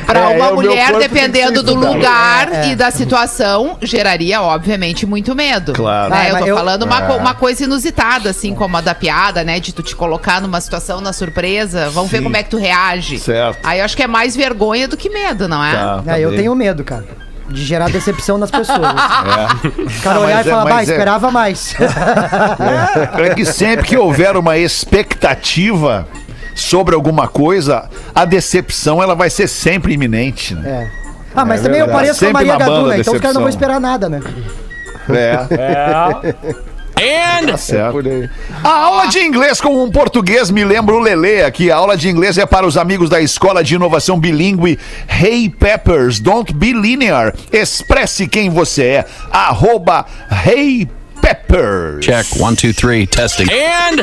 pra 0.06 0.20
É, 0.20 0.26
uma 0.36 0.48
é, 0.48 0.52
mulher, 0.52 0.92
que 0.92 0.98
dependendo 0.98 1.62
do 1.62 1.74
lugar 1.74 2.52
É, 2.52 2.66
é. 2.66 2.68
e 2.70 2.76
da 2.76 2.90
situação, 2.90 3.76
geraria, 3.82 4.40
obviamente, 4.42 5.06
muito 5.06 5.34
medo. 5.34 5.72
Claro. 5.72 6.10
Né? 6.10 6.30
Eu 6.30 6.38
tô 6.38 6.46
eu- 6.46 6.56
falando 6.56 6.82
uma, 6.84 7.02
co- 7.02 7.16
uma 7.16 7.34
coisa 7.34 7.64
inusitada, 7.64 8.30
assim, 8.30 8.54
como 8.54 8.76
a 8.76 8.80
da 8.80 8.94
piada, 8.94 9.44
né? 9.44 9.60
De 9.60 9.72
tu 9.72 9.82
te 9.82 9.94
colocar 9.94 10.40
numa 10.40 10.60
situação 10.60 11.00
na 11.00 11.12
surpresa. 11.12 11.90
Vamos 11.90 12.10
ver 12.10 12.22
como 12.22 12.36
é 12.36 12.42
que 12.42 12.50
tu 12.50 12.58
reage. 12.58 13.18
Certo. 13.18 13.58
Aí 13.64 13.78
eu 13.78 13.84
acho 13.84 13.96
que 13.96 14.02
é 14.02 14.06
mais 14.06 14.36
vergonha 14.36 14.88
do 14.88 14.96
que 14.96 15.08
medo, 15.08 15.48
não 15.48 15.64
é? 15.64 15.72
Tá, 15.72 16.02
tá 16.04 16.18
É, 16.18 16.24
eu 16.24 16.34
tenho 16.34 16.54
medo, 16.54 16.84
cara. 16.84 17.04
De 17.52 17.64
gerar 17.64 17.90
decepção 17.90 18.38
nas 18.38 18.50
pessoas. 18.50 18.78
O 18.82 18.82
É. 18.82 20.02
cara 20.02 20.16
Ah, 20.18 20.20
olhar 20.20 20.44
e 20.44 20.48
é- 20.48 20.50
falar, 20.50 20.64
mas 20.64 20.74
bah, 20.74 20.80
é- 20.80 20.84
esperava 20.84 21.30
mais. 21.30 21.74
É 23.24 23.34
que 23.34 23.44
sempre 23.44 23.86
que 23.86 23.96
houver 23.96 24.36
uma 24.36 24.56
expectativa 24.58 26.06
sobre 26.54 26.94
alguma 26.94 27.28
coisa, 27.28 27.88
a 28.14 28.24
decepção 28.24 29.02
ela 29.02 29.14
vai 29.14 29.30
ser 29.30 29.48
sempre 29.48 29.94
iminente, 29.94 30.54
né? 30.54 30.88
É. 30.98 31.02
Ah, 31.34 31.44
mas 31.44 31.60
É 31.60 31.62
também 31.64 31.80
eu 31.80 31.86
verdade. 31.86 32.06
pareço 32.06 32.24
com 32.24 32.30
a 32.30 32.32
Maria 32.32 32.56
Gadu, 32.56 32.86
né? 32.88 32.98
Então 33.00 33.14
os 33.14 33.20
caras 33.20 33.34
não 33.34 33.42
vão 33.42 33.48
esperar 33.50 33.80
nada, 33.80 34.08
né? 34.08 34.20
É. 35.08 36.52
Tá 37.46 37.56
certo. 37.56 37.98
A 38.62 38.68
aula 38.68 39.06
de 39.06 39.18
inglês 39.18 39.60
com 39.60 39.82
um 39.82 39.90
português 39.90 40.50
me 40.50 40.64
lembra 40.64 40.94
o 40.94 41.00
Lelê 41.00 41.42
aqui. 41.44 41.70
A 41.70 41.76
aula 41.76 41.96
de 41.96 42.08
inglês 42.08 42.38
é 42.38 42.46
para 42.46 42.66
os 42.66 42.76
amigos 42.76 43.10
da 43.10 43.20
Escola 43.20 43.62
de 43.62 43.74
Inovação 43.74 44.18
Bilíngue 44.18 44.78
Hey 45.08 45.48
Peppers. 45.48 46.20
Don't 46.20 46.52
be 46.52 46.72
linear. 46.72 47.34
Expresse 47.52 48.26
quem 48.28 48.50
você 48.50 48.84
é. 48.84 49.06
Arroba 49.30 50.06
Hey 50.46 50.88
Peppers. 51.20 52.04
Check 52.04 52.26
one, 52.40 52.56
two, 52.56 52.72
three, 52.72 53.06
testing. 53.06 53.46
And, 53.50 54.02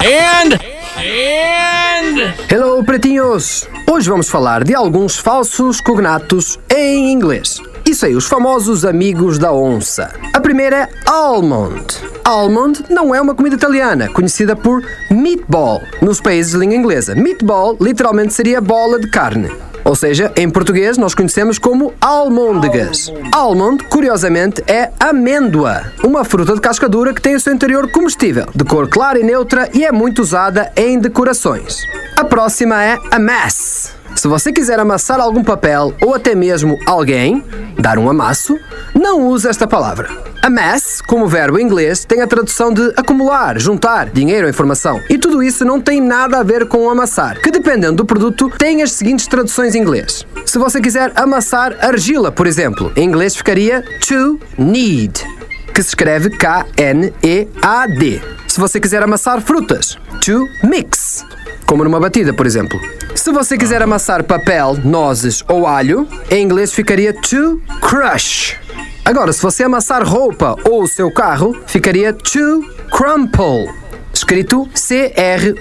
and, 0.00 0.54
and. 0.96 2.34
Hello, 2.50 2.82
pretinhos! 2.84 3.68
Hoje 3.90 4.08
vamos 4.08 4.28
falar 4.28 4.64
de 4.64 4.74
alguns 4.74 5.18
falsos 5.18 5.80
cognatos 5.80 6.58
em 6.74 7.12
inglês. 7.12 7.60
Aí, 7.90 8.14
os 8.14 8.26
famosos 8.26 8.84
amigos 8.84 9.36
da 9.36 9.52
onça. 9.52 10.14
A 10.32 10.40
primeira 10.40 10.76
é 10.76 10.88
almond. 11.06 11.84
Almond 12.24 12.84
não 12.88 13.12
é 13.12 13.20
uma 13.20 13.34
comida 13.34 13.56
italiana, 13.56 14.08
conhecida 14.08 14.54
por 14.54 14.80
meatball 15.10 15.82
nos 16.00 16.20
países 16.20 16.52
de 16.52 16.58
língua 16.58 16.76
inglesa. 16.76 17.16
Meatball 17.16 17.76
literalmente 17.80 18.32
seria 18.32 18.60
bola 18.60 19.00
de 19.00 19.10
carne. 19.10 19.50
Ou 19.84 19.96
seja, 19.96 20.32
em 20.36 20.48
português 20.48 20.96
nós 20.96 21.14
conhecemos 21.14 21.58
como 21.58 21.92
almôndegas. 22.00 23.12
Almond, 23.32 23.82
curiosamente, 23.84 24.62
é 24.68 24.90
amêndoa, 25.00 25.92
uma 26.04 26.22
fruta 26.22 26.54
de 26.54 26.60
casca 26.60 26.88
dura 26.88 27.12
que 27.12 27.20
tem 27.20 27.34
o 27.34 27.40
seu 27.40 27.52
interior 27.52 27.90
comestível, 27.90 28.46
de 28.54 28.64
cor 28.64 28.88
clara 28.88 29.18
e 29.18 29.24
neutra 29.24 29.68
e 29.74 29.84
é 29.84 29.90
muito 29.90 30.22
usada 30.22 30.70
em 30.76 30.98
decorações. 31.00 31.82
A 32.16 32.24
próxima 32.24 32.82
é 32.84 32.96
amass. 33.10 33.99
Se 34.14 34.28
você 34.28 34.52
quiser 34.52 34.78
amassar 34.78 35.20
algum 35.20 35.42
papel 35.42 35.94
ou 36.02 36.14
até 36.14 36.34
mesmo 36.34 36.78
alguém, 36.86 37.44
dar 37.78 37.98
um 37.98 38.08
amasso, 38.08 38.58
não 38.94 39.26
use 39.26 39.48
esta 39.48 39.66
palavra. 39.66 40.10
Amass, 40.42 41.00
como 41.06 41.26
verbo 41.26 41.58
em 41.58 41.64
inglês, 41.64 42.04
tem 42.04 42.22
a 42.22 42.26
tradução 42.26 42.72
de 42.72 42.92
acumular, 42.96 43.58
juntar, 43.58 44.08
dinheiro 44.10 44.44
ou 44.44 44.50
informação. 44.50 45.00
E 45.08 45.18
tudo 45.18 45.42
isso 45.42 45.64
não 45.64 45.80
tem 45.80 46.00
nada 46.00 46.38
a 46.38 46.42
ver 46.42 46.66
com 46.66 46.88
amassar, 46.88 47.40
que 47.40 47.50
dependendo 47.50 47.96
do 47.96 48.06
produto, 48.06 48.50
tem 48.58 48.82
as 48.82 48.92
seguintes 48.92 49.26
traduções 49.26 49.74
em 49.74 49.80
inglês. 49.80 50.26
Se 50.46 50.58
você 50.58 50.80
quiser 50.80 51.12
amassar 51.14 51.76
argila, 51.80 52.32
por 52.32 52.46
exemplo, 52.46 52.90
em 52.96 53.04
inglês 53.04 53.36
ficaria 53.36 53.82
to 54.06 54.40
knead, 54.56 55.22
que 55.70 55.82
se 55.82 55.90
escreve 55.90 56.30
K-N-E-A-D. 56.30 58.20
Se 58.46 58.58
você 58.58 58.80
quiser 58.80 59.02
amassar 59.02 59.40
frutas, 59.40 59.96
to 60.24 60.48
mix, 60.62 61.24
como 61.66 61.84
numa 61.84 62.00
batida, 62.00 62.32
por 62.32 62.46
exemplo. 62.46 62.80
Se 63.14 63.30
você 63.30 63.56
quiser 63.56 63.82
amassar 63.82 64.24
papel, 64.24 64.76
nozes 64.84 65.44
ou 65.48 65.66
alho, 65.66 66.08
em 66.30 66.42
inglês 66.42 66.72
ficaria 66.72 67.12
to 67.12 67.60
crush. 67.80 68.56
Agora, 69.04 69.32
se 69.32 69.42
você 69.42 69.64
amassar 69.64 70.04
roupa 70.04 70.56
ou 70.68 70.82
o 70.82 70.88
seu 70.88 71.10
carro, 71.12 71.56
ficaria 71.66 72.12
to 72.12 72.64
crumple, 72.90 73.72
escrito 74.12 74.68
C-R-U-M-P-L-E. 74.74 75.60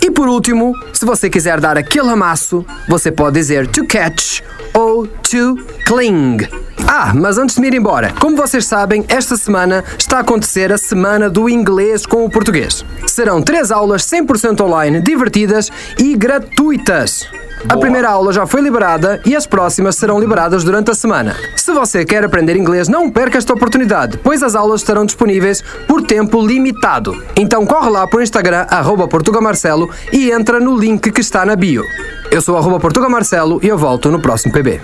E 0.00 0.10
por 0.10 0.28
último, 0.28 0.72
se 0.92 1.04
você 1.04 1.28
quiser 1.28 1.60
dar 1.60 1.76
aquele 1.76 2.08
amasso, 2.08 2.64
você 2.88 3.12
pode 3.12 3.34
dizer 3.34 3.66
to 3.66 3.86
catch 3.86 4.40
ou 4.72 5.06
to 5.06 5.56
cling. 5.84 6.67
Ah, 6.86 7.12
mas 7.14 7.38
antes 7.38 7.56
de 7.56 7.60
me 7.60 7.68
ir 7.68 7.74
embora, 7.74 8.12
como 8.20 8.36
vocês 8.36 8.66
sabem, 8.66 9.04
esta 9.08 9.36
semana 9.36 9.84
está 9.98 10.18
a 10.18 10.20
acontecer 10.20 10.72
a 10.72 10.78
Semana 10.78 11.28
do 11.28 11.48
Inglês 11.48 12.06
com 12.06 12.24
o 12.24 12.30
Português. 12.30 12.84
Serão 13.06 13.42
três 13.42 13.70
aulas 13.70 14.02
100% 14.02 14.60
online, 14.60 15.00
divertidas 15.00 15.70
e 15.98 16.16
gratuitas. 16.16 17.28
A 17.68 17.76
primeira 17.76 18.08
aula 18.08 18.32
já 18.32 18.46
foi 18.46 18.60
liberada 18.60 19.20
e 19.26 19.34
as 19.34 19.46
próximas 19.46 19.96
serão 19.96 20.20
liberadas 20.20 20.62
durante 20.62 20.90
a 20.90 20.94
semana. 20.94 21.34
Se 21.56 21.72
você 21.72 22.04
quer 22.04 22.24
aprender 22.24 22.56
inglês, 22.56 22.88
não 22.88 23.10
perca 23.10 23.36
esta 23.36 23.52
oportunidade, 23.52 24.18
pois 24.18 24.42
as 24.42 24.54
aulas 24.54 24.80
estarão 24.80 25.04
disponíveis 25.04 25.62
por 25.86 26.02
tempo 26.02 26.40
limitado. 26.40 27.20
Então 27.34 27.66
corre 27.66 27.90
lá 27.90 28.06
para 28.06 28.20
o 28.20 28.22
Instagram, 28.22 28.66
arroba 28.70 29.08
Portugamarcelo, 29.08 29.90
e 30.12 30.30
entra 30.30 30.60
no 30.60 30.76
link 30.76 31.10
que 31.10 31.20
está 31.20 31.44
na 31.44 31.56
bio. 31.56 31.82
Eu 32.30 32.40
sou 32.40 32.56
arroba 32.56 32.78
Portugamarcelo 32.78 33.58
e 33.62 33.68
eu 33.68 33.76
volto 33.76 34.10
no 34.10 34.20
próximo 34.20 34.52
PB. 34.52 34.80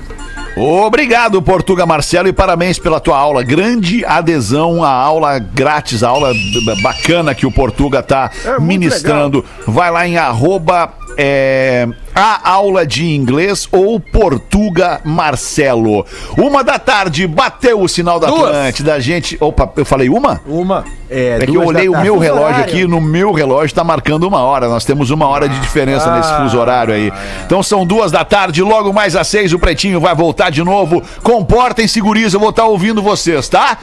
Obrigado, 0.56 1.42
Portuga 1.42 1.84
Marcelo, 1.84 2.28
e 2.28 2.32
parabéns 2.32 2.78
pela 2.78 3.00
tua 3.00 3.18
aula. 3.18 3.42
Grande 3.42 4.04
adesão 4.04 4.84
à 4.84 4.90
aula 4.90 5.38
grátis, 5.38 6.02
a 6.02 6.08
aula 6.08 6.32
bacana 6.80 7.34
que 7.34 7.44
o 7.44 7.50
Portuga 7.50 8.02
tá 8.02 8.30
muito 8.58 8.62
ministrando. 8.62 9.44
Vai 9.66 9.90
lá 9.90 10.06
em 10.06 10.16
arroba 10.16 10.92
é, 11.16 11.86
a 12.14 12.50
aula 12.50 12.86
de 12.86 13.06
inglês 13.14 13.68
ou 13.70 13.98
Portuga 13.98 15.00
Marcelo. 15.04 16.04
Uma 16.36 16.62
da 16.62 16.78
tarde, 16.78 17.26
bateu 17.26 17.80
o 17.80 17.88
sinal 17.88 18.18
da 18.20 18.28
Duas. 18.28 18.48
Atlântida. 18.50 18.94
A 18.94 19.00
gente. 19.00 19.36
Opa, 19.40 19.70
eu 19.76 19.84
falei 19.84 20.08
uma? 20.08 20.40
Uma. 20.46 20.84
É, 21.10 21.38
É 21.40 21.46
que 21.46 21.54
eu 21.54 21.64
olhei 21.64 21.88
da 21.88 21.98
o 21.98 22.02
meu 22.02 22.18
relógio 22.18 22.46
horário. 22.46 22.64
aqui, 22.64 22.86
no 22.86 23.00
meu 23.00 23.32
relógio 23.32 23.74
tá 23.74 23.84
marcando 23.84 24.24
uma 24.24 24.40
hora. 24.40 24.68
Nós 24.68 24.84
temos 24.84 25.10
uma 25.10 25.26
hora 25.26 25.48
de 25.48 25.58
diferença 25.60 26.14
nesse 26.16 26.32
fuso 26.36 26.58
horário 26.58 26.94
aí. 26.94 27.12
Então 27.46 27.62
são 27.62 27.84
duas 27.86 28.10
da 28.10 28.24
tarde, 28.24 28.62
logo 28.62 28.92
mais 28.92 29.14
às 29.16 29.28
seis 29.28 29.52
o 29.52 29.58
Pretinho 29.58 30.00
vai 30.00 30.14
voltar 30.14 30.50
de 30.50 30.62
novo. 30.62 31.02
Comportem-se, 31.22 32.00
guris, 32.00 32.32
eu 32.34 32.40
vou 32.40 32.50
estar 32.50 32.64
ouvindo 32.64 33.02
vocês, 33.02 33.48
tá? 33.48 33.78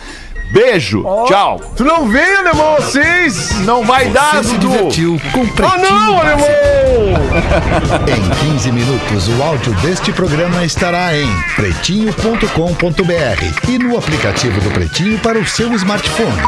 Beijo, 0.51 1.03
tchau. 1.27 1.61
Tu 1.77 1.83
não 1.85 2.09
vem, 2.09 2.35
alemão, 2.35 2.75
vocês! 2.75 3.51
Não 3.61 3.85
vai 3.85 4.09
dar, 4.09 4.43
Você 4.43 4.49
se 4.49 4.57
Dudu. 4.57 4.89
divertiu 4.89 5.21
com 5.31 5.41
Ah, 5.65 5.77
não, 5.77 6.19
alemão! 6.19 6.49
Em 8.07 8.29
15 8.51 8.71
minutos, 8.71 9.27
o 9.29 9.41
áudio 9.41 9.73
deste 9.75 10.11
programa 10.11 10.65
estará 10.65 11.15
em 11.15 11.27
pretinho.com.br 11.55 13.69
e 13.69 13.77
no 13.79 13.97
aplicativo 13.97 14.59
do 14.59 14.69
Pretinho 14.71 15.17
para 15.19 15.39
o 15.39 15.47
seu 15.47 15.71
smartphone. 15.73 16.41